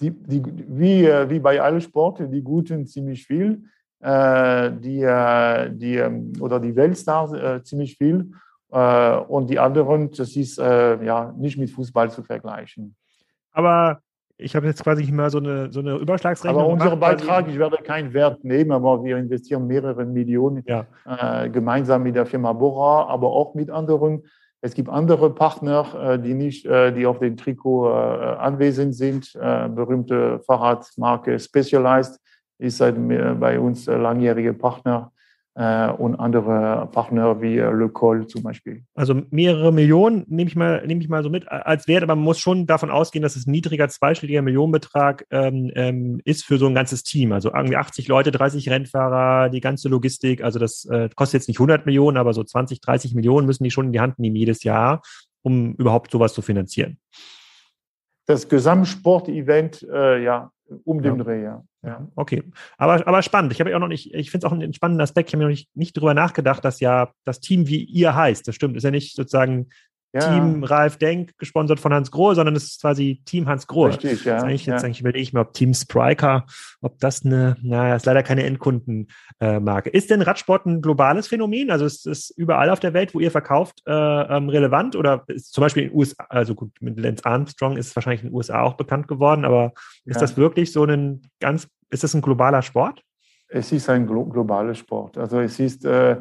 Die, 0.00 0.10
die, 0.10 0.42
wie, 0.68 1.04
äh, 1.06 1.30
wie 1.30 1.38
bei 1.38 1.60
allen 1.60 1.80
Sporten, 1.80 2.30
die 2.30 2.42
Guten 2.42 2.86
ziemlich 2.86 3.26
viel, 3.26 3.64
äh, 4.00 4.72
die, 4.72 5.02
äh, 5.02 5.70
die, 5.72 5.96
ähm, 5.96 6.32
oder 6.40 6.60
die 6.60 6.74
Weltstars 6.76 7.64
ziemlich 7.64 7.96
viel 7.96 8.32
und 8.74 9.50
die 9.50 9.58
anderen, 9.58 10.10
das 10.12 10.34
ist 10.34 10.56
ja 10.56 11.34
nicht 11.36 11.58
mit 11.58 11.70
Fußball 11.70 12.10
zu 12.10 12.22
vergleichen. 12.22 12.96
Aber 13.50 14.00
ich 14.38 14.56
habe 14.56 14.66
jetzt 14.66 14.82
quasi 14.82 15.10
mal 15.12 15.30
so 15.30 15.38
eine, 15.38 15.72
so 15.72 15.80
eine 15.80 15.96
Überschlagsrechnung. 15.96 16.60
Aber 16.60 16.72
unser 16.72 16.96
Beitrag, 16.96 17.48
ich 17.48 17.58
werde 17.58 17.76
keinen 17.78 18.12
Wert 18.12 18.44
nehmen, 18.44 18.72
aber 18.72 19.04
wir 19.04 19.16
investieren 19.16 19.66
mehrere 19.66 20.04
Millionen 20.04 20.64
ja. 20.66 20.86
äh, 21.06 21.48
gemeinsam 21.48 22.02
mit 22.02 22.16
der 22.16 22.26
Firma 22.26 22.52
Bora, 22.52 23.08
aber 23.08 23.28
auch 23.28 23.54
mit 23.54 23.70
anderen. 23.70 24.24
Es 24.64 24.74
gibt 24.74 24.88
andere 24.88 25.34
Partner, 25.34 26.14
äh, 26.14 26.18
die 26.18 26.34
nicht, 26.34 26.66
äh, 26.66 26.92
die 26.92 27.06
auf 27.06 27.18
dem 27.18 27.36
Trikot 27.36 27.88
äh, 27.88 27.92
anwesend 27.92 28.94
sind. 28.94 29.32
Berühmte 29.32 30.40
Fahrradmarke 30.46 31.38
Specialized 31.38 32.20
ist 32.58 32.78
seit 32.78 32.94
bei 33.40 33.58
uns 33.58 33.86
langjährige 33.86 34.54
Partner 34.54 35.11
und 35.54 36.16
andere 36.16 36.88
Partner 36.92 37.42
wie 37.42 37.58
äh, 37.58 37.70
Le 37.70 37.90
Col 37.90 38.26
zum 38.26 38.42
Beispiel. 38.42 38.84
Also 38.94 39.20
mehrere 39.30 39.70
Millionen 39.70 40.24
nehme 40.26 40.48
ich 40.48 40.56
mal, 40.56 40.86
nehme 40.86 41.02
ich 41.02 41.10
mal 41.10 41.22
so 41.22 41.28
mit 41.28 41.46
als 41.46 41.86
Wert, 41.88 42.02
aber 42.02 42.16
man 42.16 42.24
muss 42.24 42.38
schon 42.38 42.66
davon 42.66 42.90
ausgehen, 42.90 43.22
dass 43.22 43.36
es 43.36 43.46
ein 43.46 43.50
niedriger 43.50 43.88
zweistelliger 43.90 44.40
Millionenbetrag 44.40 45.26
ähm, 45.30 45.70
ähm, 45.74 46.22
ist 46.24 46.44
für 46.44 46.56
so 46.56 46.66
ein 46.66 46.74
ganzes 46.74 47.02
Team. 47.02 47.32
Also 47.32 47.52
irgendwie 47.52 47.76
80 47.76 48.08
Leute, 48.08 48.30
30 48.30 48.70
Rennfahrer, 48.70 49.50
die 49.50 49.60
ganze 49.60 49.90
Logistik. 49.90 50.42
Also 50.42 50.58
das 50.58 50.86
äh, 50.86 51.10
kostet 51.14 51.40
jetzt 51.40 51.48
nicht 51.48 51.58
100 51.58 51.84
Millionen, 51.84 52.16
aber 52.16 52.32
so 52.32 52.42
20, 52.42 52.80
30 52.80 53.14
Millionen 53.14 53.46
müssen 53.46 53.64
die 53.64 53.70
schon 53.70 53.86
in 53.86 53.92
die 53.92 54.00
Hand 54.00 54.18
nehmen 54.18 54.36
jedes 54.36 54.64
Jahr, 54.64 55.02
um 55.42 55.74
überhaupt 55.74 56.10
sowas 56.10 56.32
zu 56.32 56.40
finanzieren. 56.40 56.96
Das 58.24 58.48
Gesamtsportevent, 58.48 59.86
äh, 59.92 60.22
ja, 60.22 60.50
um 60.84 61.02
den 61.02 61.18
Dreh, 61.18 61.42
ja. 61.42 61.62
Ja, 61.84 62.08
okay. 62.14 62.44
Aber, 62.78 63.06
aber 63.06 63.22
spannend. 63.22 63.52
Ich 63.52 63.60
habe 63.60 63.70
ja 63.70 63.76
auch 63.76 63.80
noch 63.80 63.88
nicht, 63.88 64.14
ich 64.14 64.30
finde 64.30 64.46
es 64.46 64.50
auch 64.50 64.54
einen 64.54 64.72
spannenden 64.72 65.02
Aspekt. 65.02 65.28
Ich 65.28 65.34
habe 65.34 65.38
mir 65.42 65.48
noch 65.48 65.56
nicht, 65.56 65.68
nicht 65.76 65.96
drüber 65.96 66.14
nachgedacht, 66.14 66.64
dass 66.64 66.78
ja 66.78 67.12
das 67.24 67.40
Team 67.40 67.66
wie 67.66 67.82
ihr 67.82 68.14
heißt. 68.14 68.46
Das 68.46 68.54
stimmt. 68.54 68.76
Ist 68.76 68.84
ja 68.84 68.92
nicht 68.92 69.16
sozusagen 69.16 69.68
ja. 70.12 70.20
Team 70.20 70.62
Ralf 70.64 70.98
Denk, 70.98 71.38
gesponsert 71.38 71.80
von 71.80 71.92
Hans 71.92 72.10
Grohe, 72.10 72.34
sondern 72.34 72.54
es 72.54 72.64
ist 72.64 72.80
quasi 72.80 73.22
Team 73.24 73.48
Hans 73.48 73.66
Grohe. 73.66 73.90
Richtig, 73.90 74.24
ja. 74.24 74.34
Das 74.34 74.44
eigentlich, 74.44 74.66
jetzt 74.66 74.84
eigentlich 74.84 75.00
überlege 75.00 75.22
ich 75.22 75.32
mir, 75.32 75.40
ob 75.40 75.54
Team 75.54 75.72
Spriker, 75.72 76.44
ob 76.80 76.98
das 76.98 77.24
eine, 77.24 77.56
naja, 77.62 77.96
ist 77.96 78.04
leider 78.04 78.22
keine 78.22 78.44
Endkundenmarke. 78.44 79.92
Äh, 79.92 79.96
ist 79.96 80.10
denn 80.10 80.22
Radsport 80.22 80.66
ein 80.66 80.82
globales 80.82 81.28
Phänomen? 81.28 81.70
Also 81.70 81.86
ist 81.86 82.06
es 82.06 82.30
überall 82.30 82.68
auf 82.70 82.80
der 82.80 82.92
Welt, 82.92 83.14
wo 83.14 83.20
ihr 83.20 83.30
verkauft, 83.30 83.82
äh, 83.86 83.92
ähm, 83.92 84.48
relevant? 84.48 84.96
Oder 84.96 85.24
ist 85.28 85.52
zum 85.52 85.62
Beispiel 85.62 85.84
in 85.84 85.88
den 85.90 85.98
USA, 85.98 86.24
also 86.28 86.54
gut, 86.54 86.72
mit 86.80 86.98
Lance 87.00 87.24
Armstrong 87.24 87.76
ist 87.76 87.88
es 87.88 87.96
wahrscheinlich 87.96 88.22
in 88.22 88.28
den 88.28 88.36
USA 88.36 88.62
auch 88.62 88.74
bekannt 88.74 89.08
geworden, 89.08 89.44
aber 89.44 89.72
ist 90.04 90.16
ja. 90.16 90.20
das 90.20 90.36
wirklich 90.36 90.72
so 90.72 90.84
ein 90.84 91.22
ganz, 91.40 91.68
ist 91.90 92.04
das 92.04 92.14
ein 92.14 92.22
globaler 92.22 92.62
Sport? 92.62 93.02
Es 93.48 93.72
ist 93.72 93.88
ein 93.88 94.06
glo 94.06 94.24
globaler 94.24 94.74
Sport. 94.74 95.18
Also 95.18 95.40
es 95.40 95.58
ist 95.60 95.84
äh, 95.84 96.16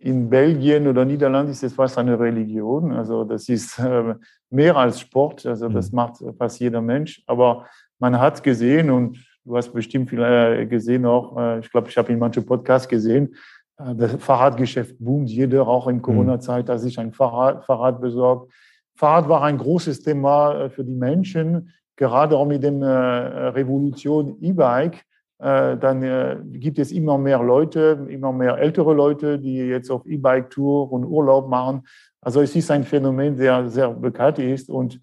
in 0.00 0.30
Belgien 0.30 0.88
oder 0.88 1.04
Niederlanden 1.04 1.52
ist 1.52 1.62
es 1.62 1.74
fast 1.74 1.98
eine 1.98 2.18
Religion. 2.18 2.92
Also 2.92 3.24
das 3.24 3.48
ist 3.50 3.78
äh, 3.78 4.14
mehr 4.48 4.74
als 4.76 5.00
Sport. 5.00 5.44
Also 5.44 5.68
das 5.68 5.92
mhm. 5.92 5.96
macht 5.96 6.24
fast 6.38 6.58
jeder 6.58 6.80
Mensch. 6.80 7.22
Aber 7.26 7.66
man 7.98 8.18
hat 8.18 8.42
gesehen 8.42 8.90
und 8.90 9.18
du 9.44 9.56
hast 9.56 9.72
bestimmt 9.72 10.08
viel 10.08 10.22
äh, 10.22 10.66
gesehen 10.66 11.04
auch. 11.04 11.36
Äh, 11.38 11.58
ich 11.60 11.70
glaube, 11.70 11.88
ich 11.88 11.98
habe 11.98 12.10
in 12.12 12.18
manchen 12.18 12.44
Podcasts 12.44 12.88
gesehen. 12.88 13.34
Das 13.76 14.12
Fahrradgeschäft 14.16 14.96
boomt. 14.98 15.28
Jeder 15.30 15.66
auch 15.68 15.86
in 15.86 15.96
mhm. 15.96 16.02
Corona-Zeit 16.02 16.68
hat 16.70 16.80
sich 16.80 16.98
ein 16.98 17.12
Fahrrad, 17.12 17.64
Fahrrad 17.64 18.00
besorgt. 18.00 18.52
Fahrrad 18.94 19.28
war 19.28 19.42
ein 19.42 19.58
großes 19.58 20.02
Thema 20.02 20.68
für 20.68 20.84
die 20.84 20.94
Menschen, 20.94 21.72
gerade 21.96 22.36
auch 22.36 22.46
mit 22.46 22.62
dem 22.62 22.82
Revolution 22.82 24.36
E-Bike 24.42 25.06
dann 25.40 26.02
äh, 26.02 26.36
gibt 26.52 26.78
es 26.78 26.92
immer 26.92 27.16
mehr 27.16 27.42
Leute, 27.42 28.06
immer 28.10 28.30
mehr 28.32 28.58
ältere 28.58 28.92
Leute, 28.92 29.38
die 29.38 29.56
jetzt 29.56 29.90
auf 29.90 30.04
E-Bike-Tour 30.04 30.92
und 30.92 31.04
Urlaub 31.04 31.48
machen. 31.48 31.82
Also 32.20 32.42
es 32.42 32.54
ist 32.54 32.70
ein 32.70 32.84
Phänomen, 32.84 33.36
der 33.36 33.70
sehr 33.70 33.88
bekannt 33.88 34.38
ist 34.38 34.68
und 34.68 35.00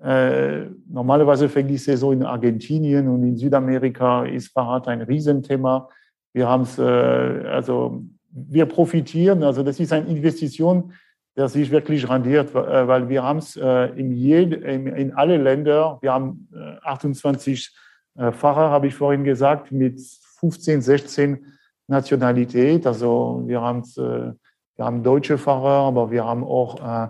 äh, 0.00 0.66
normalerweise 0.88 1.48
fängt 1.48 1.70
die 1.70 1.78
Saison 1.78 2.12
in 2.12 2.22
Argentinien 2.22 3.08
und 3.08 3.24
in 3.24 3.36
Südamerika 3.36 4.24
ist 4.24 4.52
Fahrrad 4.52 4.88
ein 4.88 5.02
Riesenthema. 5.02 5.88
Wir 6.32 6.48
haben 6.48 6.62
es, 6.62 6.78
äh, 6.78 6.82
also 6.82 8.02
wir 8.30 8.66
profitieren, 8.66 9.42
also 9.42 9.62
das 9.62 9.80
ist 9.80 9.92
eine 9.92 10.06
Investition, 10.06 10.92
der 11.36 11.48
sich 11.48 11.70
wirklich 11.70 12.08
rendiert, 12.08 12.54
äh, 12.54 12.86
weil 12.86 13.08
wir 13.08 13.22
haben 13.22 13.38
es 13.38 13.56
äh, 13.56 13.86
in, 13.96 14.12
in, 14.12 14.86
in 14.86 15.12
alle 15.12 15.36
Länder, 15.38 15.98
wir 16.00 16.12
haben 16.12 16.48
28 16.82 17.66
äh, 17.66 17.91
Fahrer, 18.14 18.70
habe 18.70 18.88
ich 18.88 18.94
vorhin 18.94 19.24
gesagt, 19.24 19.72
mit 19.72 20.00
15, 20.40 20.82
16 20.82 21.46
Nationalität. 21.86 22.86
Also 22.86 23.42
wir 23.46 23.60
haben, 23.60 23.82
äh, 23.96 24.32
wir 24.76 24.84
haben 24.84 25.02
deutsche 25.02 25.38
Fahrer, 25.38 25.86
aber 25.86 26.10
wir 26.10 26.24
haben 26.24 26.44
auch 26.44 26.80
äh, 26.80 27.08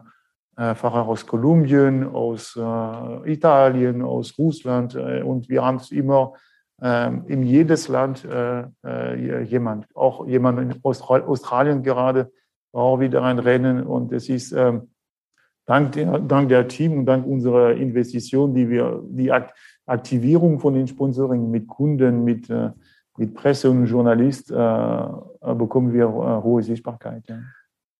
Fahrer 0.74 1.08
aus 1.08 1.26
Kolumbien, 1.26 2.06
aus 2.06 2.56
Italien, 3.24 4.02
aus 4.02 4.36
Russland 4.36 4.94
und 4.94 5.48
wir 5.48 5.64
haben 5.64 5.80
immer 5.90 6.34
ähm, 6.82 7.24
in 7.26 7.42
jedes 7.42 7.88
Land 7.88 8.28
jemand, 9.48 9.86
auch 9.96 10.26
jemand 10.26 10.58
in 10.60 10.78
Australien 10.84 11.82
gerade, 11.82 12.30
auch 12.70 13.00
wieder 13.00 13.22
ein 13.22 13.38
Rennen 13.38 13.86
und 13.86 14.12
es 14.12 14.28
ist 14.28 14.52
ähm, 14.52 14.90
dank 15.64 15.92
der, 15.92 16.18
dank 16.18 16.48
der 16.48 16.68
Team 16.68 16.98
und 16.98 17.06
dank 17.06 17.26
unserer 17.26 17.72
Investition, 17.72 18.54
die 18.54 18.68
wir, 18.68 19.02
die 19.08 19.32
Aktivierung 19.92 20.58
von 20.58 20.74
den 20.74 20.88
Sponsoring 20.88 21.50
mit 21.50 21.68
Kunden, 21.68 22.24
mit, 22.24 22.50
äh, 22.50 22.70
mit 23.16 23.34
Presse 23.34 23.70
und 23.70 23.86
Journalist 23.86 24.50
äh, 24.50 24.54
äh, 24.54 25.54
bekommen 25.54 25.92
wir 25.92 26.10
hohe 26.42 26.62
Sichtbarkeit. 26.62 27.24
Ja. 27.28 27.38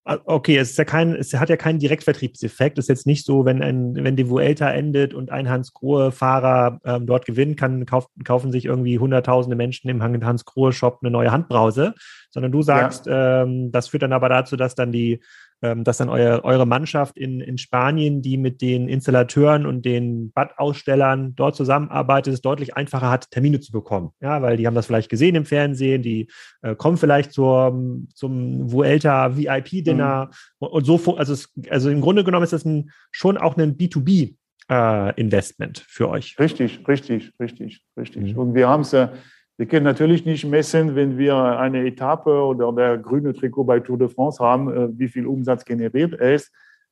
Ah, 0.05 0.18
okay, 0.24 0.57
es, 0.57 0.76
ja 0.76 0.85
kein, 0.85 1.14
es 1.14 1.33
hat 1.35 1.48
ja 1.48 1.57
keinen 1.57 1.78
Direktvertriebseffekt. 1.78 2.76
Es 2.76 2.87
ist 2.87 2.88
jetzt 2.88 3.07
nicht 3.07 3.24
so, 3.24 3.44
wenn, 3.44 3.62
ein, 3.62 3.94
wenn 3.94 4.16
die 4.16 4.28
Vuelta 4.28 4.68
endet 4.68 5.14
und 5.14 5.31
ein 5.31 5.48
Hans-Grohe-Fahrer 5.48 6.81
ähm, 6.85 7.07
dort 7.07 7.24
gewinnen 7.24 7.55
kann, 7.55 7.87
kauf, 7.87 8.09
kaufen 8.24 8.50
sich 8.50 8.64
irgendwie 8.64 8.98
hunderttausende 8.98 9.55
Menschen 9.55 9.88
im 9.88 10.02
Hans-Grohe-Shop 10.02 10.98
eine 11.02 11.12
neue 11.12 11.31
Handbrause, 11.31 11.94
sondern 12.31 12.50
du 12.50 12.62
sagst, 12.62 13.07
ja. 13.07 13.42
ähm, 13.42 13.70
das 13.70 13.88
führt 13.88 14.02
dann 14.02 14.12
aber 14.12 14.28
dazu, 14.28 14.57
dass 14.57 14.74
dann 14.74 14.90
die 14.90 15.20
dass 15.62 15.98
dann 15.98 16.09
euer, 16.09 16.44
eure 16.44 16.66
Mannschaft 16.66 17.16
in, 17.16 17.40
in 17.40 17.57
Spanien, 17.57 18.20
die 18.20 18.37
mit 18.37 18.61
den 18.61 18.88
Installateuren 18.88 19.64
und 19.64 19.85
den 19.85 20.33
Badausstellern 20.33 21.35
dort 21.37 21.55
zusammenarbeitet, 21.55 22.35
es 22.35 22.40
deutlich 22.40 22.77
einfacher 22.77 23.11
hat, 23.11 23.31
Termine 23.31 23.61
zu 23.61 23.70
bekommen. 23.70 24.11
Ja, 24.20 24.42
weil 24.42 24.57
die 24.57 24.66
haben 24.66 24.75
das 24.75 24.87
vielleicht 24.87 25.09
gesehen 25.09 25.37
im 25.37 25.44
Fernsehen, 25.44 26.03
die 26.03 26.29
äh, 26.62 26.75
kommen 26.75 26.96
vielleicht 26.96 27.33
zur, 27.33 27.79
zum 28.14 28.72
Vuelta 28.72 29.37
VIP-Dinner 29.37 30.27
mhm. 30.27 30.66
und, 30.66 30.68
und, 30.70 30.85
so. 30.85 31.16
Also, 31.16 31.33
es, 31.33 31.53
also 31.70 31.90
im 31.90 32.01
Grunde 32.01 32.25
genommen 32.25 32.44
ist 32.44 32.53
das 32.53 32.64
ein, 32.64 32.90
schon 33.12 33.37
auch 33.37 33.57
ein 33.57 33.77
B2B 33.77 34.35
äh, 34.68 35.20
Investment 35.20 35.85
für 35.87 36.09
euch. 36.09 36.37
Richtig, 36.38 36.81
richtig, 36.88 37.33
richtig, 37.38 37.85
richtig. 37.96 38.33
Mhm. 38.33 38.38
Und 38.38 38.55
wir 38.55 38.68
haben 38.68 38.83
es 38.83 38.92
ja 38.92 39.12
wir 39.58 39.66
können 39.66 39.84
natürlich 39.84 40.24
nicht 40.24 40.46
messen, 40.46 40.94
wenn 40.94 41.18
wir 41.18 41.36
eine 41.36 41.86
Etappe 41.86 42.30
oder 42.30 42.72
der 42.72 42.98
grüne 42.98 43.34
Trikot 43.34 43.64
bei 43.64 43.80
Tour 43.80 43.98
de 43.98 44.08
France 44.08 44.42
haben, 44.42 44.72
äh, 44.72 44.98
wie 44.98 45.08
viel 45.08 45.26
Umsatz 45.26 45.64
generiert 45.64 46.14
ist. 46.14 46.50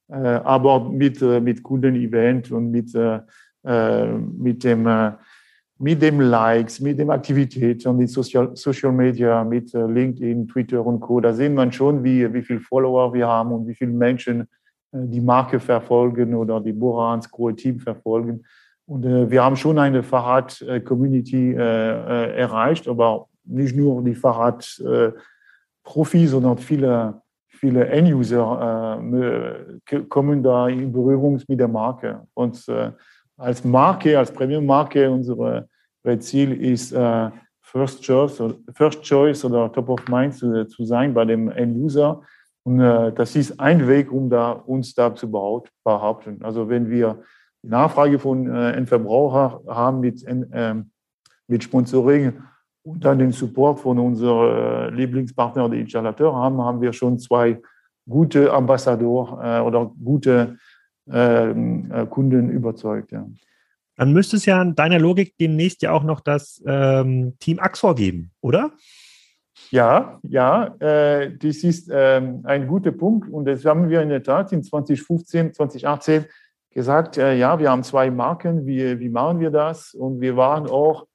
Äh, 0.08 0.14
aber 0.14 0.88
mit, 0.88 1.22
äh, 1.22 1.40
mit 1.40 1.62
Kundenevent 1.62 2.50
und 2.50 2.70
mit, 2.70 2.94
mit, 3.62 4.64
dem, 4.64 4.88
mit 5.78 6.00
dem 6.00 6.20
Likes, 6.20 6.80
mit 6.80 6.98
dem 6.98 7.10
Aktivität 7.10 7.84
und 7.84 7.98
mit 7.98 8.08
Social, 8.08 8.56
Social 8.56 8.90
Media, 8.90 9.44
mit 9.44 9.74
LinkedIn, 9.74 10.48
Twitter 10.48 10.84
und 10.84 11.00
Co., 11.00 11.20
da 11.20 11.34
sehen 11.34 11.52
man 11.52 11.70
schon, 11.70 12.02
wie, 12.02 12.32
wie 12.32 12.40
viele 12.40 12.60
Follower 12.60 13.12
wir 13.12 13.28
haben 13.28 13.52
und 13.52 13.66
wie 13.66 13.74
viele 13.74 13.90
Menschen 13.90 14.48
die 14.92 15.20
Marke 15.20 15.60
verfolgen 15.60 16.34
oder 16.34 16.58
die 16.58 16.72
Borans 16.72 17.30
Grohe 17.30 17.54
Team 17.54 17.78
verfolgen. 17.78 18.46
Und 18.90 19.06
äh, 19.06 19.30
wir 19.30 19.44
haben 19.44 19.54
schon 19.54 19.78
eine 19.78 20.02
Fahrrad-Community 20.02 21.52
äh, 21.52 21.56
äh, 21.56 22.36
erreicht, 22.36 22.88
aber 22.88 23.28
nicht 23.44 23.76
nur 23.76 24.02
die 24.02 24.16
Fahrrad-Profis, 24.16 26.32
sondern 26.32 26.58
viele, 26.58 27.22
viele 27.46 27.86
End-User 27.86 29.00
äh, 29.00 30.00
kommen 30.08 30.42
da 30.42 30.66
in 30.66 30.90
Berührung 30.90 31.40
mit 31.46 31.60
der 31.60 31.68
Marke. 31.68 32.26
Und 32.34 32.68
äh, 32.68 32.90
als 33.36 33.64
Marke, 33.64 34.18
als 34.18 34.32
Premium-Marke, 34.32 35.08
unser 35.08 35.68
Ziel 36.18 36.60
ist, 36.60 36.90
äh, 36.90 37.30
First 37.60 38.02
Choice, 38.02 38.42
First 38.72 39.04
Choice 39.04 39.44
oder 39.44 39.70
Top 39.70 39.88
of 39.88 40.08
Mind 40.08 40.34
zu, 40.34 40.66
zu 40.66 40.84
sein 40.84 41.14
bei 41.14 41.24
dem 41.24 41.48
End-User. 41.48 42.22
Und 42.64 42.78
das 42.78 43.36
ist 43.36 43.58
ein 43.58 43.88
Weg, 43.88 44.12
um 44.12 44.28
da, 44.28 44.50
uns 44.50 44.94
da 44.94 45.14
zu 45.14 45.30
behaupten. 45.30 46.42
Also 46.42 46.68
wenn 46.68 46.90
wir 46.90 47.22
die 47.62 47.68
Nachfrage 47.68 48.18
von 48.18 48.46
äh, 48.46 48.72
Endverbraucher 48.72 49.62
haben 49.68 50.00
mit, 50.00 50.24
äh, 50.24 50.74
mit 51.46 51.64
Sponsoring 51.64 52.34
und 52.82 53.04
dann 53.04 53.18
den 53.18 53.32
Support 53.32 53.80
von 53.80 53.98
unserem 53.98 54.94
äh, 54.94 54.96
Lieblingspartner, 54.96 55.68
die 55.68 55.80
Installateur 55.80 56.34
haben, 56.34 56.60
haben 56.62 56.80
wir 56.80 56.92
schon 56.92 57.18
zwei 57.18 57.60
gute 58.08 58.52
Ambassador 58.52 59.40
äh, 59.42 59.60
oder 59.60 59.92
gute 60.02 60.56
ähm, 61.10 61.90
äh, 61.92 62.06
Kunden 62.06 62.50
überzeugt. 62.50 63.12
Ja. 63.12 63.26
Dann 63.96 64.12
müsste 64.12 64.36
es 64.36 64.46
ja 64.46 64.62
in 64.62 64.74
deiner 64.74 64.98
Logik 64.98 65.36
demnächst 65.38 65.82
ja 65.82 65.92
auch 65.92 66.04
noch 66.04 66.20
das 66.20 66.62
ähm, 66.66 67.34
Team 67.38 67.58
Axor 67.58 67.94
geben, 67.94 68.30
oder? 68.40 68.72
Ja, 69.70 70.18
ja, 70.22 70.74
äh, 70.80 71.36
das 71.36 71.58
ist 71.58 71.90
ähm, 71.92 72.40
ein 72.44 72.66
guter 72.66 72.92
Punkt 72.92 73.28
und 73.30 73.44
das 73.44 73.64
haben 73.64 73.90
wir 73.90 74.00
in 74.00 74.08
der 74.08 74.22
Tat 74.22 74.52
in 74.52 74.62
2015, 74.62 75.52
2018 75.52 76.24
gesagt, 76.70 77.18
äh, 77.18 77.34
ja, 77.34 77.58
wir 77.58 77.70
haben 77.70 77.82
zwei 77.82 78.10
Marken, 78.10 78.66
wie, 78.66 78.98
wie 78.98 79.08
machen 79.08 79.40
wir 79.40 79.50
das? 79.50 79.94
Und 79.94 80.20
wir 80.20 80.36
waren 80.36 80.68
auch, 80.68 81.06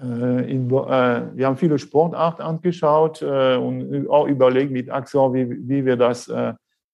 äh, 0.00 0.50
in, 0.50 0.70
äh, 0.70 1.22
wir 1.34 1.46
haben 1.46 1.56
viele 1.56 1.78
Sportarten 1.78 2.42
angeschaut 2.42 3.22
äh, 3.22 3.56
und 3.56 4.08
auch 4.08 4.26
überlegt 4.26 4.72
mit 4.72 4.90
Axel, 4.90 5.32
wie, 5.32 5.68
wie 5.68 5.84
wir 5.84 5.96
das 5.96 6.30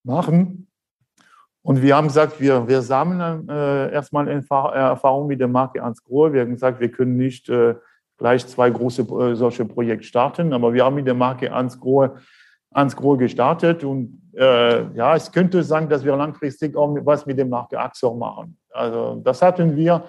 machen. 0.03 0.67
Und 1.61 1.81
wir 1.81 1.97
haben 1.97 2.07
gesagt, 2.07 2.39
wir, 2.39 2.65
wir 2.65 2.81
sammeln 2.81 3.49
erstmal 3.49 4.29
Erfahrung 4.29 5.27
mit 5.27 5.41
der 5.41 5.49
Marke 5.49 5.83
Ansgrohe. 5.83 6.31
Wir 6.31 6.41
haben 6.41 6.53
gesagt, 6.53 6.79
wir 6.79 6.89
können 6.89 7.17
nicht 7.17 7.51
gleich 8.17 8.47
zwei 8.47 8.69
große 8.69 9.35
solche 9.35 9.65
Projekte 9.65 10.07
starten, 10.07 10.53
aber 10.53 10.73
wir 10.73 10.85
haben 10.85 10.95
mit 10.95 11.07
der 11.07 11.13
Marke 11.13 11.51
Ansgrohe 11.51 12.15
Ansgrohe 12.71 13.17
gestartet 13.17 13.83
und 13.83 14.21
äh, 14.37 14.93
ja, 14.93 15.15
es 15.15 15.31
könnte 15.31 15.63
sein, 15.63 15.89
dass 15.89 16.05
wir 16.05 16.15
langfristig 16.15 16.75
auch 16.75 16.95
was 17.03 17.25
mit 17.25 17.39
dem 17.39 17.49
Marke 17.49 17.79
Axor 17.79 18.15
machen. 18.15 18.57
Also 18.71 19.19
das 19.23 19.41
hatten 19.41 19.75
wir, 19.75 20.03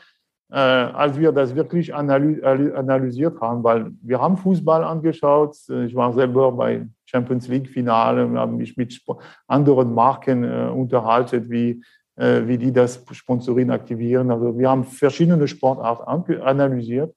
äh, 0.51 0.57
als 0.57 1.19
wir 1.19 1.33
das 1.33 1.55
wirklich 1.55 1.95
analysiert 1.95 3.41
haben, 3.41 3.65
weil 3.65 3.91
wir 4.03 4.21
haben 4.21 4.37
Fußball 4.37 4.85
angeschaut. 4.85 5.57
Ich 5.69 5.95
war 5.95 6.13
selber 6.13 6.53
bei 6.53 6.87
Champions 7.07 7.49
League 7.49 7.69
Finale 7.69 8.29
habe 8.39 8.53
mich 8.53 8.77
mit 8.77 9.01
anderen 9.47 9.95
Marken 9.95 10.45
äh, 10.45 10.69
unterhalten, 10.69 11.49
wie, 11.49 11.83
äh, 12.17 12.47
wie 12.47 12.59
die 12.59 12.73
das 12.73 13.03
Sponsoring 13.11 13.71
aktivieren. 13.71 14.31
Also 14.31 14.59
wir 14.59 14.69
haben 14.69 14.85
verschiedene 14.85 15.49
Sportarten 15.49 16.43
analysiert. 16.43 17.15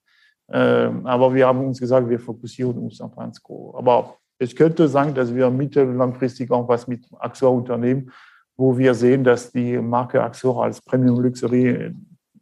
Äh, 0.48 0.90
aber 1.04 1.34
wir 1.34 1.48
haben 1.48 1.66
uns 1.66 1.80
gesagt, 1.80 2.10
wir 2.10 2.20
fokussieren 2.20 2.78
uns 2.78 3.02
auf 3.02 3.18
Ansco. 3.18 3.74
Aber 3.78 4.16
es 4.42 4.56
könnte 4.56 4.88
sein, 4.88 5.14
dass 5.14 5.36
wir 5.36 5.52
mittel- 5.52 5.88
und 5.88 5.98
langfristig 5.98 6.50
auch 6.50 6.68
was 6.68 6.88
mit 6.88 7.06
AXA 7.20 7.46
unternehmen, 7.46 8.12
wo 8.58 8.76
wir 8.76 8.96
sehen, 8.96 9.24
dass 9.24 9.52
die 9.52 9.78
Marke 9.78 10.22
Axor 10.24 10.64
als 10.64 10.82
Premium 10.82 11.20
Luxury, 11.20 11.94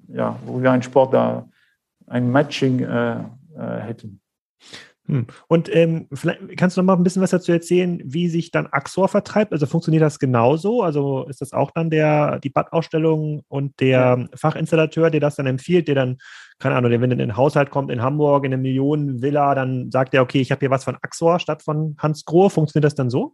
ja, 0.07 0.39
wo 0.45 0.61
wir 0.61 0.71
einen 0.71 0.81
Sport 0.81 1.13
da, 1.13 1.45
ein 2.07 2.31
Matching 2.31 2.79
äh, 2.79 3.19
äh, 3.19 3.79
hätten. 3.81 4.21
Hm. 5.09 5.25
Und 5.47 5.75
ähm, 5.75 6.07
vielleicht 6.13 6.55
kannst 6.55 6.77
du 6.77 6.81
noch 6.81 6.85
mal 6.85 6.95
ein 6.95 7.03
bisschen 7.03 7.23
was 7.23 7.31
dazu 7.31 7.51
erzählen, 7.51 7.99
wie 8.05 8.29
sich 8.29 8.51
dann 8.51 8.67
Axor 8.67 9.07
vertreibt? 9.07 9.51
Also 9.51 9.65
funktioniert 9.65 10.03
das 10.03 10.19
genauso? 10.19 10.83
Also 10.83 11.25
ist 11.27 11.41
das 11.41 11.51
auch 11.51 11.71
dann 11.71 11.89
der 11.89 12.39
die 12.39 12.49
Badausstellung 12.49 13.41
und 13.47 13.79
der 13.79 14.17
ja. 14.19 14.27
Fachinstallateur, 14.35 15.09
der 15.09 15.19
das 15.19 15.35
dann 15.35 15.47
empfiehlt, 15.47 15.87
der 15.87 15.95
dann 15.95 16.17
keine 16.59 16.75
Ahnung, 16.75 16.91
wenn 16.91 17.09
er 17.09 17.13
in 17.13 17.17
den 17.17 17.37
Haushalt 17.37 17.71
kommt 17.71 17.89
in 17.89 18.03
Hamburg 18.03 18.45
in 18.45 18.53
eine 18.53 18.61
Millionenvilla, 18.61 19.55
dann 19.55 19.89
sagt 19.89 20.13
er, 20.13 20.21
okay, 20.21 20.41
ich 20.41 20.51
habe 20.51 20.59
hier 20.59 20.69
was 20.69 20.83
von 20.83 20.97
Axor 21.01 21.39
statt 21.39 21.63
von 21.63 21.95
Hans 21.97 22.23
Grohe. 22.25 22.51
Funktioniert 22.51 22.85
das 22.85 22.95
dann 22.95 23.09
so? 23.09 23.33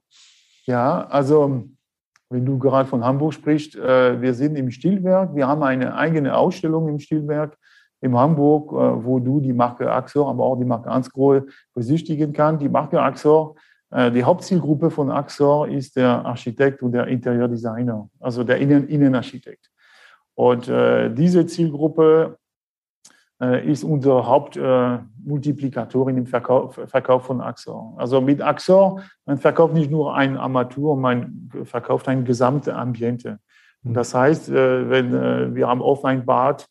Ja, 0.66 1.06
also 1.08 1.66
wenn 2.30 2.46
du 2.46 2.58
gerade 2.58 2.88
von 2.88 3.04
Hamburg 3.04 3.34
sprichst, 3.34 3.76
äh, 3.76 4.22
wir 4.22 4.34
sind 4.34 4.56
im 4.56 4.72
Stilwerk, 4.72 5.36
wir 5.36 5.48
haben 5.48 5.64
eine 5.64 5.96
eigene 5.96 6.38
Ausstellung 6.38 6.88
im 6.88 7.00
Stilwerk 7.00 7.58
in 8.06 8.16
Hamburg, 8.16 8.72
äh, 8.72 9.06
wo 9.06 9.20
du 9.20 9.42
die 9.42 9.54
Marke 9.54 9.92
Axor, 9.92 10.30
aber 10.30 10.44
auch 10.44 10.56
die 10.56 10.66
Marke 10.66 10.90
Ansgrohe 10.90 11.48
besichtigen 11.74 12.32
kannst. 12.32 12.62
Die 12.62 12.70
Marke 12.70 13.02
Axor, 13.02 13.56
äh, 13.92 14.12
die 14.12 14.24
Hauptzielgruppe 14.24 14.92
von 14.92 15.10
Axor 15.10 15.68
ist 15.68 15.96
der 15.96 16.24
Architekt 16.26 16.82
und 16.84 16.92
der 16.92 17.08
Interiordesigner, 17.08 18.08
also 18.20 18.44
der 18.44 18.58
Innen 18.58 18.88
Innenarchitekt. 18.88 19.72
Und 20.36 20.68
äh, 20.68 21.10
diese 21.14 21.46
Zielgruppe 21.46 22.38
ist 23.66 23.84
unser 23.84 24.26
Hauptmultiplikator 24.26 26.10
in 26.10 26.16
dem 26.16 26.26
Verkauf, 26.26 26.80
Verkauf 26.88 27.26
von 27.26 27.42
Axor. 27.42 27.94
Also 27.98 28.22
mit 28.22 28.42
Axor, 28.42 29.02
man 29.26 29.38
verkauft 29.38 29.74
nicht 29.74 29.92
nur 29.92 30.16
ein 30.16 30.38
Armatur, 30.38 30.96
man 30.96 31.50
verkauft 31.66 32.08
ein 32.08 32.24
gesamtes 32.24 32.74
Ambiente. 32.74 33.40
Mhm. 33.84 33.94
Das 33.94 34.16
heißt, 34.16 34.50
wenn 34.54 35.54
wir 35.54 35.68
haben 35.68 35.82
oft 35.82 36.06
ein 36.06 36.26
Bad, 36.26 36.66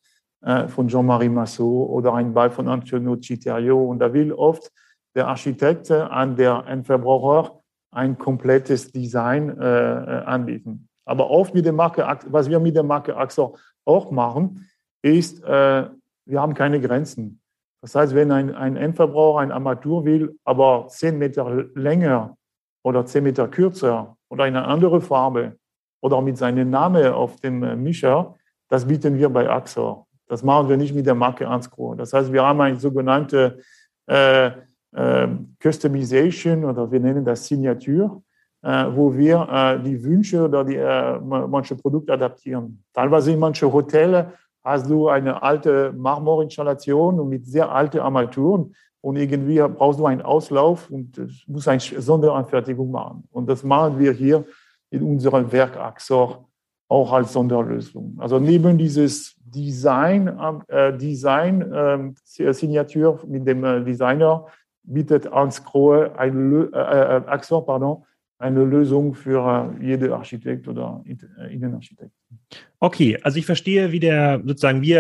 von 0.68 0.88
Jean-Marie 0.88 1.30
Massot 1.30 1.88
oder 1.88 2.14
ein 2.14 2.35
Ball 2.35 2.50
von 2.50 2.68
Antonio 2.68 3.16
Citerio. 3.16 3.83
Und 3.83 3.98
da 3.98 4.12
will 4.12 4.33
oft 4.33 4.70
der 5.14 5.28
Architekt 5.28 5.90
an 5.90 6.37
der 6.37 6.64
Endverbraucher 6.66 7.61
ein 7.94 8.18
komplettes 8.18 8.90
Design 8.90 9.57
äh, 9.59 9.64
äh, 9.64 10.24
anbieten. 10.24 10.88
Aber 11.07 11.30
oft 11.30 11.54
mit 11.54 11.64
der 11.64 11.72
Marke, 11.72 12.04
was 12.26 12.48
wir 12.48 12.59
mit 12.59 12.74
der 12.74 12.83
Marke 12.83 13.16
Axor 13.16 13.57
auch 13.85 14.11
machen, 14.11 14.68
ist, 15.02 15.42
äh, 15.44 15.88
wir 16.26 16.40
haben 16.40 16.54
keine 16.54 16.80
Grenzen. 16.80 17.40
Das 17.83 17.94
heißt, 17.94 18.14
wenn 18.14 18.33
ein, 18.33 18.54
ein 18.54 18.76
Endverbraucher 18.76 19.40
ein 19.40 19.52
Armatur 19.52 20.04
will, 20.04 20.38
aber 20.44 20.87
zehn 20.88 21.18
Meter 21.18 21.66
länger 21.74 22.37
oder 22.83 23.04
zehn 23.04 23.24
Meter 23.24 23.46
kürzer 23.46 24.16
oder 24.30 24.44
eine 24.44 24.64
andere 24.64 25.00
Farbe 25.00 25.57
oder 26.02 26.20
mit 26.22 26.38
seinem 26.38 26.70
Namen 26.70 27.12
auf 27.12 27.37
dem 27.37 27.83
Mischer, 27.83 28.35
das 28.70 28.87
bieten 28.87 29.18
wir 29.18 29.28
bei 29.28 29.48
Axor. 29.48 30.03
Das 30.28 30.42
machen 30.42 30.68
wir 30.68 30.76
nicht 30.76 30.94
mit 30.94 31.06
der 31.06 31.14
Marke 31.14 31.46
Anscro. 31.46 31.94
Das 31.94 32.12
heißt, 32.12 32.32
wir 32.32 32.42
haben 32.42 32.60
eine 32.60 32.78
sogenannte 32.78 33.58
äh, 34.06 34.50
äh, 34.92 35.28
Customization 35.62 36.64
oder 36.64 36.90
wir 36.90 37.00
nennen 37.00 37.24
das 37.24 37.46
Signatur, 37.46 38.22
äh, 38.62 38.87
wo 38.94 39.14
wir 39.14 39.46
äh, 39.50 39.82
die 39.82 40.02
Wünsche 40.02 40.44
oder 40.44 40.64
die, 40.64 40.76
äh, 40.76 41.18
manche 41.20 41.76
Produkte 41.76 42.12
adaptieren. 42.14 42.82
Teilweise 42.92 43.32
in 43.32 43.38
manchen 43.38 43.72
Hotels 43.72 44.26
hast 44.62 44.88
du 44.88 45.08
eine 45.08 45.42
alte 45.42 45.92
Marmorinstallation 45.92 47.28
mit 47.28 47.46
sehr 47.46 47.70
alten 47.70 47.98
Armaturen 47.98 48.74
und 49.02 49.16
irgendwie 49.16 49.58
brauchst 49.58 50.00
du 50.00 50.06
einen 50.06 50.22
Auslauf 50.22 50.90
und 50.90 51.20
musst 51.46 51.68
eine 51.68 51.80
Sonderanfertigung 51.80 52.90
machen. 52.90 53.24
Und 53.30 53.46
das 53.46 53.62
machen 53.62 53.98
wir 53.98 54.12
hier 54.12 54.46
in 54.88 55.02
unserem 55.02 55.52
Werk 55.52 55.76
Axor 55.76 56.48
auch 56.94 57.12
als 57.12 57.33
Sonderlösung. 57.33 58.16
Also 58.18 58.38
neben 58.38 58.78
dieses 58.78 59.37
Design, 59.38 60.28
äh, 60.68 60.96
Design 60.96 61.54
äh, 61.72 62.52
Signatur 62.52 63.20
mit 63.26 63.46
dem 63.46 63.64
äh, 63.64 63.83
Designer 63.83 64.46
bietet 64.85 65.30
Hans 65.30 65.64
Krohe 65.64 66.16
eine, 66.16 66.68
äh, 66.72 66.76
äh, 67.16 67.22
Axor, 67.26 67.66
pardon, 67.66 68.04
eine 68.38 68.64
Lösung 68.64 69.14
für 69.14 69.40
äh, 69.80 69.85
jede 69.85 70.14
Architekt 70.14 70.68
oder 70.68 71.02
Innenarchitekt. 71.50 72.12
Okay, 72.78 73.18
also 73.22 73.38
ich 73.38 73.46
verstehe, 73.46 73.90
wie 73.90 74.00
der 74.00 74.40
sozusagen 74.44 74.83
wie 74.83 74.94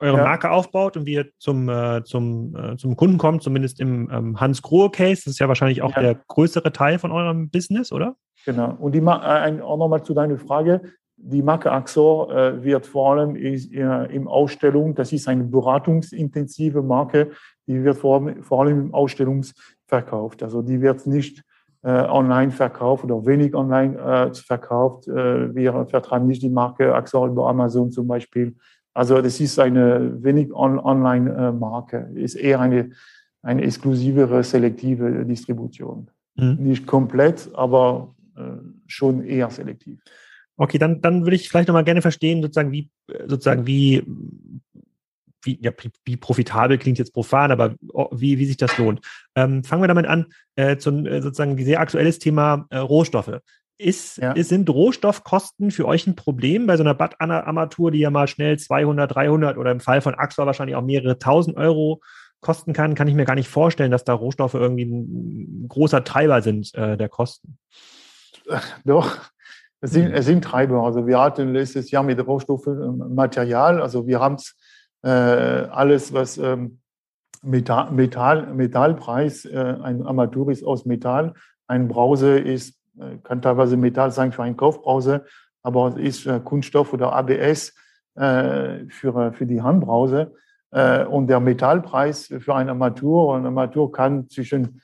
eure 0.00 0.18
ja. 0.18 0.24
Marke 0.24 0.50
aufbaut 0.50 0.96
und 0.96 1.06
wie 1.06 1.14
ihr 1.14 1.26
zum, 1.38 1.68
äh, 1.68 2.02
zum, 2.04 2.56
äh, 2.56 2.76
zum 2.76 2.96
Kunden 2.96 3.18
kommt, 3.18 3.42
zumindest 3.42 3.80
im 3.80 4.10
ähm, 4.10 4.40
Hans 4.40 4.62
Grohe 4.62 4.90
Case. 4.90 5.22
Das 5.24 5.34
ist 5.34 5.38
ja 5.40 5.48
wahrscheinlich 5.48 5.82
auch 5.82 5.94
ja. 5.96 6.02
der 6.02 6.14
größere 6.28 6.72
Teil 6.72 6.98
von 6.98 7.12
eurem 7.12 7.50
Business, 7.50 7.92
oder? 7.92 8.16
Genau. 8.44 8.76
Und 8.78 8.92
die, 8.92 8.98
äh, 8.98 9.60
auch 9.62 9.78
nochmal 9.78 10.02
zu 10.02 10.14
deiner 10.14 10.38
Frage 10.38 10.82
die 11.16 11.42
Marke 11.42 11.70
Axor 11.70 12.34
äh, 12.34 12.62
wird 12.64 12.86
vor 12.86 13.12
allem 13.12 13.36
im 13.36 14.28
Ausstellung, 14.28 14.94
das 14.94 15.12
ist 15.12 15.28
eine 15.28 15.44
beratungsintensive 15.44 16.82
Marke, 16.82 17.30
die 17.66 17.82
wird 17.82 17.96
vor, 17.98 18.60
allem 18.60 18.80
im 18.80 18.94
Ausstellungsverkauft. 18.94 20.42
Also 20.42 20.60
die 20.60 20.80
wird 20.80 21.06
nicht 21.06 21.42
äh, 21.82 21.88
online 21.88 22.50
verkauft 22.50 23.04
oder 23.04 23.24
wenig 23.26 23.54
online 23.54 23.98
äh, 23.98 24.34
verkauft. 24.34 25.06
Wir 25.06 25.86
vertreiben 25.86 26.26
nicht 26.26 26.42
die 26.42 26.50
Marke 26.50 26.94
Axor 26.94 27.28
über 27.28 27.48
Amazon 27.48 27.90
zum 27.90 28.06
Beispiel. 28.06 28.54
Also 28.92 29.20
das 29.20 29.40
ist 29.40 29.58
eine 29.58 30.22
wenig 30.22 30.52
on, 30.52 30.78
Online-Marke, 30.78 32.10
ist 32.14 32.36
eher 32.36 32.60
eine, 32.60 32.90
eine 33.42 33.62
exklusivere, 33.62 34.44
selektive 34.44 35.24
Distribution. 35.24 36.10
Mhm. 36.36 36.56
Nicht 36.60 36.86
komplett, 36.86 37.50
aber 37.54 38.14
schon 38.86 39.24
eher 39.24 39.50
selektiv. 39.50 40.00
Okay, 40.56 40.78
dann, 40.78 41.00
dann 41.00 41.24
würde 41.24 41.36
ich 41.36 41.48
vielleicht 41.48 41.68
nochmal 41.68 41.84
gerne 41.84 42.02
verstehen, 42.02 42.42
sozusagen, 42.42 42.70
wie, 42.70 42.90
sozusagen, 43.26 43.66
wie, 43.66 44.04
wie, 45.42 45.58
ja, 45.60 45.72
wie 46.04 46.16
profitabel 46.16 46.78
klingt 46.78 46.98
jetzt 46.98 47.12
profan, 47.12 47.50
aber 47.50 47.74
wie, 48.12 48.38
wie 48.38 48.46
sich 48.46 48.56
das 48.56 48.76
lohnt. 48.78 49.00
Ähm, 49.34 49.64
fangen 49.64 49.82
wir 49.82 49.88
damit 49.88 50.06
an, 50.06 50.26
äh, 50.56 50.76
zum 50.76 51.06
äh, 51.06 51.20
sozusagen 51.20 51.62
sehr 51.62 51.80
aktuelles 51.80 52.18
Thema 52.18 52.66
äh, 52.70 52.78
Rohstoffe. 52.78 53.40
Ist, 53.76 54.18
ja. 54.18 54.32
ist, 54.32 54.50
sind 54.50 54.70
Rohstoffkosten 54.70 55.72
für 55.72 55.86
euch 55.86 56.06
ein 56.06 56.14
Problem 56.14 56.66
bei 56.66 56.76
so 56.76 56.84
einer 56.84 56.94
Bad-Armatur, 56.94 57.90
die 57.90 57.98
ja 57.98 58.10
mal 58.10 58.28
schnell 58.28 58.56
200, 58.56 59.12
300 59.12 59.58
oder 59.58 59.72
im 59.72 59.80
Fall 59.80 60.00
von 60.00 60.14
Axor 60.14 60.46
wahrscheinlich 60.46 60.76
auch 60.76 60.84
mehrere 60.84 61.18
tausend 61.18 61.56
Euro 61.56 62.00
kosten 62.40 62.72
kann? 62.72 62.94
Kann 62.94 63.08
ich 63.08 63.14
mir 63.14 63.24
gar 63.24 63.34
nicht 63.34 63.48
vorstellen, 63.48 63.90
dass 63.90 64.04
da 64.04 64.12
Rohstoffe 64.12 64.54
irgendwie 64.54 64.84
ein 64.84 65.66
großer 65.68 66.04
Treiber 66.04 66.40
sind 66.40 66.72
äh, 66.76 66.96
der 66.96 67.08
Kosten. 67.08 67.58
Doch, 68.84 69.18
es 69.84 69.90
sind, 69.90 70.12
es 70.12 70.24
sind 70.24 70.42
Treiber. 70.42 70.82
Also 70.82 71.06
wir 71.06 71.20
hatten 71.20 71.52
letztes 71.52 71.90
Jahr 71.90 72.02
mit 72.02 72.26
Rohstoffen 72.26 72.82
ähm, 72.82 73.14
Material, 73.14 73.82
also 73.82 74.06
wir 74.06 74.18
haben 74.18 74.36
äh, 75.02 75.08
alles, 75.08 76.14
was 76.14 76.38
ähm, 76.38 76.78
Metall, 77.42 77.90
Metall, 77.92 78.54
Metallpreis, 78.54 79.44
äh, 79.44 79.76
ein 79.82 80.06
Armatur 80.06 80.50
ist 80.50 80.64
aus 80.64 80.86
Metall, 80.86 81.34
ein 81.66 81.88
Brause 81.88 82.38
ist, 82.38 82.80
äh, 82.98 83.18
kann 83.22 83.42
teilweise 83.42 83.76
Metall 83.76 84.10
sein 84.10 84.32
für 84.32 84.42
einen 84.42 84.56
Kaufbrause, 84.56 85.26
aber 85.62 85.88
es 85.88 85.96
ist 85.96 86.26
äh, 86.26 86.40
Kunststoff 86.42 86.94
oder 86.94 87.12
ABS 87.12 87.74
äh, 88.14 88.86
für, 88.88 89.34
für 89.34 89.44
die 89.44 89.60
Handbrause. 89.60 90.32
Äh, 90.70 91.04
und 91.04 91.26
der 91.26 91.40
Metallpreis 91.40 92.32
für 92.38 92.54
ein 92.54 92.70
Armatur, 92.70 93.36
ein 93.36 93.44
Armatur 93.44 93.92
kann 93.92 94.30
zwischen 94.30 94.80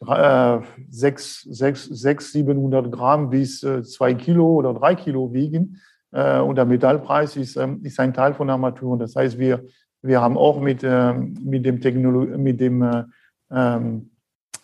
6, 0.00 1.42
6, 1.50 1.84
6, 1.84 2.32
700 2.32 2.92
Gramm 2.92 3.30
bis 3.30 3.60
2 3.60 4.10
äh, 4.10 4.14
Kilo 4.14 4.54
oder 4.54 4.74
3 4.74 4.94
Kilo 4.94 5.32
wiegen. 5.32 5.80
Äh, 6.12 6.40
und 6.40 6.56
der 6.56 6.64
Metallpreis 6.64 7.36
ist, 7.36 7.56
ähm, 7.56 7.80
ist 7.82 7.98
ein 7.98 8.12
Teil 8.12 8.34
von 8.34 8.48
Armaturen. 8.50 8.98
Das 8.98 9.16
heißt, 9.16 9.38
wir, 9.38 9.64
wir 10.02 10.20
haben 10.20 10.36
auch 10.36 10.60
mit, 10.60 10.82
ähm, 10.84 11.34
mit 11.42 11.64
dem, 11.64 11.80
Technologie, 11.80 12.36
mit 12.36 12.60
dem 12.60 12.82
äh, 12.82 13.04
ähm, 13.50 14.10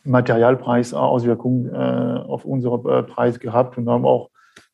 Materialpreis 0.04 0.94
Auswirkungen 0.94 1.72
auf 1.72 2.44
unseren 2.44 3.06
Preis 3.06 3.38
gehabt 3.38 3.78
und 3.78 3.88
haben 3.88 4.04
auch 4.04 4.30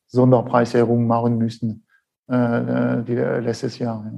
Sonderpreiserhöhungen 0.07 1.05
machen 1.05 1.37
müssen 1.37 1.85
die, 2.27 3.13
letztes 3.13 3.77
Jahr. 3.77 4.11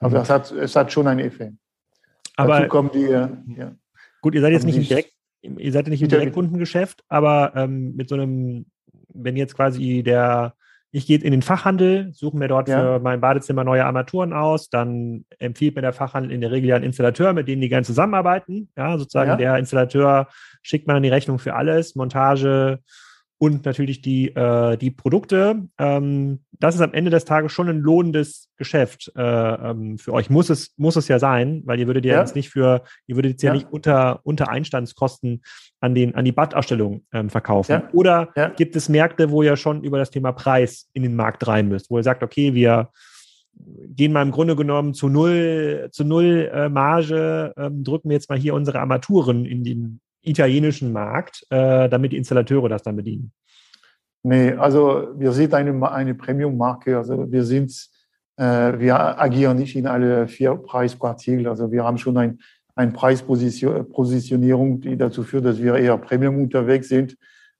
Also 0.00 0.16
es 0.16 0.30
hat, 0.30 0.50
es 0.52 0.74
hat 0.74 0.90
schon 0.90 1.06
einen 1.06 1.20
Effekt. 1.20 1.52
Aber 2.36 2.60
Dazu 2.60 2.68
kommen 2.68 2.90
die, 2.94 3.10
ja, 3.10 3.72
gut, 4.22 4.34
ihr 4.34 4.40
seid 4.40 4.52
jetzt 4.54 4.64
nicht 4.64 4.78
im 4.78 4.84
direkt 4.84 5.13
ihr 5.44 5.72
seid 5.72 5.86
ja 5.86 5.90
nicht 5.90 6.02
im 6.02 6.08
Direktkundengeschäft, 6.08 7.04
aber 7.08 7.52
ähm, 7.54 7.94
mit 7.96 8.08
so 8.08 8.14
einem, 8.14 8.66
wenn 9.12 9.36
jetzt 9.36 9.54
quasi 9.54 10.02
der, 10.02 10.54
ich 10.90 11.06
gehe 11.06 11.18
in 11.18 11.32
den 11.32 11.42
Fachhandel, 11.42 12.10
suche 12.12 12.36
mir 12.36 12.48
dort 12.48 12.68
ja. 12.68 12.80
für 12.80 13.00
mein 13.00 13.20
Badezimmer 13.20 13.64
neue 13.64 13.84
Armaturen 13.84 14.32
aus, 14.32 14.70
dann 14.70 15.24
empfiehlt 15.38 15.74
mir 15.74 15.82
der 15.82 15.92
Fachhandel 15.92 16.32
in 16.32 16.40
der 16.40 16.50
Regel 16.50 16.68
ja 16.68 16.76
einen 16.76 16.84
Installateur, 16.84 17.32
mit 17.32 17.48
dem 17.48 17.60
die 17.60 17.68
gerne 17.68 17.84
zusammenarbeiten. 17.84 18.68
Ja, 18.76 18.96
sozusagen 18.96 19.30
ja. 19.30 19.36
der 19.36 19.58
Installateur 19.58 20.28
schickt 20.62 20.86
mir 20.86 20.94
dann 20.94 21.02
die 21.02 21.08
Rechnung 21.08 21.38
für 21.38 21.54
alles, 21.54 21.94
Montage, 21.94 22.80
und 23.38 23.64
natürlich 23.64 24.00
die, 24.00 24.28
äh, 24.28 24.76
die 24.76 24.90
Produkte. 24.90 25.66
Ähm, 25.78 26.40
das 26.52 26.76
ist 26.76 26.80
am 26.80 26.94
Ende 26.94 27.10
des 27.10 27.24
Tages 27.24 27.52
schon 27.52 27.68
ein 27.68 27.80
lohnendes 27.80 28.48
Geschäft 28.56 29.12
äh, 29.16 29.20
ähm, 29.22 29.98
für 29.98 30.12
euch. 30.12 30.30
Muss 30.30 30.50
es, 30.50 30.72
muss 30.76 30.96
es 30.96 31.08
ja 31.08 31.18
sein, 31.18 31.62
weil 31.64 31.80
ihr 31.80 31.86
würdet 31.86 32.04
ja, 32.04 32.14
ja. 32.14 32.20
jetzt 32.20 32.36
nicht 32.36 32.50
für, 32.50 32.84
ihr 33.06 33.16
würdet 33.16 33.32
jetzt 33.32 33.42
ja, 33.42 33.50
ja 33.50 33.54
nicht 33.54 33.70
unter, 33.70 34.20
unter 34.22 34.48
Einstandskosten 34.48 35.42
an, 35.80 35.94
den, 35.94 36.14
an 36.14 36.24
die 36.24 36.32
Badausstellung 36.32 37.04
ähm, 37.12 37.28
verkaufen. 37.28 37.72
Ja. 37.72 37.88
Oder 37.92 38.32
gibt 38.56 38.76
es 38.76 38.88
Märkte, 38.88 39.30
wo 39.30 39.42
ihr 39.42 39.56
schon 39.56 39.82
über 39.82 39.98
das 39.98 40.10
Thema 40.10 40.32
Preis 40.32 40.88
in 40.92 41.02
den 41.02 41.16
Markt 41.16 41.46
rein 41.46 41.68
müsst, 41.68 41.90
wo 41.90 41.98
ihr 41.98 42.04
sagt, 42.04 42.22
okay, 42.22 42.54
wir 42.54 42.90
gehen 43.86 44.12
mal 44.12 44.22
im 44.22 44.30
Grunde 44.30 44.56
genommen 44.56 44.94
zu 44.94 45.08
null, 45.08 45.88
zu 45.92 46.04
null 46.04 46.50
äh, 46.52 46.68
Marge, 46.68 47.52
ähm, 47.56 47.84
drücken 47.84 48.08
wir 48.08 48.14
jetzt 48.14 48.28
mal 48.28 48.38
hier 48.38 48.54
unsere 48.54 48.80
Armaturen 48.80 49.44
in 49.44 49.64
den 49.64 50.00
italienischen 50.24 50.92
Markt, 50.92 51.46
äh, 51.50 51.88
damit 51.88 52.12
die 52.12 52.16
Installateure 52.16 52.68
das 52.68 52.82
dann 52.82 52.96
bedienen? 52.96 53.32
Nee, 54.26 54.52
also 54.52 55.08
wir 55.16 55.32
sind 55.32 55.52
eine, 55.52 55.90
eine 55.90 56.14
Premium-Marke. 56.14 56.96
Also 56.96 57.30
wir 57.30 57.44
sind, 57.44 57.70
äh, 58.36 58.78
wir 58.78 59.20
agieren 59.20 59.58
nicht 59.58 59.76
in 59.76 59.86
alle 59.86 60.26
vier 60.28 60.54
Preisquartilen. 60.54 61.46
Also 61.46 61.70
wir 61.70 61.84
haben 61.84 61.98
schon 61.98 62.16
ein, 62.16 62.38
eine 62.74 62.92
Preispositionierung, 62.92 64.80
die 64.80 64.96
dazu 64.96 65.22
führt, 65.24 65.44
dass 65.44 65.62
wir 65.62 65.76
eher 65.76 65.98
Premium 65.98 66.40
unterwegs 66.40 66.88
sind. 66.88 67.18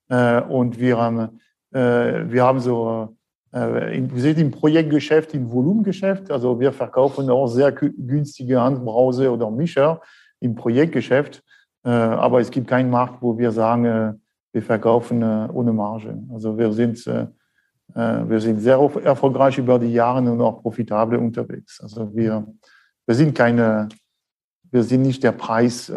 Äh, 0.08 0.40
und 0.40 0.80
wir 0.80 0.96
haben, 0.96 1.38
äh, 1.72 2.24
wir 2.30 2.42
haben 2.42 2.60
so, 2.60 3.14
äh, 3.52 4.00
wir 4.10 4.22
sind 4.22 4.38
im 4.38 4.50
Projektgeschäft, 4.50 5.34
im 5.34 5.50
Volumengeschäft. 5.50 6.30
Also 6.30 6.58
wir 6.58 6.72
verkaufen 6.72 7.28
auch 7.28 7.46
sehr 7.46 7.72
günstige 7.72 8.58
Handbrause 8.60 9.30
oder 9.30 9.50
Mischer 9.50 10.00
im 10.40 10.54
Projektgeschäft. 10.54 11.42
Äh, 11.84 11.90
aber 11.90 12.40
es 12.40 12.50
gibt 12.50 12.66
keinen 12.66 12.90
Markt, 12.90 13.22
wo 13.22 13.36
wir 13.36 13.52
sagen, 13.52 13.84
äh, 13.84 14.14
wir 14.52 14.62
verkaufen 14.62 15.22
äh, 15.22 15.48
ohne 15.52 15.72
Marge. 15.72 16.22
Also 16.32 16.56
wir 16.56 16.72
sind, 16.72 17.04
wir 17.86 18.40
sind 18.40 18.60
sehr 18.60 18.78
erfolgreich 19.04 19.58
über 19.58 19.78
die 19.78 19.92
Jahre 19.92 20.18
und 20.18 20.40
auch 20.40 20.62
profitabel 20.62 21.18
unterwegs. 21.18 21.80
Also 21.82 22.16
wir, 22.16 22.46
wir 23.04 23.14
sind 23.14 23.34
keine, 23.34 23.90
wir 24.70 24.82
sind 24.82 25.02
nicht 25.02 25.22
der 25.22 25.32
Preis, 25.32 25.92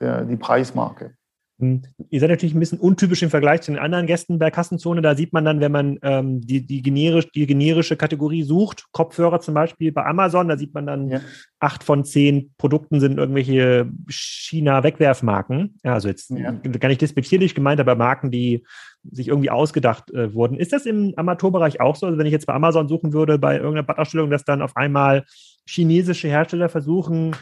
der, 0.00 0.24
die 0.24 0.36
Preismarke. 0.36 1.17
Hm. 1.60 1.82
Ihr 2.10 2.20
seid 2.20 2.30
natürlich 2.30 2.54
ein 2.54 2.60
bisschen 2.60 2.78
untypisch 2.78 3.22
im 3.22 3.30
Vergleich 3.30 3.62
zu 3.62 3.72
den 3.72 3.80
anderen 3.80 4.06
Gästen 4.06 4.38
bei 4.38 4.50
Kassenzone. 4.50 5.02
Da 5.02 5.16
sieht 5.16 5.32
man 5.32 5.44
dann, 5.44 5.60
wenn 5.60 5.72
man 5.72 5.98
ähm, 6.02 6.40
die, 6.40 6.64
die, 6.64 6.82
generisch, 6.82 7.30
die 7.32 7.46
generische 7.46 7.96
Kategorie 7.96 8.44
sucht, 8.44 8.84
Kopfhörer 8.92 9.40
zum 9.40 9.54
Beispiel 9.54 9.90
bei 9.90 10.04
Amazon, 10.04 10.48
da 10.48 10.56
sieht 10.56 10.72
man 10.72 10.86
dann 10.86 11.08
ja. 11.10 11.20
acht 11.58 11.82
von 11.82 12.04
zehn 12.04 12.52
Produkten 12.58 13.00
sind 13.00 13.18
irgendwelche 13.18 13.90
China-Wegwerfmarken. 14.08 15.80
Ja, 15.82 15.94
also 15.94 16.08
jetzt 16.08 16.30
ja. 16.30 16.52
gar 16.52 16.88
nicht 16.88 17.02
despektierlich 17.02 17.56
gemeint, 17.56 17.80
aber 17.80 17.96
Marken, 17.96 18.30
die 18.30 18.64
sich 19.10 19.28
irgendwie 19.28 19.50
ausgedacht 19.50 20.10
äh, 20.12 20.34
wurden. 20.34 20.58
Ist 20.58 20.72
das 20.72 20.86
im 20.86 21.12
Amateurbereich 21.16 21.80
auch 21.80 21.96
so? 21.96 22.06
Also 22.06 22.18
wenn 22.18 22.26
ich 22.26 22.32
jetzt 22.32 22.46
bei 22.46 22.54
Amazon 22.54 22.88
suchen 22.88 23.12
würde, 23.12 23.38
bei 23.38 23.56
irgendeiner 23.56 23.82
Badausstellung, 23.82 24.30
dass 24.30 24.44
dann 24.44 24.62
auf 24.62 24.76
einmal 24.76 25.24
chinesische 25.66 26.28
Hersteller 26.28 26.68
versuchen, 26.68 27.34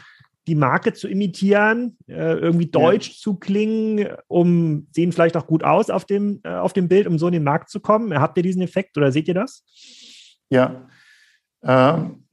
die 0.47 0.55
Marke 0.55 0.93
zu 0.93 1.09
imitieren, 1.09 1.97
äh, 2.07 2.33
irgendwie 2.37 2.67
deutsch 2.67 3.09
ja. 3.09 3.15
zu 3.17 3.35
klingen, 3.35 4.07
um 4.27 4.87
sehen 4.91 5.11
vielleicht 5.11 5.35
auch 5.35 5.45
gut 5.45 5.63
aus 5.63 5.89
auf 5.89 6.05
dem, 6.05 6.39
äh, 6.43 6.49
auf 6.49 6.71
dem 6.71 6.87
Bild, 6.87 7.05
um 7.05 7.19
so 7.19 7.27
in 7.27 7.33
den 7.33 7.43
Markt 7.43 7.69
zu 7.69 7.81
kommen. 7.81 8.17
Habt 8.17 8.37
ihr 8.37 8.43
diesen 8.43 8.61
Effekt 8.61 8.97
oder 8.97 9.11
seht 9.11 9.27
ihr 9.27 9.33
das? 9.33 9.63
Ja. 10.49 10.87
Ähm, 11.63 12.23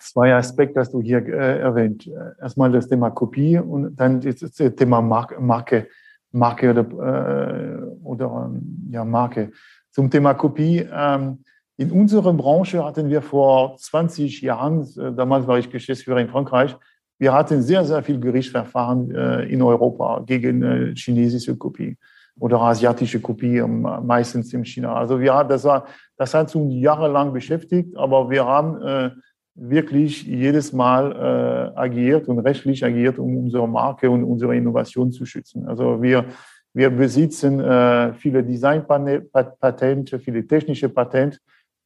zwei 0.00 0.34
Aspekte 0.34 0.80
hast 0.80 0.94
du 0.94 1.02
hier 1.02 1.18
äh, 1.26 1.60
erwähnt. 1.60 2.10
Erstmal 2.40 2.72
das 2.72 2.88
Thema 2.88 3.10
Kopie 3.10 3.58
und 3.58 3.94
dann 3.96 4.22
das, 4.22 4.36
das 4.36 4.54
Thema 4.74 5.02
Marke, 5.02 5.38
Marke, 5.38 5.88
Marke 6.32 6.70
oder, 6.70 7.92
oder 8.02 8.50
ja, 8.90 9.04
Marke. 9.04 9.52
Zum 9.90 10.10
Thema 10.10 10.34
Kopie. 10.34 10.88
Ähm, 10.90 11.44
in 11.76 11.90
unserer 11.90 12.32
Branche 12.32 12.84
hatten 12.84 13.08
wir 13.08 13.20
vor 13.20 13.76
20 13.76 14.40
Jahren, 14.40 14.88
damals 15.16 15.46
war 15.46 15.58
ich 15.58 15.70
Geschäftsführer 15.70 16.20
in 16.20 16.28
Frankreich, 16.28 16.76
wir 17.24 17.32
hatten 17.32 17.62
sehr, 17.62 17.82
sehr 17.86 18.02
viel 18.02 18.20
Gerichtsverfahren 18.20 19.00
äh, 19.10 19.44
in 19.54 19.62
Europa 19.62 20.22
gegen 20.26 20.62
äh, 20.62 20.94
chinesische 20.94 21.56
Kopie 21.56 21.96
oder 22.38 22.60
asiatische 22.60 23.18
Kopie, 23.18 23.56
ähm, 23.56 23.80
meistens 24.02 24.52
in 24.52 24.62
China. 24.62 24.94
Also 24.94 25.18
wir, 25.18 25.32
das, 25.44 25.64
war, 25.64 25.86
das 26.18 26.34
hat 26.34 26.54
uns 26.54 26.74
jahrelang 26.74 27.32
beschäftigt, 27.32 27.96
aber 27.96 28.28
wir 28.28 28.44
haben 28.44 28.70
äh, 28.82 29.10
wirklich 29.54 30.24
jedes 30.24 30.74
Mal 30.74 31.02
äh, 31.12 31.78
agiert 31.86 32.28
und 32.28 32.40
rechtlich 32.40 32.84
agiert, 32.84 33.18
um 33.18 33.30
unsere 33.38 33.66
Marke 33.66 34.10
und 34.10 34.22
unsere 34.22 34.54
Innovation 34.54 35.10
zu 35.10 35.24
schützen. 35.24 35.66
Also 35.66 36.02
wir, 36.02 36.26
wir 36.74 36.90
besitzen 36.90 37.58
äh, 37.58 38.12
viele 38.12 38.44
Designpatente, 38.44 40.18
viele 40.18 40.46
technische 40.46 40.90
Patente 40.90 41.38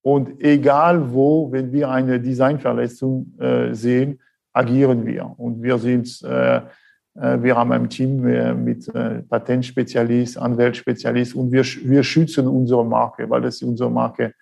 und 0.03 0.43
egal 0.43 1.12
wo, 1.12 1.53
wenn 1.53 1.70
wir 1.70 1.91
eine 1.91 2.18
Designverletzung 2.18 3.39
äh, 3.39 3.72
sehen, 3.72 4.18
agieren 4.59 5.07
wir. 5.07 5.25
Und 5.39 5.63
wir 5.63 5.79
sind, 5.79 6.23
äh, 6.23 6.57
äh 6.57 7.43
wir 7.43 7.57
haben 7.57 7.73
ein 7.73 7.89
Team 7.89 8.27
äh, 8.27 8.55
mit 8.55 8.89
äh, 8.95 9.23
Patentspezialist, 9.23 10.37
Anwaltsspezialist 10.39 11.35
und 11.35 11.53
wir, 11.53 11.65
wir 11.65 12.03
schützen 12.03 12.47
unsere 12.47 12.85
Marke, 12.85 13.31
weil 13.31 13.43
das 13.43 13.63
unsere 13.63 13.91
Marke 13.91 14.35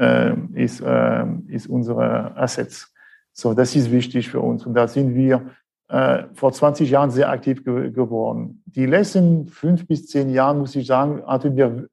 äh, 0.00 0.34
ist, 0.54 0.80
äh, 0.80 1.26
ist 1.48 1.66
unsere 1.68 2.34
Assets. 2.36 2.92
So, 3.32 3.52
das 3.52 3.76
ist 3.76 3.90
wichtig 3.90 4.30
für 4.30 4.40
uns. 4.40 4.64
Und 4.64 4.74
da 4.74 4.88
sind 4.88 5.14
wir 5.14 5.50
äh, 5.88 6.24
vor 6.32 6.52
20 6.52 6.90
Jahren 6.90 7.10
sehr 7.10 7.28
aktiv 7.28 7.64
ge 7.64 7.90
geworden. 7.90 8.62
Die 8.64 8.86
letzten 8.86 9.46
fünf 9.48 9.86
bis 9.86 10.06
zehn 10.06 10.30
Jahren, 10.30 10.58
muss 10.58 10.74
ich 10.74 10.86
sagen, 10.86 11.22
hatten 11.26 11.54
wir 11.54 11.86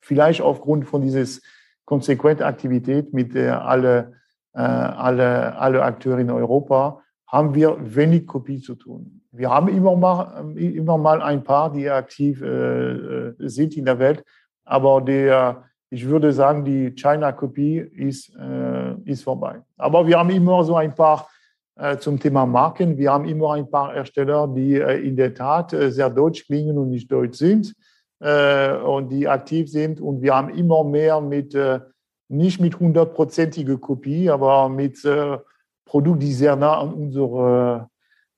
vielleicht 0.00 0.40
aufgrund 0.40 0.86
von 0.86 1.02
dieses 1.02 1.40
konsequente 1.84 2.44
Aktivität 2.44 3.12
mit 3.14 3.34
der 3.34 3.64
alle, 3.64 4.14
alle, 4.54 5.56
alle 5.56 5.82
Akteure 5.82 6.18
in 6.18 6.30
Europa 6.30 7.02
haben 7.32 7.54
wir 7.54 7.76
wenig 7.80 8.26
Kopie 8.26 8.60
zu 8.60 8.74
tun. 8.74 9.22
Wir 9.32 9.48
haben 9.48 9.68
immer 9.68 9.96
mal, 9.96 10.54
immer 10.54 10.98
mal 10.98 11.22
ein 11.22 11.42
paar, 11.42 11.72
die 11.72 11.88
aktiv 11.88 12.42
äh, 12.42 13.32
sind 13.38 13.74
in 13.78 13.86
der 13.86 13.98
Welt, 13.98 14.22
aber 14.64 15.00
der, 15.00 15.64
ich 15.88 16.06
würde 16.06 16.32
sagen, 16.34 16.62
die 16.64 16.94
China-Kopie 16.94 17.78
ist, 17.78 18.36
äh, 18.36 18.94
ist 19.04 19.24
vorbei. 19.24 19.62
Aber 19.78 20.06
wir 20.06 20.18
haben 20.18 20.28
immer 20.28 20.62
so 20.62 20.76
ein 20.76 20.94
paar 20.94 21.26
äh, 21.76 21.96
zum 21.96 22.20
Thema 22.20 22.44
Marken. 22.44 22.98
Wir 22.98 23.10
haben 23.10 23.24
immer 23.24 23.54
ein 23.54 23.70
paar 23.70 23.94
Hersteller, 23.94 24.46
die 24.46 24.74
äh, 24.74 25.00
in 25.00 25.16
der 25.16 25.32
Tat 25.32 25.72
äh, 25.72 25.90
sehr 25.90 26.10
deutsch 26.10 26.44
klingen 26.44 26.76
und 26.76 26.90
nicht 26.90 27.10
deutsch 27.10 27.38
sind 27.38 27.74
äh, 28.20 28.76
und 28.76 29.08
die 29.08 29.26
aktiv 29.26 29.70
sind. 29.70 30.02
Und 30.02 30.20
wir 30.20 30.34
haben 30.34 30.50
immer 30.50 30.84
mehr 30.84 31.22
mit, 31.22 31.56
nicht 32.28 32.60
mit 32.60 32.78
hundertprozentiger 32.78 33.78
Kopie, 33.78 34.28
aber 34.28 34.68
mit 34.68 34.98
Produkt, 35.92 36.22
die 36.22 36.32
sehr 36.32 36.56
nah 36.56 36.78
an 36.80 36.94
unsere, 36.94 37.90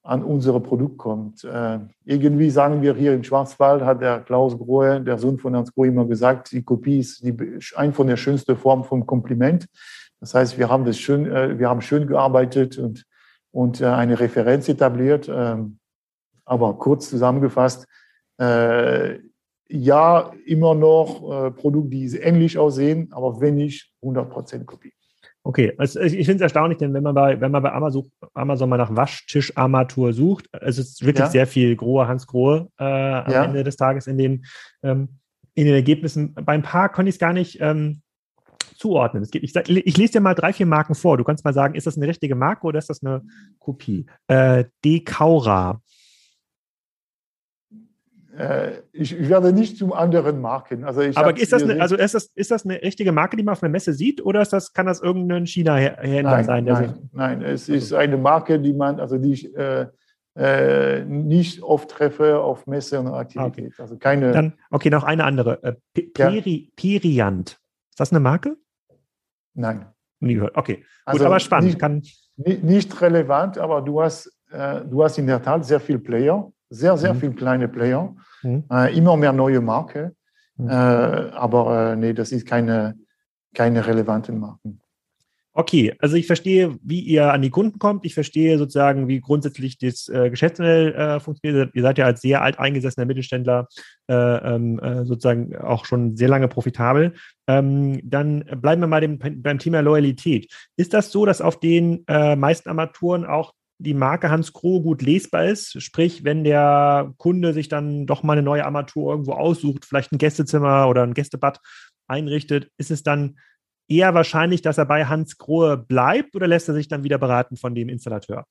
an 0.02 0.24
unsere 0.24 0.60
Produkt 0.60 0.98
kommt. 0.98 1.44
Äh, 1.44 1.78
irgendwie 2.04 2.50
sagen 2.50 2.82
wir 2.82 2.96
hier 2.96 3.14
im 3.14 3.22
Schwarzwald, 3.22 3.82
hat 3.82 4.00
der 4.00 4.22
Klaus 4.22 4.58
Grohe, 4.58 5.00
der 5.00 5.18
Sohn 5.18 5.38
von 5.38 5.54
Hans 5.54 5.72
Grohe, 5.72 5.86
immer 5.86 6.04
gesagt, 6.04 6.50
die 6.50 6.64
Kopie 6.64 6.98
ist 6.98 7.24
die, 7.24 7.32
eine 7.76 7.92
von 7.92 8.08
der 8.08 8.16
schönsten 8.16 8.56
Formen 8.56 8.82
vom 8.82 9.06
Kompliment. 9.06 9.66
Das 10.18 10.34
heißt, 10.34 10.58
wir 10.58 10.68
haben 10.68 10.84
das 10.84 10.98
schön, 10.98 11.30
äh, 11.30 11.56
wir 11.56 11.68
haben 11.68 11.80
schön 11.80 12.08
gearbeitet 12.08 12.76
und, 12.76 13.04
und 13.52 13.80
äh, 13.80 13.86
eine 13.86 14.18
Referenz 14.18 14.68
etabliert. 14.68 15.30
Ähm, 15.32 15.78
aber 16.44 16.76
kurz 16.76 17.08
zusammengefasst, 17.08 17.86
äh, 18.40 19.20
ja, 19.68 20.32
immer 20.44 20.74
noch 20.74 21.30
äh, 21.30 21.50
Produkte, 21.52 21.90
die 21.90 22.16
ähnlich 22.16 22.58
aussehen, 22.58 23.12
aber 23.12 23.38
nicht 23.52 23.92
100% 24.02 24.64
Kopie. 24.64 24.92
Okay, 25.46 25.74
also 25.76 26.00
ich 26.00 26.24
finde 26.24 26.36
es 26.36 26.40
erstaunlich, 26.40 26.78
denn 26.78 26.94
wenn 26.94 27.02
man 27.02 27.14
bei, 27.14 27.38
wenn 27.38 27.52
man 27.52 27.62
bei 27.62 27.70
Amazon, 27.70 28.10
Amazon 28.32 28.70
mal 28.70 28.78
nach 28.78 28.96
Waschtischarmatur 28.96 30.14
sucht, 30.14 30.48
es 30.52 30.78
ist 30.78 31.02
wirklich 31.02 31.26
ja. 31.26 31.30
sehr 31.30 31.46
viel 31.46 31.76
Grohe, 31.76 32.08
Hans 32.08 32.26
Grohe 32.26 32.70
äh, 32.78 32.84
am 32.84 33.30
ja. 33.30 33.44
Ende 33.44 33.62
des 33.62 33.76
Tages 33.76 34.06
in 34.06 34.16
den, 34.16 34.46
ähm, 34.82 35.20
in 35.52 35.66
den 35.66 35.74
Ergebnissen. 35.74 36.32
Beim 36.32 36.62
Paar 36.62 36.88
konnte 36.88 37.10
ich 37.10 37.16
es 37.16 37.18
gar 37.18 37.34
nicht 37.34 37.58
ähm, 37.60 38.00
zuordnen. 38.78 39.22
Es 39.22 39.30
geht, 39.30 39.42
ich, 39.42 39.54
ich, 39.54 39.96
lese 39.98 40.14
dir 40.14 40.20
mal 40.20 40.34
drei, 40.34 40.54
vier 40.54 40.64
Marken 40.64 40.94
vor. 40.94 41.18
Du 41.18 41.24
kannst 41.24 41.44
mal 41.44 41.52
sagen, 41.52 41.74
ist 41.74 41.86
das 41.86 41.98
eine 41.98 42.08
richtige 42.08 42.34
Marke 42.34 42.66
oder 42.66 42.78
ist 42.78 42.88
das 42.88 43.02
eine 43.02 43.22
Kopie? 43.58 44.06
Äh, 44.28 44.64
Decaura, 44.82 45.82
ich 48.92 49.28
werde 49.28 49.52
nicht 49.52 49.78
zum 49.78 49.92
anderen 49.92 50.40
Marken. 50.40 50.84
Also 50.84 51.02
Aber 51.14 51.36
ist 51.36 51.52
das, 51.52 51.62
eine, 51.62 51.80
also 51.80 51.96
ist, 51.96 52.14
das, 52.14 52.30
ist 52.34 52.50
das 52.50 52.64
eine 52.64 52.82
richtige 52.82 53.12
Marke, 53.12 53.36
die 53.36 53.42
man 53.42 53.52
auf 53.52 53.62
einer 53.62 53.70
Messe 53.70 53.92
sieht, 53.92 54.24
oder 54.24 54.42
ist 54.42 54.52
das, 54.52 54.72
kann 54.72 54.86
das 54.86 55.00
irgendein 55.00 55.46
China-Händler 55.46 56.44
sein? 56.44 56.64
nein, 56.64 56.94
nein, 57.12 57.42
es 57.42 57.68
ist 57.68 57.92
eine 57.92 58.16
Marke, 58.16 58.58
die 58.58 58.72
man, 58.72 58.98
also 58.98 59.18
die 59.18 59.32
ich 59.32 59.56
äh, 59.56 59.86
äh, 60.36 61.04
nicht 61.04 61.62
oft 61.62 61.90
treffe 61.90 62.40
auf 62.40 62.66
Messe 62.66 62.98
und 62.98 63.06
Aktivität. 63.08 63.66
Okay. 63.66 63.82
Also 63.82 63.96
keine. 63.96 64.32
Dann, 64.32 64.54
okay, 64.70 64.90
noch 64.90 65.04
eine 65.04 65.24
andere. 65.24 65.62
Äh, 65.62 65.74
Peri, 65.92 66.64
ja. 66.64 66.70
Periant. 66.74 67.60
Ist 67.90 68.00
das 68.00 68.10
eine 68.10 68.20
Marke? 68.20 68.56
Nein. 69.54 69.86
Nie 70.18 70.34
gehört. 70.34 70.56
Okay, 70.56 70.76
gut, 70.76 70.86
also 71.04 71.26
aber 71.26 71.38
spannend. 71.38 71.66
Nicht, 71.66 71.78
Kann, 71.78 72.02
nicht 72.36 73.00
relevant, 73.00 73.58
aber 73.58 73.82
du 73.82 74.02
hast, 74.02 74.26
äh, 74.50 74.80
du 74.80 75.04
hast 75.04 75.18
in 75.18 75.26
der 75.28 75.40
Tat 75.40 75.64
sehr 75.64 75.78
viele 75.78 76.00
Player 76.00 76.50
sehr, 76.74 76.96
sehr 76.96 77.14
mhm. 77.14 77.20
viele 77.20 77.32
kleine 77.32 77.68
Player, 77.68 78.14
mhm. 78.42 78.64
äh, 78.70 78.96
immer 78.96 79.16
mehr 79.16 79.32
neue 79.32 79.60
Marken. 79.60 80.16
Mhm. 80.56 80.68
Äh, 80.68 80.72
aber 80.72 81.92
äh, 81.92 81.96
nee, 81.96 82.12
das 82.12 82.32
ist 82.32 82.46
keine, 82.46 82.96
keine 83.54 83.86
relevanten 83.86 84.38
Marken. 84.38 84.80
Okay, 85.56 85.94
also 86.00 86.16
ich 86.16 86.26
verstehe, 86.26 86.76
wie 86.82 86.98
ihr 86.98 87.32
an 87.32 87.40
die 87.40 87.50
Kunden 87.50 87.78
kommt. 87.78 88.04
Ich 88.04 88.14
verstehe 88.14 88.58
sozusagen, 88.58 89.06
wie 89.06 89.20
grundsätzlich 89.20 89.78
das 89.78 90.08
äh, 90.08 90.28
Geschäftsmodell 90.28 90.94
äh, 90.94 91.20
funktioniert. 91.20 91.70
Ihr 91.74 91.82
seid 91.82 91.96
ja 91.96 92.06
als 92.06 92.22
sehr 92.22 92.42
alteingesessener 92.42 93.06
Mittelständler 93.06 93.68
äh, 94.08 94.14
ähm, 94.14 94.80
äh, 94.80 95.04
sozusagen 95.04 95.54
auch 95.56 95.84
schon 95.84 96.16
sehr 96.16 96.28
lange 96.28 96.48
profitabel. 96.48 97.14
Ähm, 97.46 98.00
dann 98.02 98.44
bleiben 98.60 98.82
wir 98.82 98.88
mal 98.88 99.00
dem, 99.00 99.20
beim 99.20 99.60
Thema 99.60 99.78
Loyalität. 99.78 100.52
Ist 100.76 100.92
das 100.92 101.12
so, 101.12 101.24
dass 101.24 101.40
auf 101.40 101.60
den 101.60 102.04
äh, 102.08 102.34
meisten 102.34 102.68
Armaturen 102.68 103.24
auch 103.24 103.52
die 103.84 103.94
Marke 103.94 104.30
Hans 104.30 104.52
Kroh 104.52 104.80
gut 104.80 105.02
lesbar 105.02 105.46
ist. 105.46 105.80
Sprich, 105.82 106.24
wenn 106.24 106.42
der 106.42 107.12
Kunde 107.18 107.52
sich 107.52 107.68
dann 107.68 108.06
doch 108.06 108.22
mal 108.22 108.32
eine 108.32 108.42
neue 108.42 108.64
Armatur 108.64 109.12
irgendwo 109.12 109.32
aussucht, 109.32 109.84
vielleicht 109.84 110.12
ein 110.12 110.18
Gästezimmer 110.18 110.88
oder 110.88 111.02
ein 111.02 111.14
Gästebad 111.14 111.60
einrichtet, 112.08 112.70
ist 112.76 112.90
es 112.90 113.02
dann 113.02 113.38
eher 113.88 114.14
wahrscheinlich, 114.14 114.62
dass 114.62 114.78
er 114.78 114.86
bei 114.86 115.04
Hans 115.04 115.38
Grohe 115.38 115.76
bleibt 115.76 116.34
oder 116.34 116.48
lässt 116.48 116.68
er 116.68 116.74
sich 116.74 116.88
dann 116.88 117.04
wieder 117.04 117.18
beraten 117.18 117.56
von 117.56 117.74
dem 117.74 117.88
Installateur? 117.88 118.46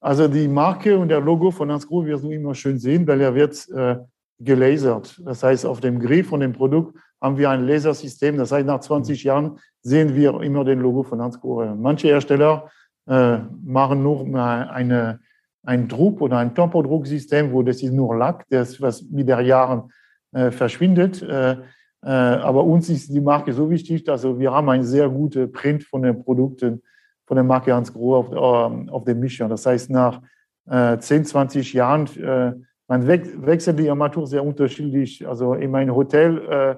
Also 0.00 0.28
die 0.28 0.48
Marke 0.48 0.98
und 0.98 1.08
der 1.08 1.20
Logo 1.20 1.50
von 1.50 1.70
Hans 1.70 1.86
Grohe 1.86 2.06
wirst 2.06 2.24
du 2.24 2.30
immer 2.30 2.54
schön 2.54 2.78
sehen, 2.78 3.06
weil 3.06 3.20
er 3.20 3.34
wird 3.34 3.68
äh, 3.70 3.96
gelasert. 4.38 5.20
Das 5.24 5.42
heißt, 5.42 5.64
auf 5.64 5.80
dem 5.80 5.98
Griff 6.00 6.28
von 6.28 6.40
dem 6.40 6.52
Produkt 6.52 6.98
haben 7.20 7.38
wir 7.38 7.50
ein 7.50 7.66
Lasersystem. 7.66 8.36
Das 8.36 8.52
heißt, 8.52 8.66
nach 8.66 8.80
20 8.80 9.24
Jahren 9.24 9.58
sehen 9.80 10.14
wir 10.14 10.40
immer 10.42 10.64
den 10.64 10.80
Logo 10.80 11.02
von 11.02 11.22
Hans 11.22 11.40
Grohe. 11.40 11.74
Manche 11.74 12.08
Hersteller 12.08 12.70
äh, 13.06 13.38
machen 13.62 14.02
nur 14.02 14.24
eine, 14.34 15.20
ein 15.62 15.88
Druck 15.88 16.20
oder 16.20 16.38
ein 16.38 16.54
Tempodrucksystem, 16.54 17.52
wo 17.52 17.62
das 17.62 17.82
ist 17.82 17.92
nur 17.92 18.16
Lack, 18.16 18.44
das 18.50 18.80
was 18.80 19.02
mit 19.02 19.28
der 19.28 19.40
Jahren 19.40 19.90
äh, 20.32 20.50
verschwindet. 20.50 21.22
Äh, 21.22 21.56
äh, 22.02 22.08
aber 22.08 22.64
uns 22.64 22.88
ist 22.90 23.12
die 23.12 23.20
Marke 23.20 23.52
so 23.52 23.70
wichtig, 23.70 24.04
dass 24.04 24.24
wir 24.24 24.52
haben 24.52 24.68
einen 24.68 24.84
sehr 24.84 25.08
guten 25.08 25.50
Print 25.50 25.84
von 25.84 26.02
den 26.02 26.22
Produkten 26.22 26.82
von 27.26 27.36
der 27.36 27.44
Marke 27.44 27.74
Hans 27.74 27.92
Grohe 27.92 28.18
auf, 28.18 28.30
ähm, 28.30 28.88
auf 28.90 29.04
dem 29.04 29.20
Mischer. 29.20 29.48
Das 29.48 29.64
heißt, 29.64 29.90
nach 29.90 30.20
äh, 30.68 30.98
10, 30.98 31.24
20 31.24 31.72
Jahren, 31.72 32.06
äh, 32.18 32.52
man 32.86 33.06
wechselt 33.06 33.78
die 33.78 33.88
Armatur 33.88 34.26
sehr 34.26 34.44
unterschiedlich. 34.44 35.26
Also 35.26 35.54
in 35.54 35.70
meinem 35.70 35.94
Hotel 35.94 36.38
äh, 36.38 36.76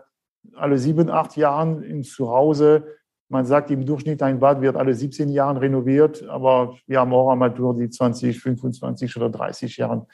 alle 0.57 0.79
sieben, 0.79 1.11
acht 1.11 1.37
Jahren, 1.37 1.83
im 1.83 2.05
Zuhause 2.05 2.85
man 3.29 3.45
sagt 3.45 3.71
im 3.71 3.85
Durchschnitt, 3.85 4.23
ein 4.23 4.39
Bad 4.39 4.61
wird 4.61 4.77
alle 4.77 4.95
17 4.95 5.29
Jahre 5.29 5.61
renoviert, 5.61 6.27
aber 6.29 6.77
wir 6.87 7.01
haben 7.01 7.13
auch 7.13 7.31
Armaturen, 7.31 7.79
die 7.79 7.91
20, 7.91 8.39
25 8.39 9.17
oder 9.17 9.31
30 9.31 9.77
Jahre 9.77 10.07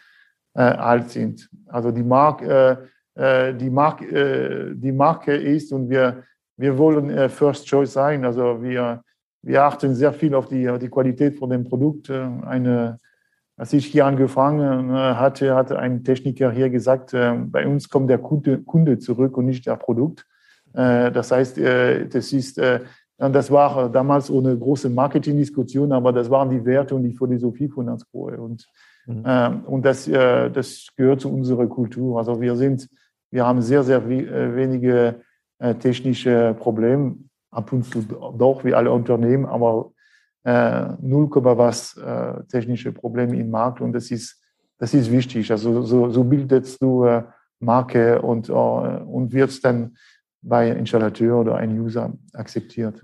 äh, 0.55 0.63
alt 0.63 1.11
sind. 1.11 1.49
Also 1.67 1.91
die, 1.91 2.03
Mark, 2.03 2.43
äh, 2.43 2.77
äh, 3.15 3.55
die, 3.55 3.71
Mark, 3.71 4.03
äh, 4.03 4.75
die 4.75 4.93
Marke 4.93 5.35
ist 5.35 5.73
und 5.73 5.91
wir, 5.91 6.25
wir 6.57 6.79
wollen 6.79 7.11
äh, 7.11 7.29
First 7.29 7.67
Choice 7.67 7.93
sein. 7.93 8.25
Also 8.25 8.63
wir, 8.63 9.03
wir 9.43 9.63
achten 9.63 9.95
sehr 9.95 10.13
viel 10.13 10.35
auf 10.35 10.49
die, 10.49 10.69
auf 10.69 10.79
die 10.79 10.89
Qualität 10.89 11.39
von 11.39 11.51
dem 11.51 11.65
Produkt. 11.65 12.09
Äh, 12.09 12.27
eine, 12.47 12.99
als 13.57 13.73
ich 13.75 13.87
hier 13.87 14.07
angefangen 14.07 14.91
hatte, 14.91 15.55
hatte 15.55 15.79
ein 15.79 16.03
Techniker 16.03 16.51
hier 16.51 16.71
gesagt, 16.71 17.13
bei 17.13 17.67
uns 17.67 17.91
kommt 17.91 18.09
der 18.09 18.19
Kunde, 18.19 18.63
Kunde 18.63 18.99
zurück 18.99 19.37
und 19.37 19.45
nicht 19.45 19.67
der 19.67 19.77
Produkt. 19.77 20.27
Das 20.73 21.31
heißt, 21.31 21.59
das 21.59 22.33
ist 22.33 22.59
das 23.31 23.51
war 23.51 23.89
damals 23.89 24.31
ohne 24.31 24.57
große 24.57 24.89
Marketingdiskussion, 24.89 25.93
aber 25.93 26.13
das 26.13 26.29
waren 26.29 26.51
die 26.51 26.65
Werte 26.65 26.95
und 26.95 27.05
die 27.05 27.13
Philosophie 27.13 27.69
von 27.69 27.87
Grohe. 28.11 28.41
Und, 28.41 28.67
mhm. 29.07 29.23
ähm, 29.25 29.65
und 29.65 29.85
das, 29.85 30.09
äh, 30.09 30.51
das 30.51 30.89
gehört 30.97 31.21
zu 31.21 31.33
unserer 31.33 31.69
Kultur. 31.69 32.19
Also 32.19 32.41
wir 32.41 32.57
sind, 32.57 32.89
wir 33.31 33.47
haben 33.47 33.63
sehr, 33.63 33.85
sehr 33.85 34.05
äh, 34.09 34.57
wenige 34.57 35.21
äh, 35.59 35.75
technische 35.77 36.57
Probleme, 36.59 37.17
ab 37.53 37.73
und 37.73 37.85
zu 37.85 38.03
doch 38.03 38.65
wie 38.65 38.75
alle 38.75 38.91
Unternehmen, 38.91 39.47
aber 39.47 39.93
äh, 40.45 40.89
0, 41.01 41.31
was 41.57 41.97
äh, 41.99 42.43
technische 42.45 42.93
Probleme 42.93 43.37
im 43.37 43.51
Markt 43.51 43.81
und 43.81 43.93
das 43.93 44.11
ist, 44.11 44.43
das 44.79 44.95
ist 44.95 45.13
wichtig. 45.13 45.51
Also 45.53 45.83
so, 45.83 46.11
so 46.11 46.25
bildest 46.25 46.83
du 46.83 47.05
äh, 47.05 47.23
Marke 47.61 48.21
und, 48.21 48.49
äh, 48.49 48.53
und 48.53 49.33
wirst 49.33 49.65
dann 49.65 49.97
bei 50.43 50.69
Installateur 50.71 51.41
oder 51.41 51.57
ein 51.57 51.79
User 51.79 52.13
akzeptiert. 52.35 53.03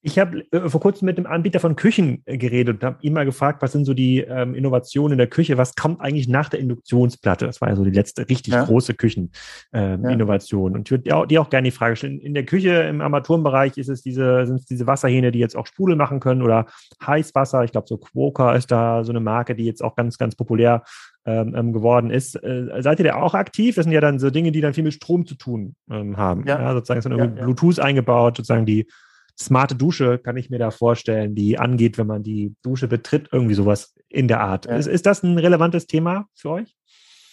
Ich 0.00 0.18
habe 0.18 0.44
äh, 0.52 0.68
vor 0.68 0.80
kurzem 0.80 1.06
mit 1.06 1.16
einem 1.16 1.26
Anbieter 1.26 1.58
von 1.58 1.74
Küchen 1.74 2.22
äh, 2.24 2.38
geredet 2.38 2.76
und 2.76 2.84
habe 2.84 2.98
ihn 3.02 3.12
mal 3.12 3.24
gefragt, 3.24 3.62
was 3.62 3.72
sind 3.72 3.84
so 3.84 3.94
die 3.94 4.20
ähm, 4.20 4.54
Innovationen 4.54 5.12
in 5.12 5.18
der 5.18 5.26
Küche, 5.26 5.58
was 5.58 5.74
kommt 5.74 6.00
eigentlich 6.00 6.28
nach 6.28 6.48
der 6.48 6.60
Induktionsplatte? 6.60 7.46
Das 7.46 7.60
war 7.60 7.68
ja 7.68 7.76
so 7.76 7.84
die 7.84 7.90
letzte 7.90 8.28
richtig 8.28 8.54
ja. 8.54 8.64
große 8.64 8.94
Kücheninnovation. 8.94 10.66
Ähm, 10.66 10.72
ja. 10.72 10.78
Und 10.78 10.86
ich 10.86 10.90
würde 10.92 11.04
dir 11.04 11.16
auch, 11.16 11.26
dir 11.26 11.42
auch 11.42 11.50
gerne 11.50 11.66
die 11.66 11.76
Frage 11.76 11.96
stellen, 11.96 12.20
in 12.20 12.34
der 12.34 12.44
Küche 12.44 12.70
im 12.70 13.00
Armaturenbereich 13.00 13.76
ist 13.76 13.88
es 13.88 14.02
diese, 14.02 14.46
sind 14.46 14.60
es 14.60 14.66
diese 14.66 14.86
Wasserhähne, 14.86 15.32
die 15.32 15.40
jetzt 15.40 15.56
auch 15.56 15.66
Sprudel 15.66 15.96
machen 15.96 16.20
können 16.20 16.42
oder 16.42 16.66
Heißwasser. 17.04 17.64
Ich 17.64 17.72
glaube, 17.72 17.88
so 17.88 17.98
Quoker 17.98 18.54
ist 18.54 18.70
da 18.70 19.02
so 19.02 19.10
eine 19.10 19.20
Marke, 19.20 19.56
die 19.56 19.64
jetzt 19.64 19.82
auch 19.82 19.96
ganz, 19.96 20.16
ganz 20.16 20.36
populär 20.36 20.84
ähm, 21.26 21.54
ähm, 21.56 21.72
geworden 21.72 22.10
ist. 22.10 22.36
Äh, 22.36 22.68
seid 22.78 23.00
ihr 23.00 23.06
da 23.06 23.16
auch 23.16 23.34
aktiv? 23.34 23.74
Das 23.74 23.84
sind 23.84 23.92
ja 23.92 24.00
dann 24.00 24.20
so 24.20 24.30
Dinge, 24.30 24.52
die 24.52 24.60
dann 24.60 24.74
viel 24.74 24.84
mit 24.84 24.94
Strom 24.94 25.26
zu 25.26 25.34
tun 25.34 25.74
ähm, 25.90 26.16
haben. 26.16 26.46
Ja. 26.46 26.60
ja 26.60 26.72
sozusagen 26.72 27.02
so 27.02 27.10
ja, 27.10 27.26
Bluetooth 27.26 27.80
eingebaut, 27.80 28.36
sozusagen 28.36 28.64
die 28.64 28.86
smarte 29.40 29.74
Dusche 29.74 30.18
kann 30.18 30.36
ich 30.36 30.50
mir 30.50 30.58
da 30.58 30.70
vorstellen, 30.70 31.34
die 31.34 31.58
angeht, 31.58 31.98
wenn 31.98 32.06
man 32.06 32.22
die 32.22 32.54
Dusche 32.62 32.88
betritt, 32.88 33.28
irgendwie 33.32 33.54
sowas 33.54 33.94
in 34.08 34.28
der 34.28 34.40
Art. 34.40 34.66
Ja. 34.66 34.76
Ist, 34.76 34.86
ist 34.86 35.06
das 35.06 35.22
ein 35.22 35.38
relevantes 35.38 35.86
Thema 35.86 36.26
für 36.34 36.50
euch? 36.50 36.74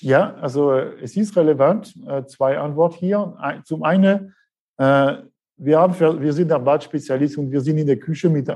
Ja, 0.02 0.36
also 0.36 0.74
es 0.74 1.16
ist 1.16 1.36
relevant. 1.36 1.94
Äh, 2.08 2.26
zwei 2.26 2.58
Antworten 2.58 2.98
hier. 2.98 3.36
Zum 3.64 3.84
einen, 3.84 4.34
äh, 4.78 5.14
wir, 5.58 5.80
haben 5.80 5.94
für, 5.94 6.22
wir 6.22 6.34
sind 6.34 6.50
der 6.50 6.60
Badspezialist 6.60 7.38
und 7.38 7.52
wir 7.52 7.62
sind 7.62 7.78
in 7.78 7.88
der 7.88 7.98
Küche 7.98 8.30
mit, 8.30 8.48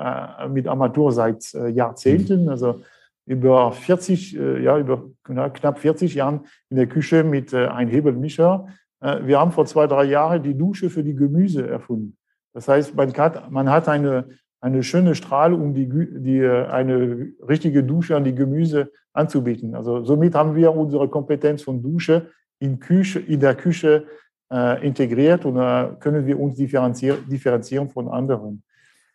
mit 0.50 0.68
Armatur 0.68 1.12
seit 1.12 1.52
Jahrzehnten. 1.54 2.44
Mhm. 2.44 2.50
Also 2.50 2.82
über 3.30 3.72
40, 3.72 4.38
äh, 4.38 4.64
ja, 4.64 4.78
über 4.80 5.08
knapp 5.24 5.78
40 5.78 6.16
Jahren 6.16 6.48
in 6.70 6.78
der 6.78 6.88
Küche 6.88 7.24
mit 7.24 7.54
äh, 7.54 7.68
einem 7.68 7.92
Hebelmischer. 7.92 8.68
Äh, 9.02 9.20
wir 9.24 9.40
haben 9.40 9.52
vor 9.52 9.68
zwei, 9.68 9.86
drei 9.86 10.06
Jahren 10.06 10.42
die 10.42 10.58
Dusche 10.58 10.90
für 10.90 11.04
die 11.04 11.14
Gemüse 11.14 11.68
erfunden. 11.68 12.18
Das 12.54 12.68
heißt, 12.68 12.96
man 12.96 13.14
hat, 13.14 13.52
man 13.52 13.70
hat 13.70 13.88
eine, 13.88 14.30
eine 14.62 14.84
schöne 14.84 15.16
Strahl, 15.16 15.54
um 15.54 15.74
die, 15.74 15.88
die, 15.88 16.46
eine 16.46 17.32
richtige 17.48 17.84
Dusche 17.84 18.16
an 18.16 18.24
die 18.24 18.36
Gemüse 18.36 18.92
anzubieten. 19.14 19.76
Also 19.76 20.04
somit 20.04 20.36
haben 20.36 20.56
wir 20.56 20.76
unsere 20.76 21.08
Kompetenz 21.08 21.62
von 21.62 21.82
Dusche 21.82 22.32
in, 22.60 22.80
Küche, 22.80 23.20
in 23.20 23.40
der 23.40 23.56
Küche 23.56 24.06
äh, 24.52 24.86
integriert 24.86 25.46
und 25.46 25.58
äh, 25.58 25.90
können 26.00 26.26
wir 26.26 26.40
uns 26.40 26.56
differenzieren, 26.56 27.28
differenzieren 27.30 27.90
von 27.90 28.10
anderen. 28.10 28.64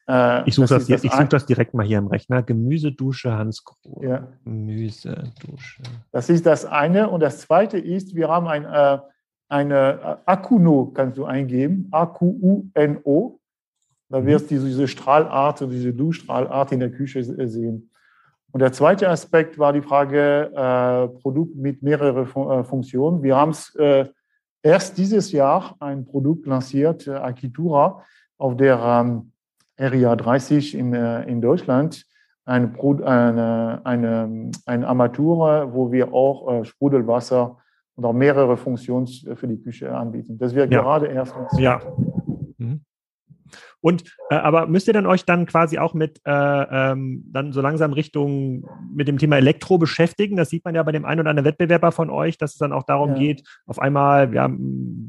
Äh, 0.09 0.49
ich 0.49 0.55
suche 0.55 0.69
das, 0.69 0.87
das, 0.87 1.03
such 1.03 1.29
das 1.29 1.47
direkt 1.47 1.75
mal 1.75 1.87
hier 1.87 1.99
im 1.99 2.07
Rechner. 2.07 2.43
Gemüsedusche 2.43 3.33
Hans 3.33 3.65
Groh. 3.65 4.03
Ja. 4.03 4.29
Gemüsedusche. 4.45 5.83
Das 6.13 6.29
ist 6.29 6.47
das 6.47 6.65
eine. 6.65 7.09
Und 7.09 7.21
das 7.21 7.41
zweite 7.41 7.79
ist, 7.79 8.15
wir 8.15 8.29
haben 8.29 8.47
ein, 8.47 8.65
äh, 8.65 8.99
eine 9.49 10.01
äh, 10.01 10.17
Akuno, 10.31 10.93
kannst 10.95 11.19
du 11.19 11.25
eingeben, 11.25 11.89
A-Q-U-N-O. 11.91 13.39
Da 14.09 14.21
mhm. 14.21 14.27
wirst 14.27 14.51
du 14.51 14.59
diese 14.59 14.89
Strahlart, 14.89 15.61
diese 15.61 15.93
Duschstrahlart 15.93 16.73
in 16.73 16.81
der 16.81 16.91
Küche 16.91 17.21
äh, 17.21 17.47
sehen. 17.49 17.91
Und 18.53 18.61
der 18.61 18.73
zweite 18.73 19.09
Aspekt 19.09 19.59
war 19.59 19.73
die 19.73 19.83
Frage 19.83 20.53
äh, 20.55 21.09
Produkt 21.21 21.57
mit 21.57 21.83
mehreren 21.83 22.27
Fun 22.27 22.51
äh, 22.51 22.65
Funktionen. 22.65 23.23
Wir 23.23 23.37
haben 23.37 23.51
es 23.51 23.75
äh, 23.75 24.07
erst 24.63 24.97
dieses 24.97 25.33
Jahr 25.33 25.75
ein 25.81 26.07
Produkt 26.07 26.47
lanciert, 26.47 27.09
Akitura, 27.09 28.05
auf 28.39 28.57
der 28.57 28.79
ähm, 28.79 29.33
RIA 29.79 30.15
30 30.15 30.77
in, 30.77 30.95
in 30.95 31.41
Deutschland 31.41 32.07
eine, 32.45 32.73
eine, 32.79 33.81
eine, 33.83 34.51
eine 34.67 34.87
Armatur, 34.87 35.73
wo 35.73 35.91
wir 35.91 36.13
auch 36.13 36.65
Sprudelwasser 36.65 37.59
und 37.97 38.05
auch 38.05 38.13
mehrere 38.13 38.57
Funktionen 38.57 39.07
für 39.07 39.47
die 39.47 39.61
Küche 39.61 39.95
anbieten. 39.95 40.39
Das 40.39 40.55
wird 40.55 40.73
ja. 40.73 40.83
gerade 40.83 41.07
erst. 41.07 41.35
Ja. 41.59 41.81
Mhm. 42.59 42.81
Und 43.81 44.05
äh, 44.31 44.37
aber 44.37 44.67
müsst 44.67 44.89
ihr 44.89 44.95
dann 44.95 45.07
euch 45.07 45.27
dann 45.27 45.45
quasi 45.45 45.79
auch 45.79 45.93
mit 45.93 46.21
äh, 46.25 46.31
ähm, 46.31 47.25
dann 47.27 47.53
so 47.53 47.61
langsam 47.61 47.93
Richtung 47.93 48.67
mit 48.91 49.09
dem 49.09 49.19
Thema 49.19 49.37
Elektro 49.37 49.77
beschäftigen? 49.77 50.37
Das 50.37 50.49
sieht 50.49 50.65
man 50.65 50.75
ja 50.75 50.83
bei 50.83 50.93
dem 50.93 51.05
einen 51.05 51.21
oder 51.21 51.31
anderen 51.31 51.45
Wettbewerber 51.45 51.93
von 51.93 52.09
euch, 52.09 52.39
dass 52.39 52.53
es 52.53 52.59
dann 52.59 52.73
auch 52.73 52.85
darum 52.85 53.11
ja. 53.11 53.19
geht, 53.19 53.45
auf 53.67 53.79
einmal 53.79 54.33
ja, 54.35 54.51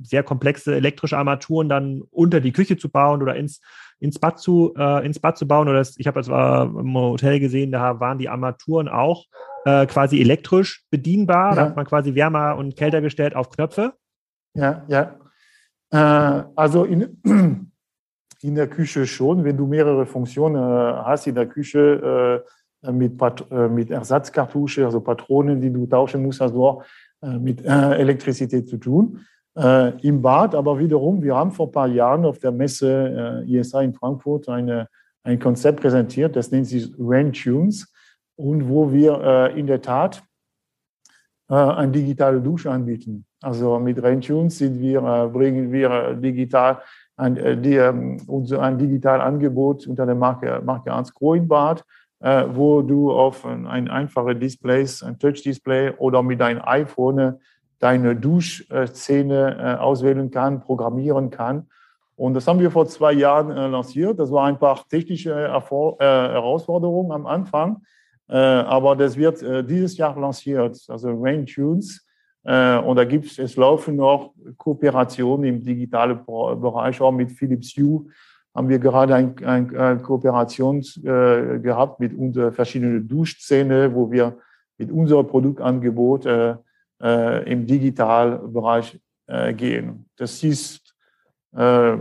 sehr 0.03 0.23
komplexe 0.23 0.75
elektrische 0.75 1.17
Armaturen 1.17 1.69
dann 1.69 2.01
unter 2.11 2.41
die 2.41 2.51
Küche 2.51 2.75
zu 2.75 2.89
bauen 2.89 3.21
oder 3.21 3.35
ins 3.35 3.61
ins 3.99 4.19
Bad 4.19 4.39
zu, 4.39 4.73
äh, 4.77 5.05
ins 5.05 5.19
Bad 5.19 5.37
zu 5.37 5.47
bauen. 5.47 5.67
Oder 5.67 5.79
das, 5.79 5.97
ich 5.97 6.07
habe 6.07 6.19
es 6.19 6.27
im 6.27 6.93
Hotel 6.95 7.39
gesehen, 7.39 7.71
da 7.71 7.99
waren 7.99 8.17
die 8.17 8.29
Armaturen 8.29 8.87
auch 8.87 9.25
äh, 9.65 9.85
quasi 9.85 10.19
elektrisch 10.19 10.83
bedienbar. 10.89 11.51
Ja. 11.51 11.55
Da 11.55 11.61
hat 11.67 11.75
man 11.75 11.85
quasi 11.85 12.15
wärmer 12.15 12.55
und 12.57 12.75
kälter 12.75 13.01
gestellt 13.01 13.35
auf 13.35 13.49
Knöpfe. 13.49 13.93
Ja, 14.53 14.83
ja. 14.87 15.15
Äh, 15.91 16.43
also 16.55 16.83
in, 16.85 17.21
in 18.41 18.55
der 18.55 18.67
Küche 18.67 19.05
schon, 19.05 19.43
wenn 19.43 19.57
du 19.57 19.65
mehrere 19.65 20.05
Funktionen 20.05 20.55
äh, 20.55 20.93
hast 21.03 21.27
in 21.27 21.35
der 21.35 21.47
Küche 21.47 22.43
äh, 22.83 22.91
mit, 22.91 23.17
Pat 23.17 23.49
äh, 23.49 23.67
mit 23.67 23.89
Ersatzkartusche, 23.89 24.85
also 24.85 25.01
Patronen, 25.01 25.61
die 25.61 25.71
du 25.71 25.85
tauschen 25.87 26.23
musst, 26.23 26.41
hast 26.41 26.53
du 26.53 26.65
auch 26.65 26.83
mit 27.21 27.65
Elektrizität 27.65 28.67
zu 28.67 28.77
tun. 28.77 29.25
Äh, 29.57 29.97
im 30.01 30.21
Bad. 30.21 30.55
Aber 30.55 30.79
wiederum, 30.79 31.21
wir 31.21 31.35
haben 31.35 31.51
vor 31.51 31.67
ein 31.67 31.71
paar 31.71 31.87
Jahren 31.87 32.25
auf 32.25 32.39
der 32.39 32.51
Messe 32.51 33.43
äh, 33.47 33.57
ISA 33.57 33.81
in 33.81 33.93
Frankfurt 33.93 34.49
eine, 34.49 34.87
ein 35.23 35.39
Konzept 35.39 35.81
präsentiert, 35.81 36.35
das 36.35 36.51
nennt 36.51 36.67
sich 36.67 36.91
Rain 36.99 37.33
Tunes 37.33 37.91
und 38.35 38.69
wo 38.69 38.91
wir 38.91 39.21
äh, 39.21 39.59
in 39.59 39.67
der 39.67 39.81
Tat 39.81 40.23
äh, 41.49 41.55
eine 41.55 41.91
digitale 41.91 42.41
Dusche 42.41 42.71
anbieten. 42.71 43.25
Also 43.41 43.79
mit 43.79 44.01
Rain 44.01 44.21
Tunes 44.21 44.57
sind 44.57 44.79
wir, 44.79 45.03
äh, 45.03 45.27
bringen 45.27 45.71
wir 45.71 46.13
digital 46.15 46.81
ein, 47.17 47.37
äh, 47.37 47.57
die, 47.57 47.75
ähm, 47.75 48.17
unser, 48.27 48.61
ein 48.61 48.77
digital 48.77 49.21
Angebot 49.21 49.87
unter 49.87 50.05
der 50.05 50.15
Marke, 50.15 50.61
Marke 50.63 50.89
Ernst 50.89 51.13
Groh 51.13 51.39
Bad, 51.39 51.83
äh, 52.19 52.45
wo 52.51 52.81
du 52.81 53.11
auf 53.11 53.45
ein, 53.45 53.67
ein 53.67 53.87
einfaches 53.87 54.39
Display, 54.39 54.85
ein 55.03 55.17
Touch-Display 55.19 55.93
oder 55.97 56.23
mit 56.23 56.41
deinem 56.41 56.61
iPhone 56.63 57.39
deine 57.79 58.15
Duschszene 58.15 59.57
äh, 59.59 59.81
auswählen 59.81 60.31
kann, 60.31 60.61
programmieren 60.61 61.29
kann. 61.29 61.67
Und 62.15 62.33
das 62.33 62.47
haben 62.47 62.59
wir 62.59 62.71
vor 62.71 62.87
zwei 62.87 63.13
Jahren 63.13 63.51
äh, 63.51 63.67
lanciert. 63.67 64.19
Das 64.19 64.31
war 64.31 64.45
ein 64.45 64.57
paar 64.57 64.83
technische 64.87 65.31
Erfor 65.31 65.99
äh, 65.99 66.03
Herausforderungen 66.03 67.11
am 67.11 67.25
Anfang, 67.25 67.81
aber 68.27 68.95
das 68.95 69.15
wird 69.17 69.45
dieses 69.69 69.97
Jahr 69.97 70.19
lanciert, 70.19 70.83
also 70.87 71.15
Rain 71.21 71.45
Tunes. 71.45 72.03
Und 72.41 72.95
da 72.95 73.05
gibt 73.05 73.27
es, 73.27 73.37
es 73.37 73.55
laufen 73.55 73.97
noch 73.97 74.33
Kooperationen 74.57 75.45
im 75.45 75.63
digitalen 75.63 76.25
Bereich, 76.25 76.99
auch 77.01 77.11
mit 77.11 77.31
Philips 77.31 77.75
Hue 77.77 78.07
haben 78.55 78.69
wir 78.69 78.79
gerade 78.79 79.13
eine 79.13 79.35
ein, 79.43 79.75
ein 79.75 80.01
Kooperation 80.01 80.79
äh, 81.03 81.59
gehabt 81.59 81.99
mit 81.99 82.17
unseren 82.17 82.53
verschiedenen 82.53 83.07
Duschszene, 83.07 83.93
wo 83.93 84.09
wir 84.09 84.37
mit 84.77 84.91
unserem 84.91 85.27
Produktangebot 85.27 86.25
äh, 86.25 86.55
äh, 87.05 87.51
im 87.51 87.67
Digitalbereich 87.67 88.99
äh, 89.27 89.53
gehen. 89.53 90.09
Das 90.17 90.43
ist 90.43 90.81
äh, 91.55 91.97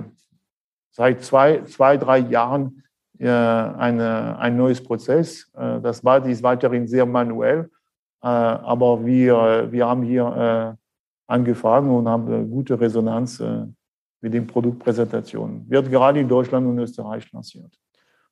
seit 0.90 1.22
zwei, 1.22 1.62
zwei, 1.64 1.96
drei 1.98 2.18
Jahren 2.18 2.82
äh, 3.18 3.28
eine, 3.28 4.38
ein 4.38 4.56
neues 4.56 4.82
Prozess. 4.82 5.50
Äh, 5.54 5.80
das 5.80 6.02
war, 6.04 6.24
ist 6.26 6.42
weiterhin 6.42 6.88
sehr 6.88 7.06
manuell, 7.06 7.70
äh, 8.22 8.26
aber 8.26 9.04
wir, 9.04 9.68
wir 9.70 9.86
haben 9.86 10.02
hier 10.02 10.78
angefangen 11.26 11.90
und 11.90 12.08
haben 12.08 12.50
gute 12.50 12.78
Resonanz 12.78 13.42
mit 14.20 14.34
den 14.34 14.46
Produktpräsentationen. 14.46 15.68
Wird 15.68 15.90
gerade 15.90 16.20
in 16.20 16.28
Deutschland 16.28 16.66
und 16.66 16.78
Österreich 16.78 17.30
lanciert. 17.32 17.72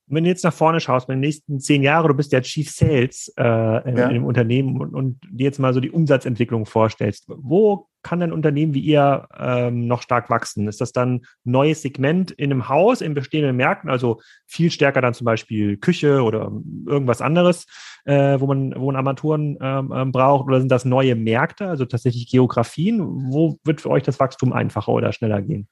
Und 0.08 0.16
wenn 0.16 0.24
du 0.24 0.30
jetzt 0.30 0.44
nach 0.44 0.52
vorne 0.52 0.80
schaust, 0.80 1.08
in 1.08 1.14
den 1.14 1.20
nächsten 1.20 1.60
zehn 1.60 1.82
Jahren, 1.82 2.08
du 2.08 2.14
bist 2.14 2.32
ja 2.32 2.40
Chief 2.40 2.68
Sales 2.68 3.32
äh, 3.38 3.88
in, 3.88 3.96
ja. 3.96 4.08
in, 4.08 4.14
dem 4.14 4.24
Unternehmen 4.24 4.80
und, 4.80 4.94
und 4.94 5.20
dir 5.30 5.44
jetzt 5.44 5.58
mal 5.58 5.72
so 5.72 5.80
die 5.80 5.90
Umsatzentwicklung 5.90 6.66
vorstellst, 6.66 7.24
wo 7.28 7.88
kann 8.02 8.20
ein 8.20 8.32
Unternehmen 8.32 8.74
wie 8.74 8.80
ihr 8.80 9.28
ähm, 9.38 9.86
noch 9.86 10.02
stark 10.02 10.28
wachsen? 10.28 10.66
Ist 10.66 10.80
das 10.80 10.92
dann 10.92 11.14
ein 11.14 11.22
neues 11.44 11.82
Segment 11.82 12.32
in 12.32 12.50
einem 12.50 12.68
Haus, 12.68 13.00
in 13.00 13.14
bestehenden 13.14 13.56
Märkten, 13.56 13.88
also 13.88 14.20
viel 14.46 14.72
stärker 14.72 15.00
dann 15.00 15.14
zum 15.14 15.24
Beispiel 15.24 15.76
Küche 15.76 16.22
oder 16.22 16.50
irgendwas 16.86 17.22
anderes, 17.22 17.66
äh, 18.04 18.40
wo 18.40 18.46
man 18.46 18.74
wo 18.76 18.86
man 18.86 18.96
Armaturen 18.96 19.56
ähm, 19.60 19.92
ähm, 19.94 20.10
braucht, 20.10 20.48
oder 20.48 20.58
sind 20.58 20.72
das 20.72 20.84
neue 20.84 21.14
Märkte, 21.14 21.68
also 21.68 21.84
tatsächlich 21.84 22.28
Geografien? 22.28 23.00
Wo 23.30 23.58
wird 23.64 23.80
für 23.80 23.90
euch 23.90 24.02
das 24.02 24.18
Wachstum 24.18 24.52
einfacher 24.52 24.90
oder 24.90 25.12
schneller 25.12 25.40
gehen? 25.40 25.68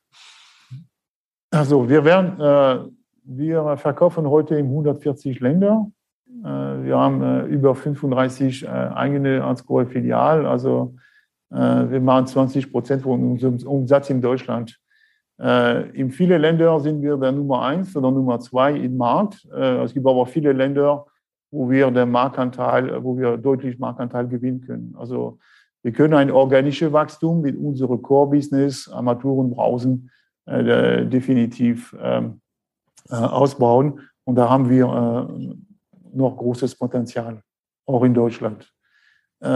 Also 1.51 1.89
wir 1.89 2.05
werden 2.05 2.41
äh 2.41 3.00
wir 3.25 3.77
verkaufen 3.77 4.29
heute 4.29 4.57
in 4.57 4.67
140 4.67 5.41
Länder. 5.41 5.91
Äh, 6.45 6.85
wir 6.85 6.99
haben 6.99 7.23
äh, 7.23 7.45
über 7.47 7.75
35 7.75 8.65
äh, 8.65 8.69
eigene 8.69 9.45
Anscore 9.45 9.87
Filialen. 9.87 10.47
Also 10.47 10.95
wir 11.53 12.01
machen 12.01 12.29
20 12.29 12.71
Prozent 12.71 13.03
von 13.03 13.33
unserem 13.33 13.57
Umsatz 13.67 14.09
in 14.09 14.21
Deutschland. 14.21 14.79
In 15.37 16.13
vielen 16.13 16.41
Ländern 16.41 16.79
sind 16.79 17.03
wir 17.03 17.17
der 17.17 17.33
Nummer 17.33 17.63
eins 17.63 17.97
oder 17.97 18.13
Nummer 18.13 18.39
zwei 18.39 18.73
im 18.73 18.97
Markt. 18.97 19.49
Es 19.53 19.93
gibt 19.93 20.07
aber 20.07 20.27
viele 20.27 20.53
Länder, 20.53 21.07
wo 21.51 21.69
wir 21.69 21.91
den 21.91 22.13
Marktanteil, 22.13 23.03
wo 23.03 23.19
wir 23.19 23.37
deutlich 23.37 23.81
Marktanteil 23.81 24.29
gewinnen 24.29 24.61
können. 24.61 24.95
Also 24.97 25.41
wir 25.83 25.91
können 25.91 26.15
ein 26.15 26.31
organisches 26.31 26.93
Wachstum 26.93 27.41
mit 27.41 27.57
unserem 27.57 28.01
Core-Business, 28.01 28.89
Armaturen, 28.89 29.51
Brausen, 29.51 30.09
definitiv 30.47 31.97
ähm, 32.01 32.27
äh, 32.27 32.50
ausbauen. 33.09 34.01
Und 34.25 34.37
da 34.37 34.49
haben 34.49 34.71
wir 34.71 34.85
äh, 34.87 36.17
noch 36.17 36.37
großes 36.37 36.77
Potenzial, 36.77 37.43
auch 37.87 38.05
in 38.05 38.15
Deutschland. 38.15 38.73
Äh, 39.41 39.47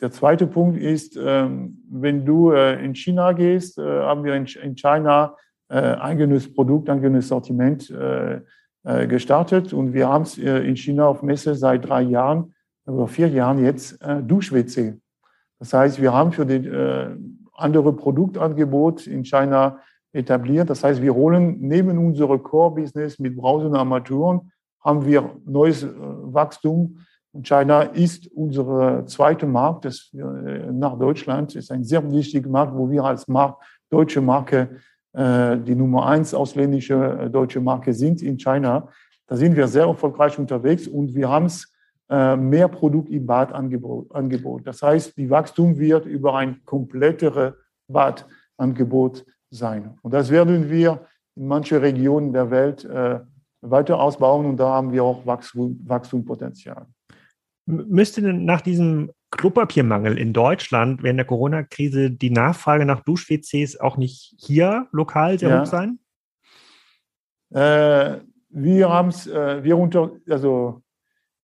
der 0.00 0.10
zweite 0.10 0.46
Punkt 0.46 0.78
ist, 0.78 1.18
ähm, 1.20 1.82
wenn 1.90 2.24
du 2.24 2.52
in 2.52 2.94
China 2.94 3.32
gehst, 3.32 3.76
haben 3.76 4.24
wir 4.24 4.34
in 4.34 4.74
China 4.74 5.36
eigenes 5.68 6.52
Produkt, 6.52 6.88
eigenes 6.88 7.28
Sortiment 7.28 7.92
gestartet 8.82 9.72
und 9.74 9.92
wir 9.92 10.08
haben 10.08 10.22
es 10.22 10.38
in 10.38 10.74
China 10.76 11.06
auf 11.06 11.22
Messe 11.22 11.54
seit 11.54 11.86
drei 11.86 12.00
Jahren 12.00 12.54
oder 12.86 13.06
vier 13.06 13.28
Jahren 13.28 13.62
jetzt 13.62 13.98
Dusch-WC. 14.02 14.98
Das 15.58 15.74
heißt, 15.74 16.00
wir 16.00 16.14
haben 16.14 16.32
für 16.32 16.46
das 16.46 17.18
andere 17.52 17.92
Produktangebot 17.92 19.06
in 19.06 19.22
China 19.22 19.80
etabliert. 20.12 20.70
Das 20.70 20.82
heißt, 20.82 21.00
wir 21.02 21.14
holen 21.14 21.58
neben 21.60 21.98
unserem 21.98 22.42
Core-Business 22.42 23.18
mit 23.18 23.36
Browser 23.36 23.66
und 23.66 23.76
Armaturen, 23.76 24.50
haben 24.82 25.04
wir 25.04 25.36
neues 25.44 25.82
äh, 25.82 25.88
Wachstum. 25.94 27.00
Und 27.32 27.46
China 27.46 27.82
ist 27.82 28.26
unser 28.32 29.06
zweiter 29.06 29.46
Markt 29.46 29.84
das, 29.84 30.10
äh, 30.14 30.18
nach 30.72 30.98
Deutschland. 30.98 31.54
ist 31.54 31.70
ein 31.70 31.84
sehr 31.84 32.10
wichtiger 32.10 32.48
Markt, 32.48 32.74
wo 32.74 32.90
wir 32.90 33.04
als 33.04 33.28
Markt, 33.28 33.62
deutsche 33.88 34.20
Marke 34.20 34.80
äh, 35.12 35.58
die 35.58 35.74
Nummer 35.74 36.06
eins 36.06 36.34
ausländische 36.34 37.28
deutsche 37.30 37.60
Marke 37.60 37.92
sind 37.92 38.22
in 38.22 38.36
China. 38.36 38.88
Da 39.26 39.36
sind 39.36 39.54
wir 39.54 39.68
sehr 39.68 39.84
erfolgreich 39.84 40.38
unterwegs 40.38 40.88
und 40.88 41.14
wir 41.14 41.28
haben 41.28 41.46
es 41.46 41.72
mehr 42.12 42.66
Produkt 42.66 43.08
im 43.08 43.24
Badangebot. 43.24 44.66
Das 44.66 44.82
heißt, 44.82 45.16
die 45.16 45.30
Wachstum 45.30 45.78
wird 45.78 46.06
über 46.06 46.34
ein 46.34 46.60
komplettere 46.64 47.58
Badangebot 47.86 49.24
sein. 49.50 49.98
Und 50.02 50.14
das 50.14 50.30
werden 50.30 50.70
wir 50.70 51.06
in 51.36 51.46
manchen 51.46 51.78
Regionen 51.78 52.32
der 52.32 52.50
Welt 52.50 52.84
äh, 52.84 53.20
weiter 53.60 54.00
ausbauen 54.00 54.46
und 54.46 54.56
da 54.56 54.68
haben 54.68 54.92
wir 54.92 55.04
auch 55.04 55.26
Wachstum, 55.26 55.78
Wachstumspotenzial. 55.84 56.86
Müsste 57.66 58.22
denn 58.22 58.44
nach 58.44 58.62
diesem 58.62 59.10
Klopapiermangel 59.30 60.18
in 60.18 60.32
Deutschland 60.32 61.02
während 61.02 61.18
der 61.18 61.26
Corona-Krise 61.26 62.10
die 62.10 62.30
Nachfrage 62.30 62.84
nach 62.84 63.00
Dusch-WCs 63.04 63.78
auch 63.78 63.96
nicht 63.96 64.34
hier 64.38 64.88
lokal 64.92 65.38
sehr 65.38 65.50
ja. 65.50 65.60
hoch 65.60 65.66
sein? 65.66 65.98
Äh, 67.50 68.20
wir 68.48 68.88
haben 68.88 69.08
es, 69.08 69.26
äh, 69.26 69.62
wir 69.62 69.76
unter, 69.76 70.12
also 70.28 70.82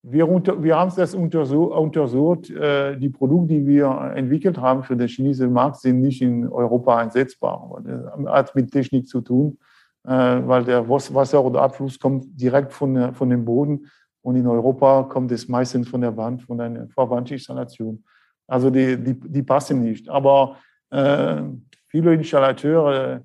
wir, 0.09 0.29
unter, 0.29 0.63
wir 0.63 0.77
haben 0.77 0.93
das 0.95 1.13
untersucht. 1.13 2.49
Äh, 2.49 2.97
die 2.97 3.09
Produkte, 3.09 3.55
die 3.55 3.67
wir 3.67 4.13
entwickelt 4.15 4.57
haben 4.57 4.83
für 4.83 4.95
den 4.95 5.07
chinesischen 5.07 5.51
Markt, 5.51 5.77
sind 5.77 6.01
nicht 6.01 6.21
in 6.21 6.47
Europa 6.47 6.97
einsetzbar. 6.97 7.81
Das 7.83 8.31
hat 8.31 8.55
mit 8.55 8.71
Technik 8.71 9.07
zu 9.07 9.21
tun, 9.21 9.57
äh, 10.05 10.09
weil 10.11 10.63
der 10.63 10.87
Wasser 10.87 11.43
oder 11.43 11.61
Abfluss 11.61 11.99
kommt 11.99 12.25
direkt 12.39 12.71
von, 12.71 13.13
von 13.13 13.29
dem 13.29 13.43
Boden 13.43 13.87
und 14.21 14.35
in 14.35 14.47
Europa 14.47 15.03
kommt 15.03 15.31
es 15.31 15.47
meistens 15.47 15.89
von 15.89 16.01
der 16.01 16.15
Wand, 16.15 16.43
von 16.43 16.59
einer 16.61 16.87
Verwandtinstallation. 16.87 18.03
Also 18.47 18.69
die, 18.69 18.97
die, 18.97 19.19
die 19.19 19.43
passen 19.43 19.81
nicht. 19.81 20.07
Aber 20.09 20.57
äh, 20.89 21.41
viele 21.87 22.13
Installateure, 22.13 23.21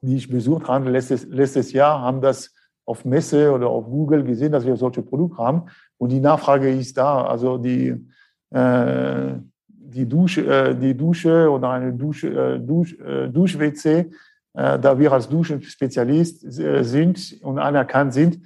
die 0.00 0.16
ich 0.16 0.28
besucht 0.28 0.68
habe 0.68 0.90
letztes, 0.90 1.26
letztes 1.26 1.72
Jahr, 1.72 2.00
haben 2.00 2.20
das 2.20 2.54
auf 2.88 3.04
Messe 3.04 3.52
oder 3.52 3.68
auf 3.68 3.84
Google 3.84 4.24
gesehen, 4.24 4.52
dass 4.52 4.64
wir 4.64 4.76
solche 4.76 5.02
Produkte 5.02 5.36
haben. 5.36 5.62
Und 5.98 6.10
die 6.10 6.20
Nachfrage 6.20 6.70
ist 6.70 6.96
da. 6.96 7.26
Also 7.26 7.58
die, 7.58 7.94
äh, 8.50 9.34
die, 9.68 10.08
Dusche, 10.08 10.46
äh, 10.46 10.74
die 10.74 10.96
Dusche 10.96 11.50
oder 11.50 11.68
eine 11.70 11.92
Dusche, 11.92 12.28
äh, 12.28 12.58
Dusch, 12.58 12.94
äh, 12.98 13.28
Dusch-WC, 13.28 14.10
äh, 14.54 14.78
da 14.78 14.98
wir 14.98 15.12
als 15.12 15.28
Duschenspezialist 15.28 16.58
äh, 16.58 16.82
sind 16.82 17.36
und 17.42 17.58
anerkannt 17.58 18.14
sind, 18.14 18.40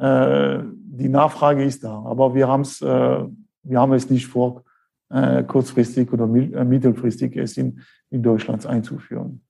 die 0.00 1.08
Nachfrage 1.08 1.64
ist 1.64 1.82
da. 1.82 2.04
Aber 2.06 2.32
wir, 2.32 2.46
haben's, 2.46 2.80
wir 2.80 3.80
haben 3.80 3.92
es 3.94 4.08
nicht 4.08 4.28
vor, 4.28 4.62
kurzfristig 5.08 6.12
oder 6.12 6.24
mittelfristig 6.28 7.36
es 7.36 7.56
in, 7.56 7.80
in 8.08 8.22
Deutschland 8.22 8.64
einzuführen. 8.64 9.40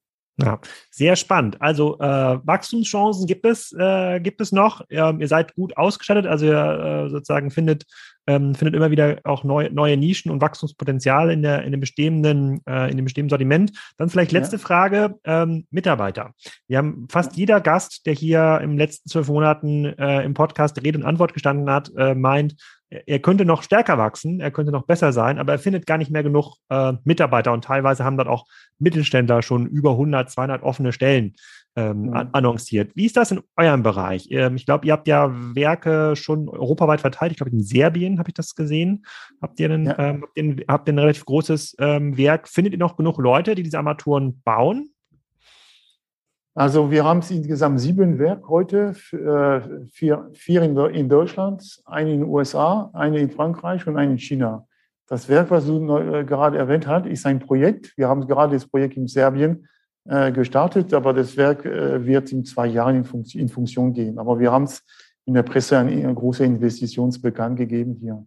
Ja, 0.40 0.60
sehr 0.90 1.16
spannend. 1.16 1.60
Also 1.60 1.98
äh, 1.98 2.38
Wachstumschancen 2.44 3.26
gibt 3.26 3.44
es, 3.44 3.72
äh, 3.72 4.20
gibt 4.20 4.40
es 4.40 4.52
noch. 4.52 4.82
Ähm, 4.88 5.20
ihr 5.20 5.26
seid 5.26 5.54
gut 5.54 5.76
ausgestattet, 5.76 6.26
also 6.26 6.46
ihr 6.46 7.06
äh, 7.06 7.10
sozusagen 7.10 7.50
findet 7.50 7.84
ähm, 8.28 8.54
findet 8.54 8.76
immer 8.76 8.90
wieder 8.90 9.18
auch 9.24 9.42
neu, 9.42 9.70
neue 9.72 9.96
Nischen 9.96 10.30
und 10.30 10.42
Wachstumspotenzial 10.42 11.30
in, 11.30 11.42
der, 11.42 11.64
in, 11.64 11.72
dem 11.72 11.80
bestehenden, 11.80 12.60
äh, 12.66 12.90
in 12.90 12.96
dem 12.96 13.06
bestehenden 13.06 13.30
Sortiment. 13.30 13.72
Dann 13.96 14.10
vielleicht 14.10 14.32
letzte 14.32 14.56
ja. 14.56 14.62
Frage, 14.62 15.14
ähm, 15.24 15.66
Mitarbeiter. 15.70 16.34
Wir 16.68 16.78
haben 16.78 17.08
fast 17.10 17.36
jeder 17.36 17.60
Gast, 17.60 18.04
der 18.04 18.12
hier 18.12 18.60
im 18.62 18.76
letzten 18.76 19.08
zwölf 19.08 19.28
Monaten 19.28 19.86
äh, 19.86 20.22
im 20.24 20.34
Podcast 20.34 20.80
Rede 20.82 20.98
und 20.98 21.06
Antwort 21.06 21.32
gestanden 21.32 21.70
hat, 21.70 21.90
äh, 21.96 22.14
meint, 22.14 22.54
er 22.90 23.18
könnte 23.18 23.44
noch 23.44 23.62
stärker 23.62 23.98
wachsen, 23.98 24.40
er 24.40 24.50
könnte 24.50 24.72
noch 24.72 24.86
besser 24.86 25.12
sein, 25.12 25.38
aber 25.38 25.52
er 25.52 25.58
findet 25.58 25.86
gar 25.86 25.98
nicht 25.98 26.10
mehr 26.10 26.22
genug 26.22 26.56
äh, 26.70 26.94
Mitarbeiter 27.04 27.52
und 27.52 27.64
teilweise 27.64 28.04
haben 28.04 28.16
dann 28.16 28.28
auch 28.28 28.46
Mittelständler 28.78 29.42
schon 29.42 29.66
über 29.66 29.92
100, 29.92 30.30
200 30.30 30.62
offene 30.62 30.92
Stellen 30.92 31.34
ähm, 31.76 32.06
mhm. 32.06 32.28
annonciert. 32.32 32.92
Wie 32.94 33.06
ist 33.06 33.16
das 33.16 33.30
in 33.30 33.40
eurem 33.56 33.82
Bereich? 33.82 34.28
Ähm, 34.30 34.56
ich 34.56 34.66
glaube, 34.66 34.86
ihr 34.86 34.92
habt 34.92 35.06
ja 35.06 35.30
Werke 35.54 36.16
schon 36.16 36.48
europaweit 36.48 37.00
verteilt. 37.00 37.32
Ich 37.32 37.38
glaube, 37.38 37.52
in 37.52 37.62
Serbien 37.62 38.18
habe 38.18 38.30
ich 38.30 38.34
das 38.34 38.54
gesehen. 38.54 39.04
Habt 39.42 39.60
ihr, 39.60 39.70
einen, 39.70 39.86
ja. 39.86 39.98
ähm, 39.98 40.22
habt, 40.22 40.36
ihr 40.36 40.44
ein, 40.44 40.64
habt 40.66 40.88
ihr 40.88 40.94
ein 40.94 40.98
relativ 40.98 41.24
großes 41.26 41.76
ähm, 41.78 42.16
Werk? 42.16 42.48
Findet 42.48 42.72
ihr 42.72 42.78
noch 42.78 42.96
genug 42.96 43.18
Leute, 43.18 43.54
die 43.54 43.62
diese 43.62 43.78
Armaturen 43.78 44.40
bauen? 44.42 44.90
Also 46.58 46.90
wir 46.90 47.04
haben 47.04 47.20
insgesamt 47.20 47.78
sieben 47.78 48.18
Werke 48.18 48.48
heute, 48.48 48.92
äh, 49.12 49.86
vier, 49.92 50.28
vier 50.32 50.62
in, 50.62 51.08
Deutschland, 51.08 51.62
eine 51.84 52.12
in 52.12 52.20
den 52.22 52.28
USA, 52.28 52.90
eine 52.94 53.20
in 53.20 53.30
Frankreich 53.30 53.86
und 53.86 53.96
eine 53.96 54.10
in 54.10 54.18
China. 54.18 54.66
Das 55.06 55.28
Werk, 55.28 55.52
was 55.52 55.66
du 55.66 55.96
äh, 55.96 56.24
gerade 56.24 56.58
erwähnt 56.58 56.88
hast, 56.88 57.06
ist 57.06 57.24
ein 57.26 57.38
Projekt. 57.38 57.96
Wir 57.96 58.08
haben 58.08 58.26
gerade 58.26 58.54
das 58.54 58.66
Projekt 58.66 58.96
in 58.96 59.06
Serbien 59.06 59.68
äh, 60.08 60.32
gestartet, 60.32 60.92
aber 60.92 61.12
das 61.12 61.36
Werk 61.36 61.64
wird 61.64 62.32
in 62.32 62.44
zwei 62.44 62.66
Jahren 62.66 63.04
in, 63.34 63.48
Funktion 63.48 63.92
gehen. 63.92 64.18
Aber 64.18 64.40
wir 64.40 64.50
haben 64.50 64.64
es 64.64 64.82
in 65.26 65.34
der 65.34 65.44
Presse 65.44 65.78
eine, 65.78 66.12
große 66.12 66.44
Investition 66.44 67.14
bekannt 67.22 67.56
gegeben 67.56 67.98
hier. 68.00 68.26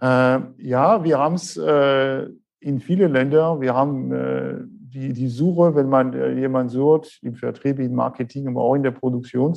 ja, 0.00 1.04
wir 1.04 1.18
haben 1.18 1.34
es 1.34 1.58
in 1.58 2.80
viele 2.80 3.06
Länder. 3.08 3.60
Wir 3.60 3.74
haben 3.74 4.79
die, 4.92 5.12
die 5.12 5.28
Suche, 5.28 5.74
wenn 5.74 5.88
man 5.88 6.12
äh, 6.14 6.32
jemanden 6.32 6.70
sucht, 6.70 7.20
im 7.22 7.34
Vertrieb, 7.34 7.78
im 7.78 7.94
Marketing, 7.94 8.48
aber 8.48 8.62
auch 8.62 8.74
in 8.74 8.82
der 8.82 8.90
Produktion, 8.90 9.56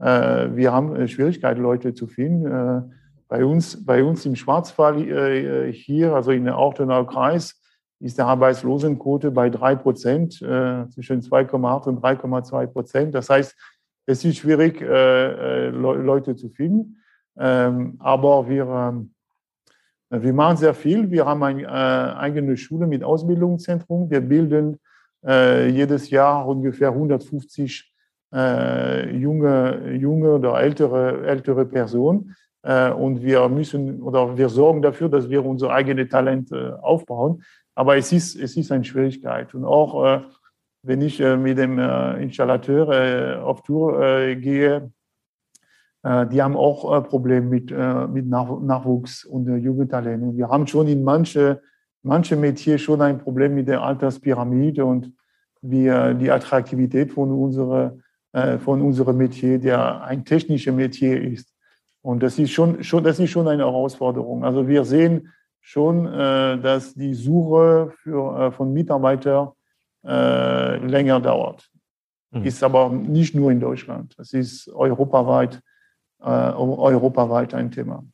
äh, 0.00 0.54
wir 0.54 0.72
haben 0.72 0.94
äh, 0.96 1.08
Schwierigkeiten, 1.08 1.62
Leute 1.62 1.94
zu 1.94 2.06
finden. 2.06 2.46
Äh, 2.46 2.82
bei, 3.28 3.44
uns, 3.44 3.84
bei 3.84 4.04
uns 4.04 4.26
im 4.26 4.36
Schwarzwald 4.36 4.98
hier, 5.74 6.14
also 6.14 6.30
in 6.30 6.44
der 6.44 6.58
Ortenau 6.58 7.04
Kreis, 7.04 7.60
ist 8.00 8.18
der 8.18 8.26
Arbeitslosenquote 8.26 9.30
bei 9.30 9.48
drei 9.48 9.74
Prozent, 9.74 10.34
zwischen 10.34 11.22
2,8 11.22 11.88
und 11.88 12.04
3,2 12.04 12.66
Prozent. 12.66 13.14
Das 13.14 13.30
heißt, 13.30 13.56
es 14.06 14.24
ist 14.24 14.36
schwierig, 14.36 14.80
Leute 14.80 16.36
zu 16.36 16.50
finden. 16.50 16.98
Ähm, 17.38 17.96
aber 17.98 18.48
wir, 18.48 18.66
ähm, 18.66 19.13
wir 20.22 20.32
machen 20.32 20.56
sehr 20.56 20.74
viel. 20.74 21.10
Wir 21.10 21.26
haben 21.26 21.42
eine 21.42 21.62
äh, 21.62 21.66
eigene 21.66 22.56
Schule 22.56 22.86
mit 22.86 23.02
Ausbildungszentrum. 23.02 24.10
Wir 24.10 24.20
bilden 24.20 24.78
äh, 25.26 25.68
jedes 25.68 26.10
Jahr 26.10 26.46
ungefähr 26.46 26.88
150 26.88 27.92
äh, 28.34 29.16
junge, 29.16 29.94
junge 29.94 30.32
oder 30.32 30.60
ältere, 30.60 31.26
ältere 31.26 31.64
Personen. 31.64 32.34
Äh, 32.62 32.90
und 32.90 33.22
wir 33.22 33.48
müssen 33.48 34.02
oder 34.02 34.36
wir 34.36 34.48
sorgen 34.48 34.82
dafür, 34.82 35.08
dass 35.08 35.28
wir 35.28 35.44
unser 35.44 35.70
eigenes 35.70 36.08
Talent 36.08 36.50
äh, 36.52 36.70
aufbauen. 36.80 37.42
Aber 37.74 37.96
es 37.96 38.12
ist, 38.12 38.36
es 38.36 38.56
ist 38.56 38.72
eine 38.72 38.84
Schwierigkeit. 38.84 39.54
Und 39.54 39.64
auch 39.64 40.04
äh, 40.04 40.20
wenn 40.82 41.00
ich 41.00 41.18
mit 41.18 41.56
dem 41.56 41.78
Installateur 41.78 43.42
auf 43.42 43.62
Tour 43.62 44.34
gehe, 44.34 44.92
die 46.04 46.42
haben 46.42 46.54
auch 46.54 46.94
äh, 46.94 47.00
Probleme 47.00 47.46
mit, 47.46 47.72
äh, 47.72 48.06
mit 48.06 48.26
Nachwuchs 48.28 49.24
und 49.24 49.46
Jugendtalenten. 49.46 50.36
Wir 50.36 50.48
haben 50.48 50.66
schon 50.66 50.86
in 50.86 51.02
manche, 51.02 51.62
manche 52.02 52.36
Metier 52.36 52.76
schon 52.76 53.00
ein 53.00 53.18
Problem 53.18 53.54
mit 53.54 53.68
der 53.68 53.82
Alterspyramide 53.82 54.84
und 54.84 55.12
wir, 55.62 56.12
die 56.12 56.30
Attraktivität 56.30 57.10
von 57.10 57.32
unserer, 57.32 57.96
von 58.62 58.82
unserem 58.82 59.16
Metier, 59.16 59.58
der 59.58 60.02
ein 60.02 60.26
technisches 60.26 60.74
Metier 60.74 61.22
ist. 61.22 61.54
Und 62.02 62.22
das 62.22 62.38
ist 62.38 62.50
schon, 62.50 62.84
schon, 62.84 63.02
das 63.02 63.18
ist 63.18 63.30
schon 63.30 63.48
eine 63.48 63.62
Herausforderung. 63.62 64.44
Also 64.44 64.68
wir 64.68 64.84
sehen 64.84 65.32
schon, 65.62 66.04
dass 66.04 66.92
die 66.92 67.14
Suche 67.14 67.94
für, 68.02 68.52
von 68.52 68.74
Mitarbeitern 68.74 69.52
länger 70.02 71.20
dauert. 71.20 71.70
Mhm. 72.32 72.44
Ist 72.44 72.62
aber 72.62 72.90
nicht 72.90 73.34
nur 73.34 73.50
in 73.50 73.60
Deutschland. 73.60 74.14
Es 74.18 74.34
ist 74.34 74.68
europaweit 74.68 75.62
äh, 76.24 76.52
europaweit 76.54 77.54
ein 77.54 77.70
Thema. 77.70 78.04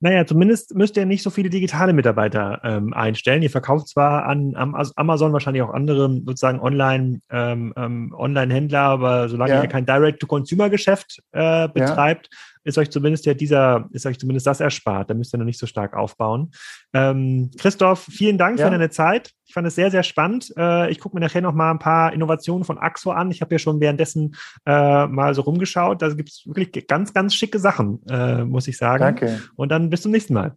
Naja, 0.00 0.24
zumindest 0.26 0.76
müsst 0.76 0.96
ihr 0.96 1.06
nicht 1.06 1.24
so 1.24 1.30
viele 1.30 1.50
digitale 1.50 1.92
Mitarbeiter 1.92 2.60
ähm, 2.62 2.92
einstellen. 2.94 3.42
Ihr 3.42 3.50
verkauft 3.50 3.88
zwar 3.88 4.26
an, 4.26 4.54
an 4.54 4.72
Amazon 4.94 5.32
wahrscheinlich 5.32 5.62
auch 5.62 5.74
andere 5.74 6.08
sozusagen 6.24 6.60
Online, 6.60 7.20
ähm, 7.30 7.72
ähm, 7.76 8.14
Online-Händler, 8.16 8.80
aber 8.80 9.28
solange 9.28 9.54
ja. 9.54 9.62
ihr 9.62 9.68
kein 9.68 9.86
Direct-to-Consumer-Geschäft 9.86 11.20
äh, 11.32 11.68
betreibt, 11.68 12.28
ja 12.30 12.38
ist 12.68 12.78
euch 12.78 12.90
zumindest 12.90 13.26
ja 13.26 13.34
dieser, 13.34 13.88
ist 13.92 14.06
euch 14.06 14.18
zumindest 14.18 14.46
das 14.46 14.60
erspart. 14.60 15.10
Da 15.10 15.14
müsst 15.14 15.34
ihr 15.34 15.38
noch 15.38 15.44
nicht 15.44 15.58
so 15.58 15.66
stark 15.66 15.96
aufbauen. 15.96 16.52
Ähm, 16.92 17.50
Christoph, 17.58 18.00
vielen 18.00 18.38
Dank 18.38 18.58
ja. 18.58 18.66
für 18.66 18.70
deine 18.70 18.90
Zeit. 18.90 19.32
Ich 19.46 19.54
fand 19.54 19.66
es 19.66 19.74
sehr, 19.74 19.90
sehr 19.90 20.02
spannend. 20.02 20.52
Äh, 20.56 20.90
ich 20.90 21.00
gucke 21.00 21.16
mir 21.16 21.20
nachher 21.20 21.40
noch 21.40 21.54
mal 21.54 21.70
ein 21.70 21.78
paar 21.78 22.12
Innovationen 22.12 22.64
von 22.64 22.78
Axo 22.78 23.10
an. 23.10 23.30
Ich 23.30 23.40
habe 23.40 23.54
ja 23.54 23.58
schon 23.58 23.80
währenddessen 23.80 24.36
äh, 24.66 25.06
mal 25.06 25.34
so 25.34 25.42
rumgeschaut. 25.42 26.02
Da 26.02 26.10
gibt 26.10 26.28
es 26.28 26.42
wirklich 26.46 26.86
ganz, 26.86 27.14
ganz 27.14 27.34
schicke 27.34 27.58
Sachen, 27.58 28.00
äh, 28.08 28.44
muss 28.44 28.68
ich 28.68 28.76
sagen. 28.76 29.00
Danke. 29.00 29.40
Und 29.56 29.70
dann 29.70 29.88
bis 29.88 30.02
zum 30.02 30.12
nächsten 30.12 30.34
Mal. 30.34 30.54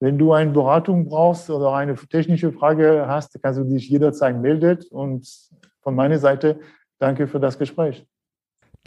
Wenn 0.00 0.16
du 0.16 0.32
eine 0.32 0.52
Beratung 0.52 1.06
brauchst 1.06 1.50
oder 1.50 1.72
eine 1.72 1.96
technische 1.96 2.52
Frage 2.52 3.06
hast, 3.08 3.36
kannst 3.42 3.58
du 3.58 3.64
dich 3.64 3.88
jederzeit 3.88 4.40
melden. 4.40 4.78
Und 4.90 5.28
von 5.82 5.94
meiner 5.96 6.18
Seite 6.18 6.60
danke 7.00 7.26
für 7.26 7.40
das 7.40 7.58
Gespräch. 7.58 8.06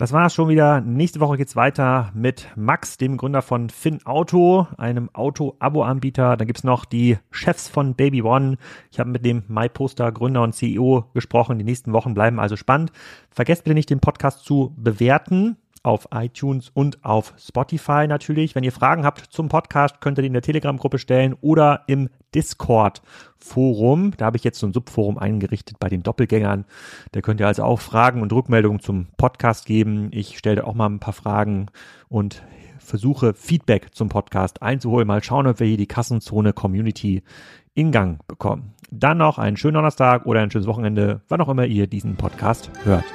Das 0.02 0.14
war 0.14 0.26
es 0.26 0.34
schon 0.34 0.50
wieder. 0.50 0.82
Nächste 0.82 1.20
Woche 1.20 1.38
geht's 1.38 1.56
weiter 1.56 2.12
mit 2.16 2.48
Max, 2.56 2.98
dem 2.98 3.18
Gründer 3.18 3.44
von 3.44 3.70
Finn 3.70 4.04
Auto, 4.04 4.66
einem 4.80 5.12
Auto-Abo-Anbieter. 5.14 6.38
Dann 6.38 6.48
gibt's 6.48 6.64
noch 6.64 6.86
die 6.86 7.20
Chefs 7.30 7.70
von 7.70 7.94
Baby 7.94 8.24
One. 8.24 8.58
Ich 8.92 9.00
habe 9.00 9.12
mit 9.12 9.24
dem 9.24 9.44
MyPoster 9.48 10.12
Gründer 10.12 10.42
und 10.42 10.56
CEO 10.56 11.06
gesprochen. 11.14 11.60
Die 11.60 11.64
nächsten 11.64 11.94
Wochen 11.94 12.16
bleiben 12.16 12.40
also 12.40 12.56
spannend. 12.56 12.92
Vergesst 13.30 13.64
bitte 13.64 13.76
nicht, 13.76 13.92
den 13.92 14.00
Podcast 14.00 14.44
zu 14.44 14.74
bewerten 14.76 15.58
auf 15.84 16.08
iTunes 16.14 16.70
und 16.74 17.04
auf 17.04 17.34
Spotify 17.38 18.06
natürlich. 18.08 18.56
Wenn 18.56 18.64
ihr 18.64 18.72
Fragen 18.72 19.04
habt 19.04 19.20
zum 19.20 19.50
Podcast, 19.50 20.00
könnt 20.02 20.18
ihr 20.20 20.22
die 20.22 20.28
in 20.28 20.34
der 20.34 20.42
Telegram-Gruppe 20.42 21.00
stellen 21.00 21.36
oder 21.42 21.84
im 21.88 22.10
Discord-Forum. 22.36 24.14
Da 24.18 24.26
habe 24.26 24.38
ich 24.38 24.44
jetzt 24.44 24.60
so 24.60 24.68
ein 24.68 24.74
Subforum 24.74 25.18
eingerichtet 25.18 25.80
bei 25.80 25.90
den 25.90 26.04
Doppelgängern. 26.04 26.66
Da 27.12 27.22
könnt 27.22 27.40
ihr 27.40 27.48
also 27.48 27.64
auch 27.64 27.80
Fragen 27.80 28.22
und 28.22 28.32
Rückmeldungen 28.32 28.80
zum 28.80 29.08
Podcast 29.18 29.66
geben. 29.66 30.10
Ich 30.12 30.38
stelle 30.38 30.66
auch 30.66 30.76
mal 30.76 30.88
ein 30.88 31.00
paar 31.00 31.14
Fragen 31.14 31.68
und 32.10 32.44
versuche 32.80 33.34
Feedback 33.34 33.94
zum 33.94 34.10
Podcast 34.10 34.62
einzuholen. 34.62 35.08
Mal 35.08 35.24
schauen, 35.24 35.48
ob 35.48 35.60
wir 35.60 35.68
hier 35.68 35.78
die 35.78 35.88
Kassenzone 35.88 36.54
Community 36.54 37.24
in 37.74 37.92
Gang 37.92 38.26
bekommen. 38.28 38.74
Dann 38.92 39.18
noch 39.18 39.38
einen 39.38 39.58
schönen 39.58 39.76
Donnerstag 39.76 40.26
oder 40.26 40.42
ein 40.42 40.52
schönes 40.52 40.68
Wochenende, 40.68 41.22
wann 41.30 41.42
auch 41.42 41.50
immer 41.50 41.66
ihr 41.66 41.88
diesen 41.88 42.18
Podcast 42.18 42.70
hört. 42.84 43.06